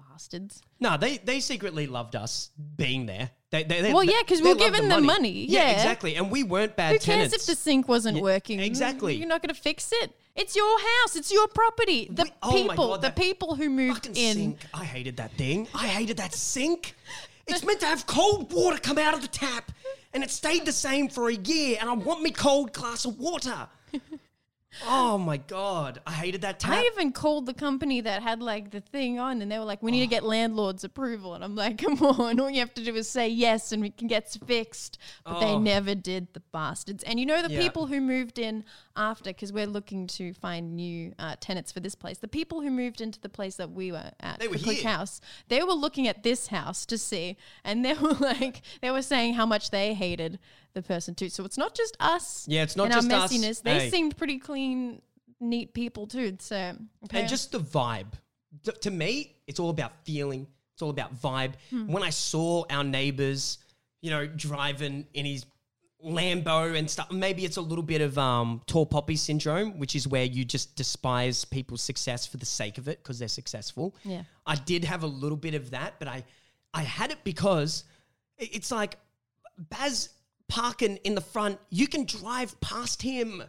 bastards. 0.09 0.61
No, 0.79 0.97
they 0.97 1.17
they 1.17 1.39
secretly 1.41 1.85
loved 1.85 2.15
us 2.15 2.49
being 2.75 3.05
there. 3.05 3.29
They, 3.49 3.63
they, 3.63 3.81
they, 3.81 3.93
Well, 3.93 4.03
yeah, 4.03 4.21
'cause 4.27 4.39
they 4.39 4.43
we 4.43 4.53
were 4.53 4.59
giving 4.59 4.89
them 4.89 5.05
money. 5.05 5.45
Yeah. 5.45 5.71
exactly. 5.71 6.15
And 6.15 6.29
we 6.31 6.43
weren't 6.43 6.75
bad 6.75 6.93
Who 6.93 6.99
cares 6.99 7.05
tenants. 7.31 7.35
if 7.35 7.45
the 7.45 7.55
sink 7.55 7.87
wasn't 7.87 8.17
Yeah, 8.17 8.23
working? 8.23 8.59
exactly. 8.59 9.15
You're 9.15 9.27
not 9.27 9.41
gonna 9.41 9.53
fix 9.53 9.91
it. 9.93 10.13
It's 10.37 10.55
your 10.55 10.79
house. 10.79 11.15
It's 11.15 11.31
your 11.31 11.47
property. 11.47 12.07
The 12.11 12.23
We- 12.23 12.31
oh 12.43 12.51
people, 12.53 12.87
God, 12.89 13.01
the 13.01 13.09
people 13.11 13.55
who 13.55 13.69
moved 13.69 14.05
in. 14.05 14.13
sink. 14.35 14.59
I 14.73 14.85
hated 14.85 15.17
that 15.17 15.31
thing. 15.33 15.67
I 15.73 15.87
hated 15.87 16.17
that 16.17 16.33
sink. 16.33 16.95
It's 17.47 17.63
meant 17.63 17.79
to 17.79 17.85
have 17.87 18.05
cold 18.05 18.51
water 18.53 18.77
come 18.77 18.97
out 18.97 19.13
of 19.13 19.21
the 19.21 19.27
tap, 19.27 19.71
and 20.13 20.23
it 20.23 20.29
stayed 20.29 20.65
the 20.65 20.71
same 20.71 21.09
for 21.09 21.29
a 21.29 21.33
year. 21.33 21.77
And 21.79 21.89
I 21.89 21.93
want 21.93 22.21
me 22.21 22.29
cold 22.31 22.71
glass 22.73 23.05
of 23.05 23.17
water. 23.19 23.67
oh 24.85 25.17
my 25.17 25.37
god, 25.37 26.01
I 26.05 26.11
hated 26.11 26.41
that 26.41 26.59
tap. 26.59 26.73
I 26.73 26.83
even 26.93 27.11
called 27.13 27.45
the 27.45 27.53
company 27.53 28.01
that 28.01 28.21
had 28.21 28.41
like 28.41 28.71
the 28.71 28.81
thing 28.81 29.17
on, 29.17 29.41
and 29.41 29.49
they 29.51 29.57
were 29.57 29.65
like, 29.65 29.81
"We 29.81 29.91
need 29.91 30.01
to 30.01 30.05
oh. 30.07 30.09
get 30.19 30.23
landlord's 30.23 30.83
approval." 30.83 31.33
And 31.35 31.43
I'm 31.43 31.55
like, 31.55 31.77
"Come 31.83 32.01
on, 32.03 32.39
all 32.39 32.49
you 32.49 32.59
have 32.59 32.73
to 32.75 32.83
do 32.83 32.93
is 32.95 33.09
say 33.09 33.29
yes, 33.29 33.71
and 33.71 33.81
we 33.81 33.89
can 33.91 34.07
get 34.07 34.35
it 34.35 34.41
fixed." 34.45 34.97
But 35.23 35.39
they 35.39 35.45
Oh. 35.53 35.59
never 35.59 35.95
did, 35.95 36.33
the 36.33 36.41
bastards. 36.51 37.03
And 37.03 37.17
you 37.19 37.25
know 37.25 37.41
the 37.41 37.53
Yeah. 37.53 37.61
people 37.61 37.87
who 37.87 38.01
moved 38.01 38.37
in 38.37 38.65
after, 38.97 39.29
because 39.29 39.53
we're 39.53 39.67
looking 39.67 40.07
to 40.07 40.33
find 40.33 40.75
new 40.75 41.13
uh, 41.19 41.35
tenants 41.39 41.71
for 41.71 41.79
this 41.79 41.95
place. 41.95 42.17
The 42.17 42.27
people 42.27 42.61
who 42.61 42.69
moved 42.71 42.99
into 42.99 43.19
the 43.21 43.29
place 43.29 43.55
that 43.55 43.71
we 43.71 43.91
were 43.91 44.11
at, 44.19 44.39
They 44.39 44.47
were 44.47 44.57
the 44.57 44.63
Click. 44.63 44.81
House, 44.81 45.21
they 45.47 45.63
were 45.63 45.73
looking 45.73 46.07
at 46.07 46.23
this 46.23 46.47
house 46.47 46.85
to 46.87 46.97
see, 46.97 47.37
and 47.63 47.85
they 47.85 47.93
were 48.01 48.13
like, 48.13 48.61
they 48.81 48.91
were 48.91 49.01
saying 49.01 49.35
how 49.35 49.45
much 49.45 49.69
they 49.71 49.93
hated 49.93 50.39
the 50.73 50.81
person 50.81 51.15
too. 51.15 51.29
So 51.29 51.45
it's 51.45 51.57
not 51.57 51.73
just 51.75 51.95
us. 51.99 52.45
Yeah, 52.49 52.63
it's 52.63 52.75
not 52.75 52.85
and 52.85 52.93
just 52.93 53.11
our 53.11 53.21
us. 53.23 53.31
messiness. 53.33 53.61
They 53.61 53.79
Hey. 53.79 53.89
seemed 53.89 54.17
pretty 54.17 54.39
clean, 54.39 55.01
neat 55.39 55.73
people 55.73 56.07
too. 56.07 56.35
So 56.39 56.55
and 57.11 57.29
just 57.29 57.51
the 57.51 57.59
vibe. 57.59 58.13
T- 58.63 58.71
to 58.81 58.91
me, 58.91 59.35
it's 59.47 59.59
all 59.59 59.69
about 59.69 59.93
feeling. 60.03 60.47
It's 60.73 60.81
all 60.81 60.89
about 60.89 61.15
vibe. 61.19 61.53
Hmm. 61.69 61.91
When 61.91 62.03
I 62.03 62.09
saw 62.11 62.65
our 62.69 62.83
neighbors, 62.83 63.57
you 64.01 64.11
know, 64.11 64.27
driving 64.27 65.07
in 65.13 65.25
his 65.25 65.45
Lambo 66.05 66.77
and 66.77 66.89
stuff, 66.89 67.11
maybe 67.11 67.43
it's 67.43 67.57
a 67.57 67.61
little 67.61 67.83
bit 67.83 68.01
of 68.01 68.17
um, 68.17 68.61
tall 68.67 68.85
poppy 68.85 69.15
syndrome, 69.15 69.79
which 69.79 69.95
is 69.95 70.07
where 70.07 70.23
you 70.23 70.45
just 70.45 70.75
despise 70.75 71.43
people's 71.43 71.81
success 71.81 72.25
for 72.25 72.37
the 72.37 72.45
sake 72.45 72.77
of 72.77 72.87
it 72.87 73.01
because 73.01 73.19
they're 73.19 73.27
successful. 73.27 73.95
Yeah. 74.03 74.23
I 74.45 74.55
did 74.55 74.83
have 74.85 75.03
a 75.03 75.07
little 75.07 75.37
bit 75.37 75.55
of 75.55 75.71
that, 75.71 75.95
but 75.97 76.07
I, 76.07 76.23
I 76.73 76.83
had 76.83 77.11
it 77.11 77.17
because 77.23 77.83
it's 78.37 78.71
like 78.71 78.97
Baz 79.57 80.09
parking 80.47 80.97
in 80.97 81.15
the 81.15 81.21
front. 81.21 81.59
You 81.69 81.87
can 81.87 82.05
drive 82.05 82.59
past 82.61 83.01
him. 83.01 83.43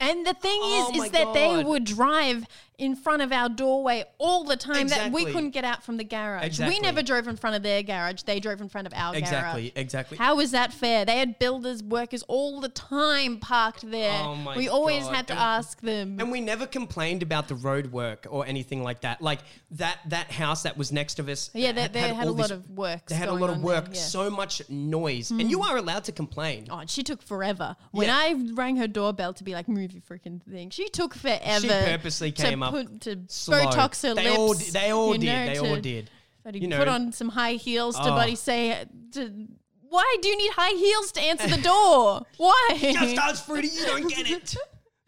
And 0.00 0.26
the 0.26 0.34
thing 0.34 0.60
Oh 0.62 0.92
is, 0.94 1.04
is 1.04 1.10
that 1.10 1.34
they 1.34 1.64
would 1.64 1.84
drive 1.84 2.46
in 2.78 2.94
front 2.94 3.22
of 3.22 3.32
our 3.32 3.48
doorway 3.48 4.04
all 4.18 4.44
the 4.44 4.56
time 4.56 4.86
that 4.86 5.10
we 5.10 5.24
couldn't 5.24 5.50
get 5.50 5.64
out 5.64 5.82
from 5.82 5.96
the 5.96 6.04
garage. 6.04 6.44
Exactly. 6.44 6.76
We 6.76 6.80
never 6.80 7.02
drove 7.02 7.26
in 7.26 7.36
front 7.36 7.56
of 7.56 7.64
their 7.64 7.82
garage. 7.82 8.22
They 8.22 8.38
drove 8.38 8.60
in 8.60 8.68
front 8.68 8.86
of 8.86 8.92
our 8.94 9.16
Exactly, 9.16 9.70
garage. 9.70 9.72
exactly. 9.74 10.16
How 10.16 10.38
is 10.38 10.52
that 10.52 10.72
fair? 10.72 11.04
They 11.04 11.18
had 11.18 11.40
builders, 11.40 11.82
workers 11.82 12.22
all 12.28 12.60
the 12.60 12.68
time 12.68 13.38
parked 13.38 13.90
there. 13.90 14.22
Oh 14.22 14.36
my 14.36 14.56
we 14.56 14.68
always 14.68 15.04
God. 15.04 15.16
had 15.16 15.26
to 15.26 15.32
And- 15.32 15.42
ask 15.42 15.80
them. 15.80 16.20
And 16.20 16.30
we 16.30 16.40
never 16.40 16.66
complained 16.66 17.24
about 17.24 17.48
the 17.48 17.56
road 17.56 17.90
work 17.90 18.28
or 18.30 18.46
anything 18.46 18.84
like 18.84 19.00
that. 19.00 19.20
Like 19.20 19.40
that 19.72 19.98
that 20.06 20.30
house 20.30 20.62
that 20.62 20.78
was 20.78 20.92
next 20.92 21.14
to 21.14 21.30
us. 21.30 21.50
yeah, 21.54 21.72
they, 21.72 21.82
had- 21.82 21.92
they 21.92 22.00
had, 22.00 22.28
all 22.28 22.28
a 22.28 22.30
lot 22.30 22.50
of 22.52 22.70
work. 22.70 23.06
They 23.06 23.16
had 23.16 23.28
a 23.28 23.32
lot 23.32 23.50
of 23.50 23.60
work, 23.60 23.86
There, 23.86 23.94
yeah. 23.94 24.00
so 24.00 24.30
much 24.30 24.62
noise, 24.70 25.32
and 25.32 25.42
hmm. 25.42 25.48
you 25.48 25.62
are 25.62 25.76
allowed 25.76 26.04
to 26.04 26.12
complain. 26.12 26.68
Oh, 26.70 26.82
she 26.86 27.02
took 27.02 27.22
forever. 27.22 27.74
When 27.90 28.06
Yeah. 28.06 28.16
I 28.16 28.34
rang 28.54 28.76
her 28.76 28.86
doorbell 28.86 29.34
to 29.34 29.42
be 29.42 29.52
like, 29.52 29.68
move 29.68 29.92
your 29.92 30.02
freaking 30.02 30.40
thing, 30.44 30.70
she 30.70 30.88
took 30.88 31.14
forever. 31.14 31.60
She 31.60 31.68
purposely 31.68 32.30
came 32.30 32.62
up 32.62 32.67
put, 32.70 33.00
to 33.02 33.18
slow. 33.28 33.64
Botox 33.66 34.02
her 34.02 34.14
They 34.14 34.24
lips. 34.24 34.38
all 34.38 34.54
they 34.54 34.90
all 34.90 35.12
you 35.14 35.18
did. 35.20 35.26
know, 35.26 35.46
They 35.52 35.58
all 35.68 35.76
did. 35.80 36.10
Put 36.44 36.88
on 36.88 37.12
some 37.12 37.28
high 37.30 37.54
heels 37.54 37.96
to 37.96 38.02
Oh. 38.04 38.10
buddy 38.16 38.34
say 38.34 38.84
to 39.12 39.46
why 39.90 40.16
do 40.20 40.28
you 40.28 40.36
need 40.36 40.52
high 40.52 40.76
heels 40.76 41.12
to 41.12 41.20
answer 41.20 41.48
the 41.48 41.62
door? 41.62 42.22
Why? 42.36 42.78
Just 42.78 43.18
us, 43.18 43.46
Fruity. 43.46 43.68
You 43.68 43.86
don't 43.86 44.08
get 44.08 44.30
it. 44.30 44.56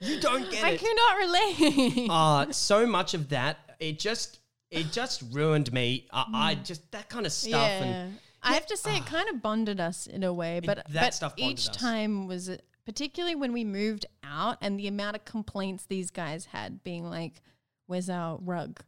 You 0.01 0.21
don't 0.21 0.51
get 0.51 0.65
I 0.65 0.71
it. 0.71 0.75
I 0.75 0.85
cannot 0.85 1.19
relate. 1.19 2.09
Uh, 2.11 2.53
so 2.53 2.87
much 2.87 3.13
of 3.13 3.29
that, 3.29 3.59
it 3.79 3.99
just 3.99 4.41
it 4.71 4.91
just 4.93 5.23
ruined 5.33 5.73
me. 5.73 6.07
I, 6.13 6.25
I 6.33 6.55
just 6.55 6.91
that 6.93 7.09
kind 7.11 7.27
of 7.27 7.33
stuff 7.33 7.53
yeah. 7.69 7.85
and 7.85 8.19
I 8.43 8.55
have 8.55 8.67
to 8.67 8.77
say 8.77 8.97
it 8.97 9.05
kind 9.07 9.29
of 9.29 9.43
bonded 9.43 9.81
us 9.81 10.07
in 10.07 10.25
a 10.25 10.33
way, 10.33 10.61
but 10.61 10.79
that 10.79 10.93
but 10.93 11.15
stuff 11.15 11.37
bonded 11.37 11.59
each 11.59 11.69
us. 11.69 11.77
time 11.77 12.27
was 12.27 12.49
uh, 12.49 12.57
particularly 12.91 13.37
when 13.37 13.53
we 13.53 13.63
moved 13.63 14.05
out 14.25 14.59
and 14.61 14.77
the 14.77 14.89
amount 14.89 15.15
of 15.15 15.25
complaints 15.25 15.85
these 15.87 16.11
guys 16.11 16.47
had 16.47 16.83
being 16.83 17.09
like, 17.09 17.41
"Where's 17.87 18.11
our 18.11 18.37
rug?" 18.39 18.83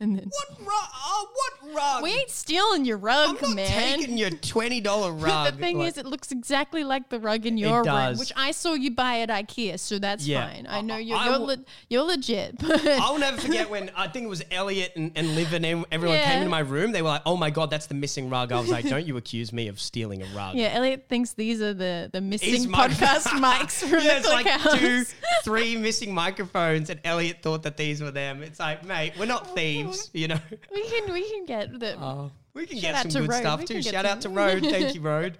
And 0.00 0.16
then 0.16 0.30
what 0.30 0.60
rug? 0.60 0.88
Oh, 0.94 1.28
what 1.34 1.74
rug? 1.74 2.02
we 2.04 2.12
ain't 2.12 2.30
stealing 2.30 2.84
your 2.84 2.98
rug, 2.98 3.30
I'm 3.30 3.34
rug, 3.34 3.42
not 3.42 3.56
man. 3.56 3.98
taking 3.98 4.16
your 4.16 4.30
twenty 4.54 4.80
dollar 4.80 5.10
rug. 5.10 5.52
the 5.54 5.58
thing 5.58 5.78
Like- 5.78 5.88
is, 5.88 5.98
it 5.98 6.06
looks 6.06 6.30
exactly 6.30 6.84
like 6.84 7.08
the 7.08 7.18
rug 7.18 7.46
in 7.46 7.58
your 7.58 7.78
room, 7.78 7.84
does. 7.84 8.18
which 8.20 8.32
I 8.36 8.52
saw 8.52 8.74
you 8.74 8.92
buy 8.92 9.22
at 9.22 9.28
IKEA, 9.28 9.76
so 9.80 9.98
that's 9.98 10.24
Yeah. 10.24 10.48
fine. 10.48 10.68
I 10.68 10.78
I- 10.78 10.80
know 10.82 10.98
you're 10.98 11.18
I 11.18 11.24
you're, 11.24 11.38
will- 11.40 11.46
le- 11.46 11.64
you're 11.88 12.02
legit, 12.04 12.58
but 12.60 12.86
I'll 12.86 13.18
never 13.18 13.40
forget 13.40 13.68
when 13.70 13.90
I 13.96 14.06
think 14.06 14.26
it 14.26 14.28
was 14.28 14.44
Elliot 14.52 14.92
and, 14.94 15.10
and 15.16 15.34
Liv 15.34 15.52
and 15.52 15.66
ev- 15.66 15.84
everyone 15.90 16.18
came 16.18 16.38
into 16.38 16.48
my 16.48 16.60
room. 16.60 16.92
They 16.92 17.02
were 17.02 17.08
like, 17.08 17.22
"Oh 17.26 17.36
my 17.36 17.50
god, 17.50 17.68
that's 17.70 17.86
the 17.86 17.94
missing 17.94 18.30
rug." 18.30 18.52
I 18.52 18.60
was 18.60 18.70
like, 18.70 18.88
"Don't 18.88 19.04
you 19.04 19.16
accuse 19.16 19.52
me 19.52 19.66
of 19.66 19.80
stealing 19.80 20.22
a 20.22 20.26
rug?" 20.26 20.54
yeah, 20.54 20.68
Elliot 20.74 21.06
thinks 21.08 21.32
these 21.32 21.60
are 21.60 21.74
the 21.74 22.08
the 22.12 22.20
He's 22.20 22.42
missing 22.52 22.70
my- 22.70 22.86
podcast 22.86 23.24
mics 23.42 23.80
from 23.80 23.98
yeah, 24.04 24.12
the 24.12 24.16
it's 24.18 24.28
like 24.28 24.46
Click 24.46 24.60
House. 24.60 24.78
two, 24.78 25.04
three 25.42 25.76
missing 25.76 26.14
microphones, 26.14 26.88
and 26.88 27.00
Elliot 27.02 27.38
thought 27.42 27.64
that 27.64 27.76
these 27.76 28.00
were 28.00 28.12
them. 28.12 28.44
It's 28.44 28.60
like, 28.60 28.84
mate, 28.84 29.14
we're 29.18 29.26
not 29.26 29.48
oh 29.50 29.54
thieves. 29.56 29.87
You 30.12 30.28
know. 30.28 30.40
We 30.72 30.88
can 30.88 31.12
we 31.12 31.30
can 31.30 31.44
get 31.46 31.78
the 31.78 31.98
Uh, 31.98 32.28
we 32.54 32.66
can 32.66 32.78
Shout 32.78 33.04
get 33.04 33.12
some 33.12 33.22
good 33.22 33.30
Rode. 33.30 33.40
stuff 33.40 33.60
We 33.60 33.66
too. 33.66 33.82
Shout 33.82 34.04
out 34.06 34.20
to 34.22 34.28
Rode. 34.28 34.62
Thank 34.62 34.94
you, 34.94 35.00
Rode. 35.12 35.38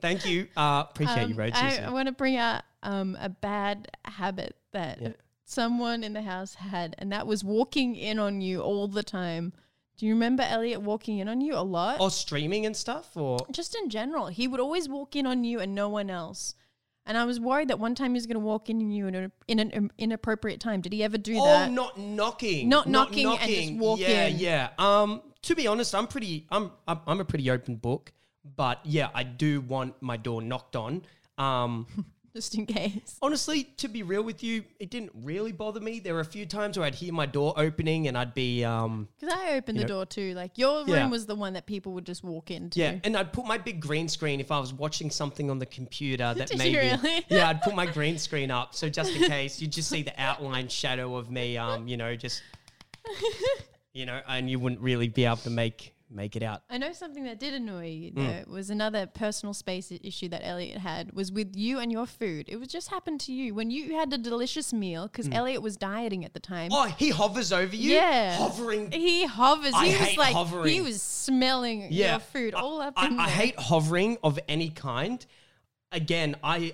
Thank 0.00 0.24
you. 0.26 0.48
Uh, 0.56 0.84
appreciate 0.90 1.28
you, 1.28 1.34
Um, 1.34 1.40
Rode. 1.40 1.52
I. 1.54 1.76
I 1.78 1.90
want 1.90 2.06
to 2.06 2.12
bring 2.12 2.36
out 2.36 2.62
um, 2.82 3.16
a 3.20 3.28
bad 3.28 3.88
habit 4.04 4.56
that 4.72 5.00
Yeah. 5.00 5.08
someone 5.44 6.02
in 6.04 6.12
the 6.14 6.22
house 6.22 6.54
had, 6.54 6.94
and 6.98 7.12
that 7.12 7.26
was 7.26 7.44
walking 7.44 7.96
in 7.96 8.18
on 8.18 8.40
you 8.40 8.60
all 8.60 8.88
the 8.88 9.02
time. 9.02 9.52
Do 9.98 10.06
you 10.06 10.14
remember 10.14 10.42
Elliot 10.42 10.80
walking 10.80 11.18
in 11.18 11.28
on 11.28 11.42
you 11.42 11.54
a 11.54 11.60
lot? 11.60 12.00
or 12.00 12.10
streaming 12.10 12.64
and 12.64 12.74
stuff, 12.76 13.14
or 13.16 13.38
Just 13.50 13.74
in 13.76 13.90
general, 13.90 14.28
he 14.28 14.48
would 14.48 14.60
always 14.60 14.88
walk 14.88 15.14
in 15.14 15.26
on 15.26 15.44
you 15.44 15.60
and 15.60 15.74
no 15.74 15.88
one 15.90 16.08
else. 16.08 16.54
And 17.06 17.16
I 17.16 17.24
was 17.24 17.40
worried 17.40 17.68
that 17.68 17.78
one 17.78 17.94
time 17.94 18.10
he 18.10 18.14
was 18.14 18.26
going 18.26 18.36
to 18.36 18.40
walk 18.40 18.68
in 18.68 18.76
on 18.80 18.90
you 18.90 19.06
in, 19.06 19.14
a, 19.14 19.32
in 19.48 19.58
an 19.58 19.72
um, 19.74 19.90
inappropriate 19.98 20.60
time. 20.60 20.80
Did 20.80 20.92
he 20.92 21.02
ever 21.02 21.18
do 21.18 21.34
that? 21.34 21.40
oh, 21.40 21.44
that? 21.44 21.72
not 21.72 21.98
knocking, 21.98 22.68
Not 22.68 22.88
knocking 22.88 23.26
and 23.26 23.50
just 23.50 23.72
walk 23.74 23.98
yeah, 23.98 24.26
in. 24.26 24.38
Yeah, 24.38 24.68
Um, 24.78 25.22
to 25.42 25.54
be 25.54 25.66
honest, 25.66 25.94
I'm 25.94 26.06
pretty. 26.06 26.46
I'm. 26.50 26.70
I'm, 26.86 27.00
I'm 27.06 27.20
a 27.20 27.24
pretty 27.24 27.50
open 27.50 27.76
book, 27.76 28.12
but 28.56 28.80
yeah, 28.84 29.08
I 29.14 29.22
do 29.22 29.60
want 29.62 29.94
my 30.00 30.16
door 30.16 30.42
knocked 30.42 30.76
on. 30.76 31.02
Um, 31.38 31.86
Just 32.34 32.54
in 32.54 32.64
case. 32.66 33.18
honestly, 33.20 33.64
to 33.78 33.88
be 33.88 34.02
real 34.02 34.22
with 34.22 34.42
you, 34.44 34.62
it 34.78 34.88
didn't 34.90 35.10
really 35.24 35.50
bother 35.52 35.80
me. 35.80 35.98
There 35.98 36.14
were 36.14 36.20
a 36.20 36.24
few 36.24 36.46
times 36.46 36.78
where 36.78 36.86
I'd 36.86 36.94
hear 36.94 37.12
my 37.12 37.26
door 37.26 37.52
opening 37.56 38.06
and 38.08 38.16
I'd 38.16 38.34
be 38.34 38.64
um, 38.64 39.08
Because 39.18 39.34
I 39.36 39.54
opened 39.56 39.78
the 39.78 39.82
know- 39.82 39.88
door 39.88 40.06
too. 40.06 40.32
Like 40.34 40.56
your 40.56 40.80
room 40.84 40.88
Yeah. 40.88 41.08
was 41.08 41.26
the 41.26 41.34
one 41.34 41.54
that 41.54 41.66
people 41.66 41.92
would 41.94 42.06
just 42.06 42.22
walk 42.22 42.50
into. 42.50 42.78
Yeah, 42.78 42.96
and 43.04 43.16
I'd 43.16 43.32
put 43.32 43.46
my 43.46 43.58
big 43.58 43.80
green 43.80 44.08
screen 44.08 44.38
if 44.40 44.52
I 44.52 44.60
was 44.60 44.72
watching 44.72 45.10
something 45.10 45.50
on 45.50 45.58
the 45.58 45.66
computer 45.66 46.32
that 46.36 46.56
maybe. 46.56 46.76
really? 46.76 47.24
Yeah, 47.28 47.48
I'd 47.48 47.62
put 47.62 47.74
my 47.74 47.86
green 47.86 48.16
screen 48.18 48.50
up 48.50 48.74
so 48.74 48.88
just 48.88 49.10
in 49.16 49.24
case 49.28 49.60
you 49.60 49.66
just 49.66 49.88
see 49.88 50.02
the 50.02 50.14
outline 50.20 50.68
shadow 50.68 51.16
of 51.16 51.30
me. 51.30 51.56
Um, 51.58 51.88
you 51.88 51.96
know, 51.96 52.14
just 52.16 52.42
you 53.92 54.06
know, 54.06 54.20
and 54.28 54.48
you 54.48 54.58
wouldn't 54.58 54.80
really 54.80 55.08
be 55.08 55.24
able 55.24 55.36
to 55.38 55.50
make 55.50 55.94
make 56.12 56.34
it 56.36 56.42
out. 56.42 56.62
I 56.68 56.76
know 56.78 56.92
something 56.92 57.24
that 57.24 57.38
did 57.38 57.54
annoy 57.54 57.86
you 57.88 58.10
Hmm. 58.10 58.26
though 58.26 58.44
was 58.48 58.68
another 58.70 59.06
personal 59.06 59.54
space 59.54 59.92
issue 60.02 60.28
that 60.28 60.40
Elliot 60.44 60.78
had 60.78 61.12
was 61.12 61.30
with 61.30 61.54
you 61.56 61.78
and 61.78 61.92
your 61.92 62.06
food. 62.06 62.46
It 62.48 62.56
was 62.56 62.68
just 62.68 62.88
happened 62.88 63.20
to 63.20 63.32
you 63.32 63.54
when 63.54 63.70
you 63.70 63.94
had 63.94 64.12
a 64.12 64.18
delicious 64.18 64.72
meal 64.72 65.06
because 65.06 65.28
Elliot 65.30 65.62
was 65.62 65.76
dieting 65.76 66.24
at 66.24 66.34
the 66.34 66.40
time. 66.40 66.70
Oh, 66.72 66.84
he 66.98 67.10
hovers 67.10 67.52
over 67.52 67.74
you. 67.76 67.92
Yeah. 67.92 68.36
hovering. 68.36 68.90
He 68.90 69.24
hovers. 69.26 69.72
I 69.74 69.86
he 69.86 69.92
was 69.92 70.00
hate 70.08 70.18
like 70.18 70.66
he 70.66 70.80
was 70.80 71.00
smelling 71.00 71.88
Yeah, 71.92 72.12
your 72.12 72.20
food 72.20 72.54
I- 72.54 72.60
all 72.60 72.80
up 72.80 72.94
I, 72.96 73.06
I 73.06 73.08
there. 73.08 73.26
hate 73.26 73.58
hovering 73.58 74.18
of 74.24 74.38
any 74.48 74.70
kind. 74.70 75.24
Again, 75.92 76.36
I, 76.42 76.72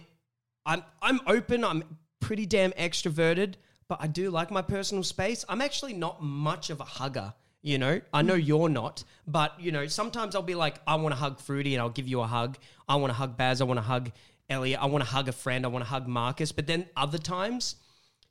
I'm 0.65 0.83
I'm 1.03 1.21
open. 1.27 1.65
I'm 1.65 1.85
pretty 2.21 2.47
damn 2.47 2.73
extroverted, 2.73 3.55
but 3.89 3.99
I 4.01 4.07
do 4.07 4.31
like 4.31 4.51
my 4.51 4.63
personal 4.63 5.05
space. 5.05 5.45
I'm 5.49 5.61
actually 5.61 5.93
not 5.95 6.23
much 6.23 6.71
of 6.71 6.81
a 6.81 6.85
hugger. 6.85 7.35
You 7.67 7.79
know, 7.79 8.01
I 8.15 8.23
know 8.23 8.35
you're 8.35 8.69
not, 8.69 9.03
but 9.27 9.59
you 9.59 9.73
know, 9.73 9.89
sometimes 9.89 10.37
I'll 10.37 10.43
be 10.43 10.55
like, 10.55 10.77
I 10.87 10.95
want 10.95 11.13
to 11.17 11.19
hug 11.19 11.41
Fruity, 11.41 11.75
and 11.75 11.83
I'll 11.83 11.91
give 11.91 12.07
you 12.07 12.21
a 12.21 12.27
hug. 12.27 12.59
I 12.89 12.95
want 12.95 13.11
to 13.11 13.15
hug 13.15 13.37
Baz. 13.37 13.61
I 13.61 13.65
want 13.65 13.79
to 13.79 13.83
hug 13.83 14.13
Elliot. 14.49 14.81
I 14.81 14.87
want 14.87 15.03
to 15.03 15.11
hug 15.11 15.29
a 15.29 15.33
friend. 15.33 15.65
I 15.65 15.69
want 15.69 15.85
to 15.85 15.91
hug 15.91 16.07
Marcus. 16.07 16.53
But 16.53 16.69
then 16.69 16.87
other 16.97 17.19
times, 17.19 17.75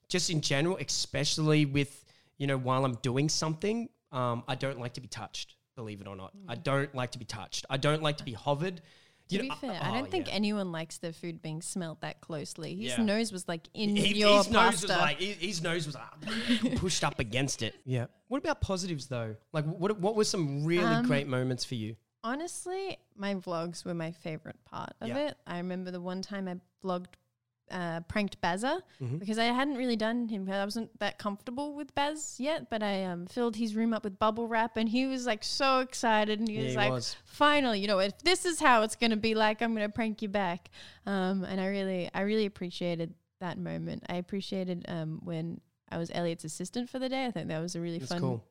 just 0.08 0.30
in 0.30 0.40
general, 0.40 0.78
especially 0.78 1.66
with 1.66 2.06
you 2.38 2.48
know 2.48 2.58
while 2.58 2.86
I'm 2.86 2.96
doing 3.02 3.28
something, 3.28 3.90
um, 4.14 4.42
I 4.48 4.56
don't 4.56 4.80
like 4.80 4.94
to 4.94 5.02
be 5.02 5.10
touched. 5.10 5.58
Believe 5.76 6.00
it 6.00 6.08
or 6.08 6.16
not, 6.16 6.32
I 6.48 6.56
don't 6.56 6.96
like 6.96 7.12
to 7.12 7.20
be 7.20 7.26
touched. 7.26 7.66
I 7.70 7.76
don't 7.76 8.02
like 8.02 8.16
to 8.20 8.24
be 8.24 8.32
hovered. 8.32 8.82
To 9.30 9.36
You 9.36 9.42
be 9.42 9.48
know, 9.50 9.56
fair, 9.56 9.80
oh, 9.82 9.86
I 9.88 9.92
don't 9.94 10.10
think 10.12 10.28
yeah. 10.28 10.34
anyone 10.36 10.72
likes 10.72 11.00
their 11.00 11.12
food 11.14 11.42
being 11.42 11.62
smelt 11.62 12.02
that 12.02 12.22
closely. 12.22 12.76
His 12.76 12.98
Yeah. 12.98 13.04
nose 13.04 13.32
was 13.32 13.48
like 13.48 13.68
in 13.74 13.96
He- 13.96 14.20
your 14.20 14.38
his 14.38 14.50
nose 14.52 14.82
was 14.84 14.90
like 14.92 15.20
his, 15.20 15.36
his 15.38 15.62
nose 15.64 15.88
was 15.88 15.96
like, 15.96 16.76
pushed 16.78 17.04
up 17.04 17.20
against 17.20 17.64
it. 17.64 17.76
Yeah. 17.86 18.06
What 18.28 18.38
about 18.38 18.62
positives 18.62 19.08
though? 19.08 19.36
Like, 19.52 19.66
what 19.66 20.00
what 20.00 20.16
were 20.16 20.24
some 20.26 20.64
really 20.64 20.84
Um, 20.84 21.06
great 21.08 21.28
moments 21.28 21.66
for 21.66 21.74
you? 21.76 21.96
Honestly, 22.24 22.98
my 23.16 23.36
vlogs 23.36 23.86
were 23.86 23.94
my 23.94 24.12
favorite 24.12 24.64
part 24.66 24.94
of 25.02 25.08
Yeah. 25.10 25.30
it. 25.30 25.38
I 25.48 25.58
remember 25.58 25.90
the 25.92 26.02
one 26.02 26.22
time 26.22 26.48
I 26.48 26.56
vlogged, 26.84 27.14
uh, 27.72 28.00
pranked 28.02 28.40
Bazza 28.42 28.82
Mm-hmm. 29.02 29.18
because 29.18 29.38
I 29.40 29.46
hadn't 29.46 29.76
really 29.76 29.96
done 29.96 30.28
him. 30.30 30.50
I 30.50 30.64
wasn't 30.64 30.98
that 31.00 31.18
comfortable 31.18 31.74
with 31.74 31.94
Baz 31.96 32.36
yet, 32.40 32.70
but 32.70 32.84
I 32.84 33.04
um, 33.06 33.26
filled 33.26 33.56
his 33.56 33.76
room 33.76 33.94
up 33.94 34.04
with 34.04 34.20
bubble 34.20 34.48
wrap 34.48 34.78
and 34.78 34.88
he 34.88 35.06
was 35.08 35.26
like 35.26 35.44
so 35.44 35.80
excited 35.80 36.40
and 36.40 36.48
he 36.48 36.56
Yeah, 36.56 36.64
was 36.64 36.72
he 36.72 36.78
like, 36.78 36.92
was. 36.92 37.16
finally, 37.26 37.80
you 37.80 37.88
know, 37.88 38.00
if 38.00 38.18
this 38.20 38.46
is 38.46 38.60
how 38.60 38.84
it's 38.84 38.96
going 38.96 39.12
to 39.12 39.18
be 39.18 39.34
like, 39.36 39.62
I'm 39.62 39.74
going 39.76 39.88
to 39.88 39.92
prank 39.94 40.22
you 40.22 40.30
back. 40.30 40.70
Um, 41.06 41.44
and 41.44 41.60
I 41.60 41.68
really, 41.68 42.10
I 42.14 42.22
really 42.22 42.46
appreciated 42.46 43.14
that 43.42 43.58
moment. 43.58 44.04
I 44.10 44.16
appreciated 44.16 44.86
um, 44.88 45.20
when 45.24 45.60
I 45.90 45.98
was 45.98 46.12
Elliot's 46.14 46.44
assistant 46.46 46.90
for 46.90 47.00
the 47.00 47.10
day. 47.10 47.26
I 47.26 47.32
think 47.32 47.48
that 47.50 47.60
was 47.62 47.76
a 47.76 47.82
really 47.82 48.00
That's 48.00 48.12
fun 48.12 48.22
cool. 48.22 48.44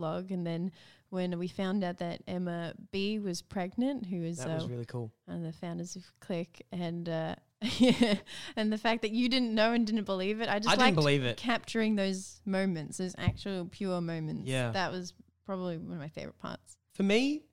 vlog. 0.00 0.30
And 0.30 0.46
then 0.46 0.72
when 1.10 1.38
we 1.38 1.46
found 1.48 1.82
out 1.84 1.98
that 1.98 2.20
Emma 2.26 2.74
B 2.90 3.18
was 3.20 3.42
pregnant, 3.42 4.06
who 4.06 4.22
is 4.22 4.38
That 4.38 4.50
uh, 4.50 4.54
was 4.56 4.68
really 4.68 4.84
cool. 4.84 5.10
one 5.26 5.38
of 5.38 5.42
the 5.44 5.52
founders 5.52 5.96
of 5.96 6.04
Click, 6.20 6.66
and 6.72 7.08
uh, 7.08 7.36
yeah, 7.60 8.16
and 8.56 8.72
the 8.72 8.78
fact 8.78 9.02
that 9.02 9.12
you 9.12 9.28
didn't 9.28 9.54
know 9.54 9.72
and 9.72 9.86
didn't 9.86 10.04
believe 10.04 10.40
it, 10.40 10.48
I 10.48 10.58
just 10.58 10.70
I 10.70 10.76
didn't 10.76 10.96
believe 10.96 11.24
it. 11.24 11.36
capturing 11.36 11.96
those 11.96 12.40
moments, 12.44 12.98
those 12.98 13.14
actual 13.18 13.66
pure 13.66 14.00
moments. 14.00 14.48
Yeah. 14.48 14.70
that 14.72 14.92
was 14.92 15.14
probably 15.44 15.78
one 15.78 15.94
of 15.94 16.00
my 16.00 16.08
favorite 16.08 16.38
parts. 16.38 16.76
For 16.94 17.02
me, 17.02 17.44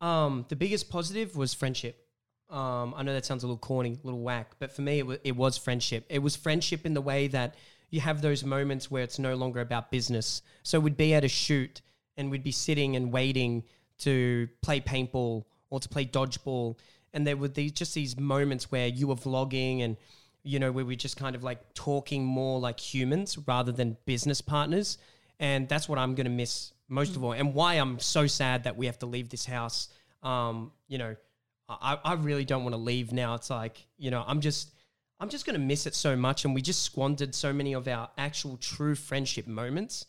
um, 0.00 0.44
the 0.48 0.56
biggest 0.56 0.90
positive 0.90 1.36
was 1.36 1.54
friendship. 1.54 2.00
Um, 2.50 2.94
I 2.96 3.02
know 3.02 3.14
that 3.14 3.24
sounds 3.24 3.42
a 3.42 3.46
little 3.46 3.58
corny, 3.58 3.98
a 4.02 4.06
little 4.06 4.20
whack, 4.20 4.52
but 4.58 4.72
for 4.72 4.82
me, 4.82 4.98
it, 4.98 5.06
wa 5.06 5.16
it 5.24 5.36
was 5.36 5.56
friendship. 5.56 6.04
It 6.08 6.20
was 6.20 6.36
friendship 6.36 6.84
in 6.84 6.94
the 6.94 7.00
way 7.00 7.28
that 7.28 7.54
you 7.90 8.00
have 8.00 8.22
those 8.22 8.44
moments 8.44 8.90
where 8.90 9.02
it's 9.02 9.18
no 9.18 9.34
longer 9.34 9.60
about 9.60 9.90
business. 9.90 10.42
So 10.62 10.80
we'd 10.80 10.96
be 10.96 11.14
at 11.14 11.24
a 11.24 11.28
shoot 11.28 11.80
and 12.16 12.30
we'd 12.30 12.44
be 12.44 12.52
sitting 12.52 12.96
and 12.96 13.12
waiting 13.12 13.64
to 13.98 14.48
play 14.62 14.80
paintball 14.80 15.44
or 15.70 15.80
to 15.80 15.88
play 15.88 16.04
dodgeball. 16.04 16.76
And 17.14 17.26
there 17.26 17.36
were 17.36 17.48
these 17.48 17.72
just 17.72 17.94
these 17.94 18.18
moments 18.18 18.70
where 18.70 18.86
you 18.86 19.06
were 19.06 19.16
vlogging 19.16 19.82
and 19.82 19.96
you 20.44 20.58
know, 20.58 20.70
where 20.70 20.84
we're 20.84 20.94
just 20.94 21.16
kind 21.16 21.34
of 21.34 21.42
like 21.42 21.72
talking 21.72 22.24
more 22.24 22.60
like 22.60 22.78
humans 22.78 23.38
rather 23.46 23.72
than 23.72 23.96
business 24.04 24.40
partners. 24.40 24.98
And 25.40 25.68
that's 25.68 25.88
what 25.88 25.98
I'm 25.98 26.14
going 26.14 26.26
to 26.26 26.30
miss 26.30 26.72
most 26.88 27.16
of 27.16 27.24
all. 27.24 27.32
And 27.32 27.54
why 27.54 27.74
I'm 27.74 27.98
so 27.98 28.26
sad 28.26 28.64
that 28.64 28.76
we 28.76 28.86
have 28.86 28.98
to 29.00 29.06
leave 29.06 29.30
this 29.30 29.46
house. 29.46 29.88
Um, 30.22 30.70
you 30.86 30.98
know, 30.98 31.16
I, 31.68 31.98
I 32.04 32.12
really 32.14 32.44
don't 32.44 32.62
want 32.62 32.74
to 32.74 32.80
leave 32.80 33.10
now. 33.10 33.34
It's 33.34 33.48
like, 33.48 33.86
you 33.96 34.10
know, 34.10 34.22
I'm 34.26 34.42
just, 34.42 34.70
I'm 35.18 35.30
just 35.30 35.46
going 35.46 35.58
to 35.58 35.66
miss 35.66 35.86
it 35.86 35.94
so 35.94 36.14
much. 36.14 36.44
And 36.44 36.54
we 36.54 36.60
just 36.60 36.82
squandered 36.82 37.34
so 37.34 37.52
many 37.52 37.72
of 37.72 37.88
our 37.88 38.10
actual 38.18 38.58
true 38.58 38.94
friendship 38.94 39.46
moments 39.46 40.04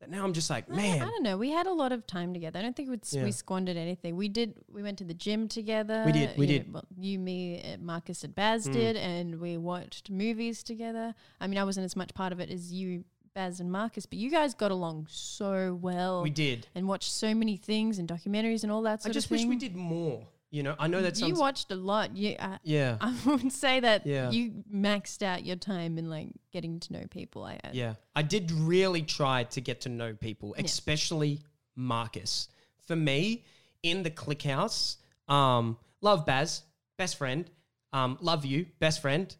that 0.00 0.10
now 0.10 0.24
I'm 0.24 0.32
just 0.32 0.48
like, 0.50 0.68
man, 0.68 1.02
I, 1.02 1.04
don't 1.04 1.22
know. 1.22 1.36
We 1.36 1.50
had 1.50 1.66
a 1.66 1.72
lot 1.72 1.92
of 1.92 2.06
time 2.06 2.32
together. 2.32 2.58
I 2.58 2.62
don't 2.62 2.74
think 2.74 2.88
we'd, 2.88 3.02
Yeah. 3.10 3.24
we 3.24 3.32
squandered 3.32 3.76
anything. 3.76 4.16
We 4.16 4.28
did. 4.28 4.54
We 4.72 4.82
went 4.82 4.98
to 4.98 5.04
the 5.04 5.14
gym 5.14 5.46
together. 5.46 6.02
We 6.06 6.12
did, 6.12 6.36
we 6.36 6.46
you 6.46 6.58
did. 6.58 6.68
Mm. 6.68 6.72
well, 6.72 6.84
you, 6.98 7.18
me, 7.18 7.62
uh, 7.62 7.76
Marcus, 7.80 8.24
and 8.24 8.34
Baz 8.34 8.64
did, 8.64 8.96
and 8.96 9.40
we 9.40 9.56
watched 9.58 10.10
movies 10.10 10.62
together. 10.62 11.14
I 11.40 11.46
mean, 11.46 11.58
I 11.58 11.64
wasn't 11.64 11.84
as 11.84 11.96
much 11.96 12.14
part 12.14 12.32
of 12.32 12.40
it 12.40 12.50
as 12.50 12.72
you, 12.72 13.04
Baz, 13.34 13.60
and 13.60 13.70
Marcus, 13.70 14.06
but 14.06 14.18
you 14.18 14.30
guys 14.30 14.54
got 14.54 14.70
along 14.70 15.06
so 15.10 15.78
well. 15.80 16.22
we 16.22 16.30
did. 16.30 16.66
and 16.74 16.88
watched 16.88 17.12
so 17.12 17.34
many 17.34 17.56
things 17.56 17.98
and 17.98 18.08
documentaries 18.08 18.62
and 18.62 18.72
all 18.72 18.82
that 18.82 19.02
I 19.04 19.10
just 19.10 19.30
wish 19.30 19.40
thing. 19.40 19.50
we 19.50 19.56
did 19.56 19.76
more. 19.76 20.26
You 20.50 20.64
know, 20.64 20.74
I 20.78 20.88
know 20.88 21.00
that 21.00 21.20
you 21.20 21.34
watched 21.34 21.70
a 21.70 21.76
lot. 21.76 22.16
You, 22.16 22.34
uh, 22.38 22.58
yeah. 22.64 22.96
I 23.00 23.14
would 23.24 23.52
say 23.52 23.80
that 23.80 24.04
Yeah. 24.04 24.30
you 24.30 24.64
maxed 24.72 25.22
out 25.22 25.44
your 25.46 25.56
time 25.56 25.96
in 25.96 26.10
like 26.10 26.28
getting 26.52 26.80
to 26.80 26.92
know 26.92 27.04
people. 27.08 27.44
I, 27.44 27.58
Yeah, 27.72 27.94
I 28.16 28.22
did 28.22 28.50
really 28.50 29.02
try 29.02 29.44
to 29.44 29.60
get 29.60 29.82
to 29.82 29.88
know 29.88 30.14
people, 30.14 30.54
Yeah. 30.58 30.64
especially 30.64 31.40
Marcus. 31.76 32.48
For 32.86 32.96
me, 32.96 33.44
in 33.84 34.02
the 34.02 34.10
click 34.10 34.42
house, 34.42 34.96
um, 35.28 35.78
love 36.00 36.26
Baz, 36.26 36.62
best 36.98 37.16
friend. 37.16 37.48
Um, 37.92 38.18
love 38.20 38.44
you, 38.44 38.66
best 38.80 39.00
friend. 39.00 39.34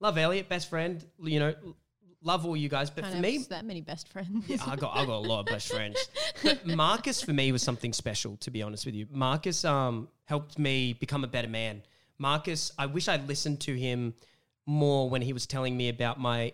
Love 0.00 0.16
Elliot, 0.16 0.48
best 0.48 0.70
friend. 0.70 1.04
You 1.22 1.40
know, 1.40 1.54
love 2.28 2.44
all 2.46 2.56
you 2.56 2.68
guys. 2.68 2.90
But 2.90 3.04
Can't 3.04 3.16
for 3.16 3.20
me, 3.22 3.38
that 3.48 3.64
many 3.64 3.80
best 3.80 4.08
friends. 4.12 4.44
yeah, 4.46 4.58
I 4.66 4.76
got 4.76 4.94
I 4.94 5.04
got 5.06 5.16
a 5.24 5.26
lot 5.32 5.40
of 5.40 5.46
best 5.46 5.72
friends. 5.76 5.96
But 6.42 6.66
Marcus 6.66 7.22
for 7.22 7.32
me 7.32 7.50
was 7.50 7.62
something 7.62 7.92
special, 7.92 8.36
to 8.38 8.50
be 8.50 8.62
honest 8.62 8.86
with 8.86 8.94
you. 8.94 9.06
Marcus 9.10 9.64
um 9.64 10.08
helped 10.26 10.58
me 10.58 10.92
become 10.92 11.24
a 11.24 11.26
better 11.26 11.48
man. 11.48 11.82
Marcus, 12.18 12.72
I 12.78 12.86
wish 12.86 13.08
I'd 13.08 13.26
listened 13.26 13.60
to 13.60 13.74
him 13.74 14.14
more 14.66 15.08
when 15.08 15.22
he 15.22 15.32
was 15.32 15.46
telling 15.46 15.74
me 15.76 15.88
about 15.88 16.20
my 16.20 16.52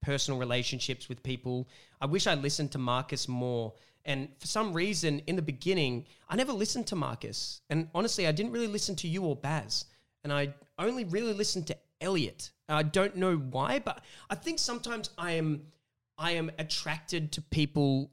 personal 0.00 0.40
relationships 0.40 1.08
with 1.08 1.22
people. 1.22 1.68
I 2.00 2.06
wish 2.06 2.26
I 2.26 2.34
listened 2.34 2.72
to 2.72 2.78
Marcus 2.78 3.28
more. 3.28 3.74
And 4.06 4.28
for 4.38 4.46
some 4.46 4.72
reason, 4.72 5.20
in 5.26 5.36
the 5.36 5.42
beginning, 5.42 6.06
I 6.28 6.36
never 6.36 6.52
listened 6.52 6.86
to 6.86 6.96
Marcus. 6.96 7.60
And 7.68 7.88
honestly, 7.94 8.26
I 8.26 8.32
didn't 8.32 8.52
really 8.52 8.66
listen 8.66 8.96
to 8.96 9.08
you 9.08 9.24
or 9.24 9.36
Baz. 9.36 9.84
And 10.24 10.32
I 10.32 10.54
only 10.78 11.04
really 11.04 11.34
listened 11.34 11.66
to 11.66 11.76
Elliot. 12.00 12.50
I 12.70 12.82
don't 12.82 13.16
know 13.16 13.36
why, 13.36 13.78
but 13.78 14.02
I 14.28 14.34
think 14.34 14.58
sometimes 14.58 15.10
I 15.18 15.32
am 15.32 15.62
I 16.18 16.32
am 16.32 16.50
attracted 16.58 17.32
to 17.32 17.42
people 17.42 18.10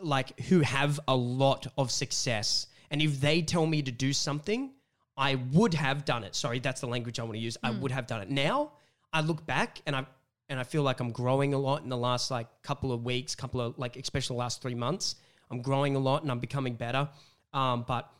like 0.00 0.38
who 0.40 0.60
have 0.60 0.98
a 1.06 1.14
lot 1.14 1.66
of 1.76 1.90
success. 1.90 2.66
And 2.90 3.02
if 3.02 3.20
they 3.20 3.42
tell 3.42 3.66
me 3.66 3.82
to 3.82 3.90
do 3.90 4.12
something, 4.12 4.72
I 5.16 5.34
would 5.52 5.74
have 5.74 6.04
done 6.04 6.24
it. 6.24 6.34
Sorry, 6.34 6.58
that's 6.58 6.80
the 6.80 6.86
language 6.86 7.20
I 7.20 7.22
want 7.22 7.34
to 7.34 7.40
use. 7.40 7.56
I 7.62 7.70
would 7.70 7.90
have 7.90 8.06
done 8.06 8.22
it. 8.22 8.30
Now 8.30 8.72
I 9.12 9.20
look 9.20 9.46
back 9.46 9.80
and 9.86 9.94
I 9.94 10.06
and 10.48 10.58
I 10.58 10.64
feel 10.64 10.82
like 10.82 11.00
I'm 11.00 11.12
growing 11.12 11.54
a 11.54 11.58
lot 11.58 11.82
in 11.82 11.88
the 11.88 11.96
last 11.96 12.30
like 12.30 12.46
couple 12.62 12.92
of 12.92 13.04
weeks, 13.04 13.34
couple 13.34 13.60
of 13.60 13.78
like 13.78 13.96
especially 13.96 14.34
the 14.34 14.38
last 14.38 14.62
three 14.62 14.74
months. 14.74 15.16
I'm 15.50 15.60
growing 15.60 15.96
a 15.96 15.98
lot 15.98 16.22
and 16.22 16.30
I'm 16.30 16.40
becoming 16.40 16.74
better. 16.74 17.08
Um, 17.52 17.84
but 17.86 18.10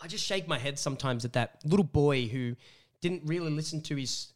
I 0.00 0.06
just 0.06 0.24
shake 0.24 0.46
my 0.46 0.58
head 0.58 0.78
sometimes 0.78 1.24
at 1.24 1.32
that 1.32 1.60
little 1.64 1.84
boy 1.84 2.26
who 2.26 2.54
didn't 3.00 3.22
really 3.24 3.50
listen 3.50 3.80
to 3.82 3.96
his 3.96 4.28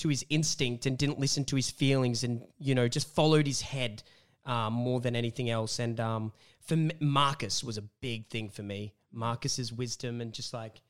to 0.00 0.08
his 0.08 0.24
instinct 0.28 0.86
and 0.86 0.98
didn't 0.98 1.18
listen 1.18 1.44
to 1.46 1.56
his 1.56 1.70
feelings 1.70 2.24
and 2.24 2.42
you 2.58 2.74
know 2.74 2.88
just 2.88 3.08
followed 3.14 3.46
his 3.46 3.60
head 3.62 4.02
um, 4.44 4.72
more 4.72 5.00
than 5.00 5.14
anything 5.16 5.48
else. 5.50 5.78
And 5.78 5.98
um, 6.00 6.32
for 6.60 6.74
M- 6.74 6.90
Marcus 7.00 7.62
was 7.64 7.78
a 7.78 7.82
big 8.00 8.26
thing 8.28 8.48
for 8.50 8.62
me. 8.62 8.94
Marcus's 9.12 9.72
wisdom 9.72 10.20
and 10.20 10.32
just 10.32 10.52
like 10.54 10.80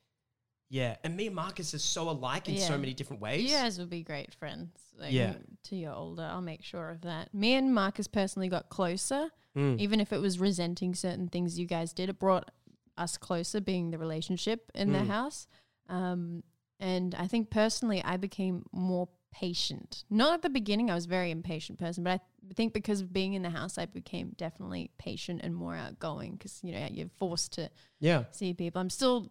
yeah, 0.72 0.94
and 1.02 1.16
me 1.16 1.26
and 1.26 1.34
Marcus 1.34 1.74
are 1.74 1.80
so 1.80 2.08
alike 2.10 2.48
in 2.48 2.56
so 2.58 2.78
many 2.78 2.94
different 2.94 3.20
ways. 3.20 3.42
You 3.50 3.56
guys 3.56 3.76
would 3.80 3.90
be 3.90 4.02
great 4.04 4.32
friends. 4.34 4.70
Like, 4.96 5.12
Yeah. 5.12 5.34
To 5.64 5.74
your 5.74 5.92
older, 5.94 6.22
I'll 6.22 6.40
make 6.40 6.62
sure 6.62 6.90
of 6.90 7.00
that. 7.00 7.34
Me 7.34 7.54
and 7.54 7.74
Marcus 7.74 8.06
personally 8.06 8.48
got 8.48 8.68
closer, 8.68 9.30
Mm. 9.56 9.80
even 9.80 9.98
if 9.98 10.12
it 10.12 10.20
was 10.20 10.38
resenting 10.38 10.94
certain 10.94 11.26
things 11.28 11.58
you 11.58 11.66
guys 11.66 11.92
did. 11.92 12.08
It 12.08 12.20
brought 12.20 12.52
us 12.96 13.16
closer, 13.16 13.60
being 13.60 13.90
the 13.90 13.98
relationship 13.98 14.70
in 14.76 14.92
the 14.92 15.00
Mm. 15.00 15.06
house. 15.08 15.48
Um, 15.88 16.44
and 16.80 17.14
I 17.14 17.26
think 17.26 17.50
personally, 17.50 18.02
I 18.04 18.16
became 18.16 18.64
more 18.72 19.08
patient. 19.32 20.04
Not 20.10 20.34
at 20.34 20.42
the 20.42 20.50
beginning, 20.50 20.90
I 20.90 20.94
was 20.94 21.04
a 21.04 21.08
very 21.08 21.30
impatient 21.30 21.78
person, 21.78 22.02
but 22.02 22.10
I 22.50 22.54
think 22.54 22.72
because 22.72 23.00
of 23.00 23.12
being 23.12 23.34
in 23.34 23.42
the 23.42 23.50
house, 23.50 23.78
I 23.78 23.86
became 23.86 24.32
definitely 24.36 24.90
patient 24.98 25.40
and 25.44 25.54
more 25.54 25.74
outgoing 25.76 26.32
because 26.32 26.58
you 26.64 26.72
know 26.72 26.88
you're 26.90 27.10
forced 27.18 27.52
to 27.52 27.70
Yeah. 28.00 28.24
see 28.32 28.54
people. 28.54 28.80
I'm 28.80 28.90
still 28.90 29.28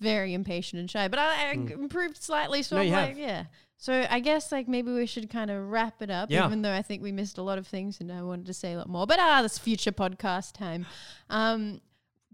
very 0.00 0.34
impatient 0.34 0.80
and 0.80 0.90
shy, 0.90 1.08
but 1.08 1.18
I, 1.18 1.48
I 1.48 1.52
improved 1.52 2.22
slightly. 2.22 2.62
So. 2.62 2.76
No, 2.76 2.82
I'm 2.82 2.90
like, 2.90 3.08
have. 3.10 3.18
yeah. 3.18 3.44
So 3.76 4.06
I 4.08 4.20
guess 4.20 4.50
like 4.50 4.66
maybe 4.66 4.92
we 4.92 5.04
should 5.06 5.28
kind 5.28 5.50
of 5.50 5.68
wrap 5.70 6.00
it 6.00 6.10
up, 6.10 6.30
Yeah. 6.30 6.46
even 6.46 6.62
though 6.62 6.72
I 6.72 6.80
think 6.82 7.02
we 7.02 7.12
missed 7.12 7.36
a 7.38 7.42
lot 7.42 7.58
of 7.58 7.66
things 7.66 8.00
and 8.00 8.10
I 8.10 8.22
wanted 8.22 8.46
to 8.46 8.54
say 8.54 8.72
a 8.72 8.78
lot 8.78 8.88
more. 8.88 9.06
But 9.06 9.18
ah, 9.20 9.42
this 9.42 9.58
future 9.58 9.92
podcast 9.92 10.52
time. 10.52 10.86
Um, 11.28 11.80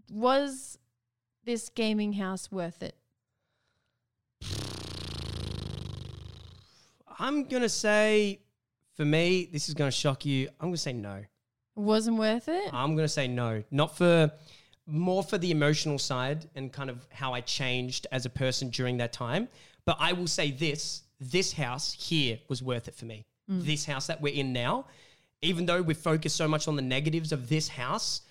was 0.09 0.77
this 1.43 1.69
gaming 1.69 2.13
house 2.13 2.51
worth 2.51 2.81
it? 2.83 2.95
I'm 7.21 7.43
gonna 7.43 7.69
say, 7.69 8.39
for 8.95 9.05
me, 9.05 9.47
this 9.53 9.69
is 9.69 9.75
gonna 9.75 9.91
shock 9.91 10.25
you. 10.25 10.49
I'm 10.59 10.69
gonna 10.69 10.77
say 10.77 10.91
no. 10.91 11.23
Wasn't 11.75 12.17
worth 12.17 12.49
it? 12.49 12.73
I'm 12.73 12.95
gonna 12.95 13.07
say 13.07 13.27
no. 13.27 13.63
Not 13.69 13.95
for 13.95 14.31
more 14.87 15.21
for 15.21 15.37
the 15.37 15.51
emotional 15.51 15.99
side 15.99 16.49
and 16.55 16.73
kind 16.73 16.89
of 16.89 17.05
how 17.11 17.33
I 17.33 17.41
changed 17.41 18.07
as 18.11 18.25
a 18.25 18.29
person 18.29 18.69
during 18.71 18.97
that 18.97 19.13
time. 19.13 19.49
But 19.85 19.97
I 19.99 20.13
will 20.13 20.25
say 20.25 20.49
this: 20.49 21.03
this 21.19 21.53
house 21.53 21.93
here 21.93 22.39
was 22.47 22.63
worth 22.63 22.87
it 22.87 22.95
for 22.95 23.05
me. 23.05 23.27
Mm. 23.49 23.65
This 23.65 23.85
house 23.85 24.07
that 24.07 24.19
we're 24.19 24.33
in 24.33 24.51
now, 24.51 24.85
even 25.43 25.67
though 25.67 25.83
we 25.83 25.93
focus 25.93 26.33
so 26.33 26.47
much 26.47 26.67
on 26.67 26.75
the 26.75 26.81
negatives 26.81 27.31
of 27.31 27.49
this 27.49 27.67
house, 27.67 28.21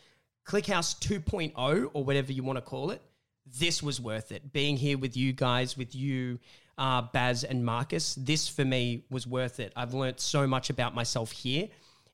ClickHouse 0.44 0.98
2.0 0.98 1.90
or 1.92 2.04
whatever 2.04 2.32
you 2.32 2.42
want 2.42 2.56
to 2.56 2.62
call 2.62 2.90
it, 2.90 3.00
this 3.46 3.84
was 3.84 4.00
worth 4.00 4.32
it. 4.32 4.52
Being 4.52 4.76
here 4.76 4.98
with 4.98 5.16
you 5.16 5.32
guys, 5.32 5.76
with 5.76 5.94
you, 5.94 6.40
uh, 6.80 7.02
Baz 7.02 7.44
and 7.44 7.64
Marcus, 7.64 8.14
this 8.16 8.48
for 8.48 8.64
me 8.64 9.04
was 9.10 9.26
worth 9.26 9.60
it. 9.60 9.72
I've 9.76 9.94
learned 9.94 10.18
so 10.18 10.46
much 10.46 10.70
about 10.70 10.94
myself 10.94 11.30
here. 11.30 11.68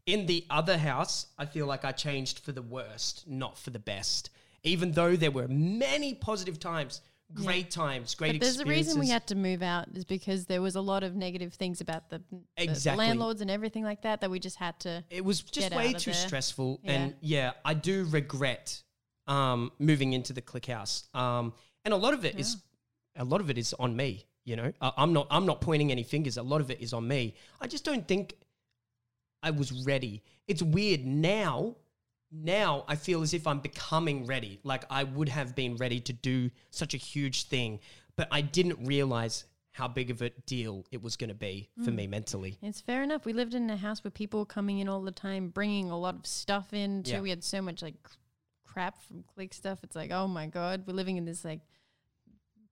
In 0.07 0.27
the 0.27 0.45
other 0.51 0.77
house, 0.77 1.27
I 1.39 1.47
feel 1.47 1.67
like 1.67 1.85
I 1.85 1.93
changed 1.93 2.41
for 2.41 2.53
the 2.53 2.63
worst, 2.63 3.27
not 3.29 3.57
for 3.57 3.71
the 3.71 3.79
best. 3.79 4.31
Even 4.65 4.91
though 4.93 5.15
there 5.17 5.31
were 5.31 5.47
many 5.49 6.15
positive 6.15 6.59
times, 6.59 7.01
great 7.33 7.71
times, 7.71 8.15
great 8.17 8.33
But 8.33 8.41
there's 8.41 8.61
a 8.61 8.65
reason 8.65 8.99
we 9.01 9.09
had 9.09 9.27
to 9.29 9.35
move 9.37 9.63
out 9.63 9.87
is 9.95 10.05
because 10.05 10.47
there 10.47 10.63
was 10.63 10.75
a 10.77 10.81
lot 10.81 11.03
of 11.05 11.15
negative 11.15 11.55
things 11.55 11.81
about 11.81 12.09
the, 12.11 12.21
the- 12.57 12.67
the 12.67 12.95
landlords 12.97 13.41
and 13.41 13.51
everything 13.51 13.85
like 13.85 14.03
that 14.03 14.21
that 14.21 14.31
we 14.31 14.39
just 14.41 14.57
had 14.57 14.79
to. 14.81 15.05
it 15.11 15.25
was 15.25 15.41
just 15.43 15.75
way 15.75 15.93
too 15.93 16.11
there. 16.11 16.15
stressful 16.27 16.81
Yeah. 16.83 16.93
and 16.93 17.15
yeah 17.21 17.51
i 17.65 17.75
do 17.75 18.05
regret 18.11 18.83
um, 19.27 19.73
moving 19.81 20.13
into 20.13 20.33
the 20.33 20.41
click 20.41 20.67
house 20.67 21.09
um, 21.15 21.53
and 21.85 21.93
a 21.93 21.97
lot 21.97 22.15
of 22.15 22.25
it 22.25 22.39
is 22.39 22.59
a 23.17 23.25
lot 23.25 23.41
of 23.41 23.51
it 23.51 23.59
is 23.59 23.75
on 23.79 23.97
me 23.97 24.25
you 24.47 24.57
know 24.57 24.73
I, 24.81 24.93
i'm 24.97 25.13
not 25.13 25.27
i'm 25.31 25.45
not 25.45 25.61
pointing 25.61 25.91
any 25.93 26.03
fingers 26.03 26.39
a 26.39 26.43
lot 26.43 26.61
of 26.63 26.71
it 26.71 26.81
is 26.81 26.93
on 26.95 27.07
me 27.07 27.35
i 27.61 27.67
just 27.67 27.85
don't 27.85 28.07
think 28.09 28.35
i 29.43 29.51
was 29.51 29.71
ready 29.85 30.23
it's 30.49 30.63
weird 30.63 31.05
now 31.05 31.77
now 32.33 32.85
i 32.89 32.95
feel 32.97 33.21
as 33.23 33.35
if 33.35 33.47
i'm 33.47 33.61
becoming 33.61 34.25
ready 34.27 34.59
like 34.65 34.85
i 34.91 35.05
would 35.05 35.29
have 35.29 35.55
been 35.55 35.77
ready 35.77 36.01
to 36.01 36.13
do 36.13 36.51
such 36.71 36.95
a 36.95 36.97
huge 36.97 37.45
thing 37.49 37.79
but 38.17 38.27
i 38.31 38.41
didn't 38.41 38.79
realize 38.87 39.45
how 39.73 39.87
big 39.87 40.11
of 40.11 40.23
a 40.23 40.31
deal 40.47 40.85
it 40.91 41.03
was 41.03 41.17
going 41.17 41.29
to 41.29 41.35
be 41.35 41.69
for 41.85 41.91
Mm. 41.91 41.97
me 41.97 42.07
mentally 42.07 42.57
It's 42.63 42.81
fair 42.81 43.03
enough. 43.03 43.27
We 43.27 43.35
lived 43.35 43.53
in 43.55 43.69
a 43.69 43.77
house 43.77 44.03
with 44.03 44.15
people 44.15 44.41
were 44.41 44.47
coming 44.47 44.79
in 44.79 44.89
all 44.89 45.03
the 45.03 45.11
time, 45.13 45.49
bringing 45.51 45.91
a 45.91 45.99
lot 45.99 46.15
of 46.15 46.25
stuff 46.27 46.73
in. 46.73 47.03
Too. 47.03 47.11
Yeah. 47.11 47.21
We 47.21 47.29
had 47.29 47.45
so 47.45 47.61
much 47.61 47.83
like 47.83 47.95
crap 48.65 49.03
from 49.03 49.23
click 49.35 49.53
stuff. 49.53 49.81
It's 49.83 49.95
like, 49.95 50.11
oh 50.13 50.27
my 50.29 50.47
god, 50.47 50.85
we're 50.87 50.95
living 50.95 51.19
in 51.19 51.27
this 51.27 51.45
like 51.45 51.61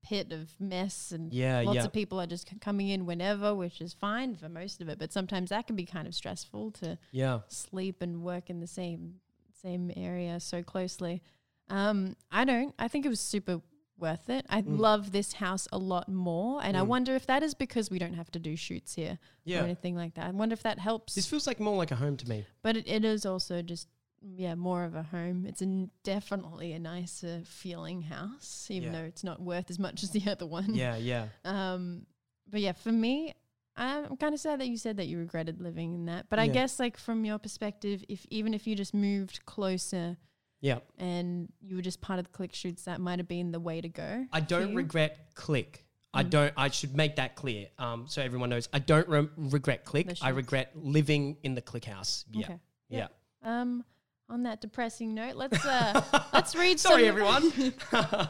pit 0.05 0.33
of 0.33 0.51
mess, 0.61 1.11
and 1.13 1.33
yeah 1.33 1.63
lots 1.65 1.77
yeah 1.77 1.85
of 1.85 1.93
people 1.93 2.21
are 2.21 2.27
just 2.27 2.49
c- 2.51 2.57
coming 2.61 2.89
in 2.89 3.07
whenever, 3.07 3.55
which 3.55 3.81
is 3.81 3.93
fine 3.93 4.37
for 4.37 4.49
most 4.49 4.81
of 4.83 4.89
it. 4.89 4.99
But 4.99 5.13
sometimes 5.13 5.51
that 5.51 5.67
can 5.67 5.75
be 5.77 5.85
kind 5.87 6.07
of 6.07 6.15
stressful 6.15 6.71
to 6.83 6.99
yeah 7.11 7.41
sleep 7.49 8.03
and 8.03 8.23
work 8.23 8.51
in 8.51 8.61
the 8.61 8.67
same 8.67 9.15
same 9.63 9.91
area 9.97 10.39
so 10.41 10.63
closely. 10.63 11.23
Um, 11.71 12.17
I 12.31 12.45
don't. 12.45 12.75
I 12.79 12.89
think 12.89 13.07
it 13.07 13.09
was 13.09 13.21
super 13.21 13.61
worth 13.97 14.29
it. 14.29 14.45
I 14.51 14.61
Mm. 14.63 14.79
love 14.79 15.13
this 15.13 15.35
house 15.35 15.67
a 15.73 15.79
lot 15.79 16.09
more, 16.09 16.63
and 16.63 16.77
I 16.77 16.81
Mm. 16.81 16.89
wonder 16.89 17.15
if 17.15 17.27
that 17.27 17.43
is 17.43 17.55
because 17.55 17.91
we 17.91 17.99
don't 17.99 18.15
have 18.15 18.31
to 18.33 18.39
do 18.41 18.57
shoots 18.57 18.95
here 18.95 19.19
yeah 19.45 19.61
or 19.61 19.65
anything 19.65 19.95
like 19.97 20.15
that. 20.15 20.27
I 20.27 20.31
wonder 20.33 20.53
if 20.53 20.63
that 20.65 20.79
helps. 20.81 21.15
This 21.15 21.27
feels 21.27 21.47
like 21.47 21.61
more 21.61 21.77
like 21.77 21.93
a 21.93 21.97
home 21.97 22.17
to 22.19 22.29
me. 22.29 22.45
but 22.63 22.77
it, 22.77 22.87
it 22.89 23.05
is 23.05 23.25
also 23.25 23.63
just 23.63 23.89
yeah 24.27 24.55
more 24.55 24.85
of 24.85 24.95
a 24.95 25.03
home. 25.03 25.45
It's 25.47 25.61
a 25.61 25.67
n- 25.67 25.91
definitely 26.03 26.73
a 26.73 26.79
nicer 26.79 27.43
feeling 27.45 28.03
house, 28.03 28.69
even 28.71 28.93
Yeah. 28.93 29.01
though 29.01 29.05
it's 29.07 29.25
not 29.25 29.41
worth 29.41 29.71
as 29.71 29.79
much 29.79 30.03
as 30.03 30.11
the 30.11 30.23
other 30.31 30.47
one. 30.47 30.75
Yeah, 30.75 30.97
yeah. 30.97 31.29
Um, 31.45 32.07
but 32.49 32.61
yeah, 32.61 32.73
for 32.73 32.93
me, 32.93 33.35
I'm 33.77 34.17
kind 34.17 34.35
of 34.35 34.41
sad 34.41 34.61
that 34.61 34.69
you 34.69 34.77
said 34.77 34.97
that 34.99 35.07
you 35.07 35.19
regretted 35.19 35.61
living 35.61 35.95
in 35.95 36.07
that. 36.07 36.27
But 36.31 36.39
I 36.39 36.45
Yeah. 36.45 36.53
guess 36.53 36.79
like 36.79 36.97
from 36.97 37.25
your 37.25 37.39
perspective, 37.39 38.05
if 38.09 38.25
even 38.31 38.55
if 38.55 38.67
you 38.67 38.75
just 38.77 38.95
moved 38.95 39.45
closer 39.47 40.17
Yeah. 40.61 40.79
and 40.99 41.53
you 41.61 41.77
were 41.77 41.83
just 41.83 42.01
part 42.01 42.19
of 42.19 42.25
the 42.27 42.31
click 42.31 42.55
shoots, 42.55 42.85
that 42.85 43.01
might 43.01 43.19
have 43.19 43.29
been 43.29 43.51
the 43.53 43.61
way 43.61 43.81
to 43.81 43.89
go. 43.89 44.27
I 44.33 44.41
don't 44.41 44.75
regret 44.75 45.31
click. 45.35 45.85
I 46.17 46.23
Mm. 46.23 46.31
don't. 46.31 46.55
I 46.57 46.69
should 46.69 46.95
make 46.97 47.17
that 47.17 47.35
clear, 47.35 47.67
um, 47.79 48.07
so 48.07 48.23
everyone 48.23 48.49
knows. 48.49 48.69
I 48.73 48.79
don't 48.79 49.09
re- 49.09 49.29
regret 49.37 49.85
click. 49.85 50.17
I 50.23 50.29
regret 50.29 50.71
living 50.77 51.37
in 51.43 51.57
the 51.57 51.61
click 51.61 51.85
house. 51.85 52.25
Yeah, 52.31 52.45
Okay. 52.47 52.59
yeah. 52.89 53.09
Um, 53.43 53.85
on 54.29 54.43
that 54.45 54.61
depressing 54.61 55.15
note, 55.15 55.37
let's 55.37 55.65
uh, 55.65 56.03
let's 56.33 56.55
read. 56.55 56.81
Some 56.81 56.93
Sorry, 56.93 57.07
everyone. 57.09 57.53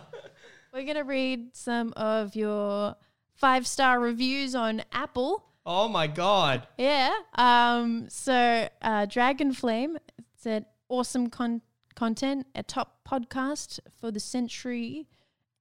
We're 0.72 0.84
gonna 0.86 1.04
read 1.04 1.54
some 1.56 1.92
of 1.96 2.34
your 2.34 2.96
five 3.34 3.66
star 3.66 4.00
reviews 4.00 4.54
on 4.54 4.82
Apple. 4.92 5.44
oh 5.66 5.88
my 5.88 6.06
god. 6.06 6.66
Yeah. 6.78 7.14
Um. 7.36 8.08
So, 8.08 8.68
uh, 8.82 9.06
Dragon 9.06 9.52
Flame 9.52 9.98
said, 10.36 10.66
"Awesome 10.88 11.28
con- 11.30 11.62
content, 11.94 12.46
a 12.54 12.62
top 12.62 12.98
podcast 13.08 13.78
for 14.00 14.10
the 14.10 14.20
century, 14.20 15.06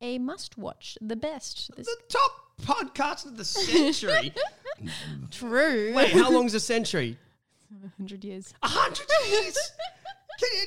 a 0.01 0.17
must 0.17 0.57
watch, 0.57 0.97
the 0.99 1.15
best." 1.15 1.69
This 1.77 1.86
The 1.88 1.97
top 2.09 2.31
podcast 2.61 3.25
of 3.27 3.38
the 3.38 3.45
century. 3.45 4.34
true. 5.31 5.93
Wait, 5.95 6.11
how 6.11 6.31
long's 6.31 6.53
a 6.55 6.59
century? 6.59 7.17
hundred 7.97 8.23
years. 8.23 8.53
A 8.63 8.67
hundred 8.67 9.07
years. 9.29 9.57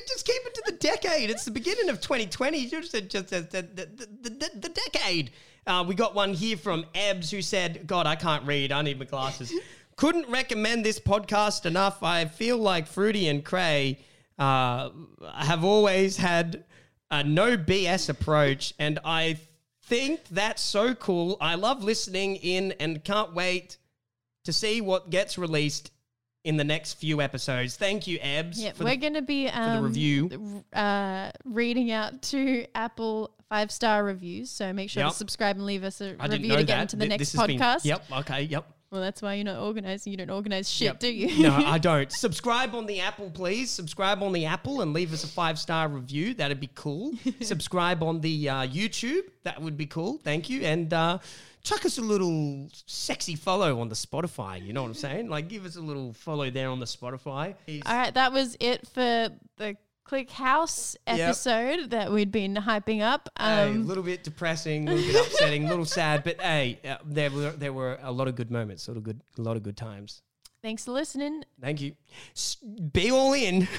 Just 0.07 0.25
keep 0.25 0.41
it 0.45 0.53
to 0.55 0.63
the 0.65 0.71
decade. 0.73 1.29
It's 1.29 1.45
the 1.45 1.51
beginning 1.51 1.89
of 1.89 2.01
2020. 2.01 2.67
Just, 2.67 2.91
just, 2.91 3.09
just 3.09 3.29
the, 3.29 3.41
the, 3.41 3.61
the, 3.61 4.29
the, 4.29 4.51
the 4.55 4.69
decade. 4.69 5.31
Uh, 5.65 5.83
we 5.87 5.95
got 5.95 6.15
one 6.15 6.33
here 6.33 6.57
from 6.57 6.85
Ebs 6.95 7.29
who 7.29 7.41
said, 7.41 7.87
God, 7.87 8.07
I 8.07 8.15
can't 8.15 8.45
read. 8.45 8.71
I 8.71 8.81
need 8.81 8.99
my 8.99 9.05
glasses. 9.05 9.53
Couldn't 9.97 10.29
recommend 10.29 10.85
this 10.85 10.99
podcast 10.99 11.65
enough. 11.65 12.03
I 12.03 12.25
feel 12.25 12.57
like 12.57 12.87
Fruity 12.87 13.27
and 13.27 13.43
Cray 13.43 13.99
uh, 14.37 14.89
have 15.35 15.63
always 15.63 16.17
had 16.17 16.63
a 17.09 17.23
no 17.23 17.57
BS 17.57 18.09
approach, 18.09 18.73
and 18.77 18.99
I 19.03 19.39
think 19.83 20.21
that's 20.29 20.61
so 20.61 20.93
cool. 20.93 21.37
I 21.41 21.55
love 21.55 21.83
listening 21.83 22.35
in 22.37 22.73
and 22.73 23.03
can't 23.03 23.33
wait 23.33 23.77
to 24.43 24.53
see 24.53 24.81
what 24.81 25.09
gets 25.09 25.37
released 25.37 25.91
in 26.43 26.57
the 26.57 26.63
next 26.63 26.93
few 26.93 27.21
episodes. 27.21 27.75
Thank 27.75 28.07
you, 28.07 28.19
Ebbs. 28.21 28.61
Yeah, 28.61 28.71
we're 28.79 28.95
gonna 28.95 29.21
be 29.21 29.47
um, 29.49 29.75
the 29.77 29.81
review. 29.87 30.63
uh, 30.73 31.31
reading 31.45 31.91
out 31.91 32.21
two 32.21 32.65
Apple 32.75 33.31
five 33.49 33.71
star 33.71 34.03
reviews. 34.03 34.49
So 34.49 34.71
make 34.73 34.89
sure 34.89 35.03
Yep. 35.03 35.11
to 35.11 35.17
subscribe 35.17 35.55
and 35.57 35.65
leave 35.65 35.83
us 35.83 36.01
a 36.01 36.15
I 36.19 36.27
review 36.27 36.55
to 36.57 36.63
get 36.63 36.81
into 36.81 36.95
the 36.95 37.05
Th- 37.07 37.19
next 37.19 37.33
has 37.33 37.47
been- 37.47 37.59
podcast. 37.59 37.85
yep. 37.85 38.03
Okay. 38.11 38.43
Yep. 38.43 38.65
Well, 38.89 39.01
that's 39.01 39.21
why 39.21 39.33
you're 39.33 39.43
not 39.43 39.59
organizing. 39.59 40.11
You 40.13 40.17
don't 40.17 40.29
organize 40.29 40.69
shit, 40.71 40.85
Yep. 40.85 40.99
do 41.01 41.11
you? 41.11 41.43
no, 41.43 41.53
I 41.53 41.77
don't. 41.89 42.09
Subscribe 42.09 42.73
on 42.73 42.85
the 42.85 43.01
Apple, 43.01 43.29
please. 43.29 43.69
Subscribe 43.69 44.23
on 44.23 44.31
the 44.31 44.45
Apple 44.45 44.79
and 44.81 44.93
leave 44.93 45.11
us 45.11 45.25
a 45.25 45.27
five 45.27 45.59
star 45.59 45.89
review. 45.89 46.33
That'd 46.33 46.61
be 46.61 46.69
cool. 46.73 47.11
Subscribe 47.41 48.01
on 48.01 48.21
the 48.21 48.47
uh, 48.47 48.65
YouTube. 48.67 49.23
That 49.43 49.61
would 49.61 49.75
be 49.75 49.87
cool. 49.87 50.19
Thank 50.23 50.49
you. 50.49 50.61
And 50.61 50.93
uh, 50.93 51.17
chuck 51.67 51.85
us 51.85 51.97
a 51.97 52.01
little 52.01 52.67
sexy 52.85 53.35
follow 53.35 53.79
on 53.81 53.89
the 53.89 53.95
Spotify. 53.95 54.65
You 54.65 54.73
know 54.73 54.81
what 54.83 54.89
I'm 54.89 54.93
saying? 54.93 55.29
Like, 55.29 55.47
give 55.49 55.65
us 55.65 55.75
a 55.75 55.81
little 55.81 56.13
follow 56.13 56.49
there 56.49 56.69
on 56.69 56.79
the 56.79 56.85
Spotify. 56.85 57.55
All 57.85 57.95
right, 57.97 58.13
that 58.13 58.31
was 58.31 58.55
it 58.59 58.87
for 58.87 59.29
the 59.57 59.75
Click 60.03 60.29
House 60.31 60.95
episode 61.05 61.89
that 61.89 62.11
we'd 62.11 62.31
been 62.31 62.55
hyping 62.55 63.01
up. 63.01 63.27
A 63.37 63.67
Um, 63.67 63.85
little 63.87 64.03
bit 64.03 64.23
depressing, 64.23 64.87
a 64.87 64.93
little 64.93 65.11
bit 65.13 65.27
upsetting, 65.27 65.65
a 65.65 65.69
little 65.69 65.83
sad, 65.85 66.23
but 66.23 66.39
hey, 66.39 66.79
uh, 66.87 66.95
there 67.05 67.29
were 67.29 67.51
there 67.51 67.73
were 67.73 67.99
a 68.01 68.11
lot 68.11 68.29
of 68.29 68.35
good 68.35 68.49
moments, 68.49 68.87
a 68.87 68.91
lot 68.91 68.97
of 68.97 69.03
good, 69.03 69.19
a 69.37 69.41
lot 69.41 69.57
of 69.57 69.63
good 69.63 69.75
times. 69.75 70.21
thanks 70.61 70.85
for 70.85 70.91
listening. 70.91 71.43
Thank 71.61 71.81
you. 71.81 71.93
S- 72.33 72.55
be 72.55 73.11
all 73.11 73.33
in. 73.33 73.67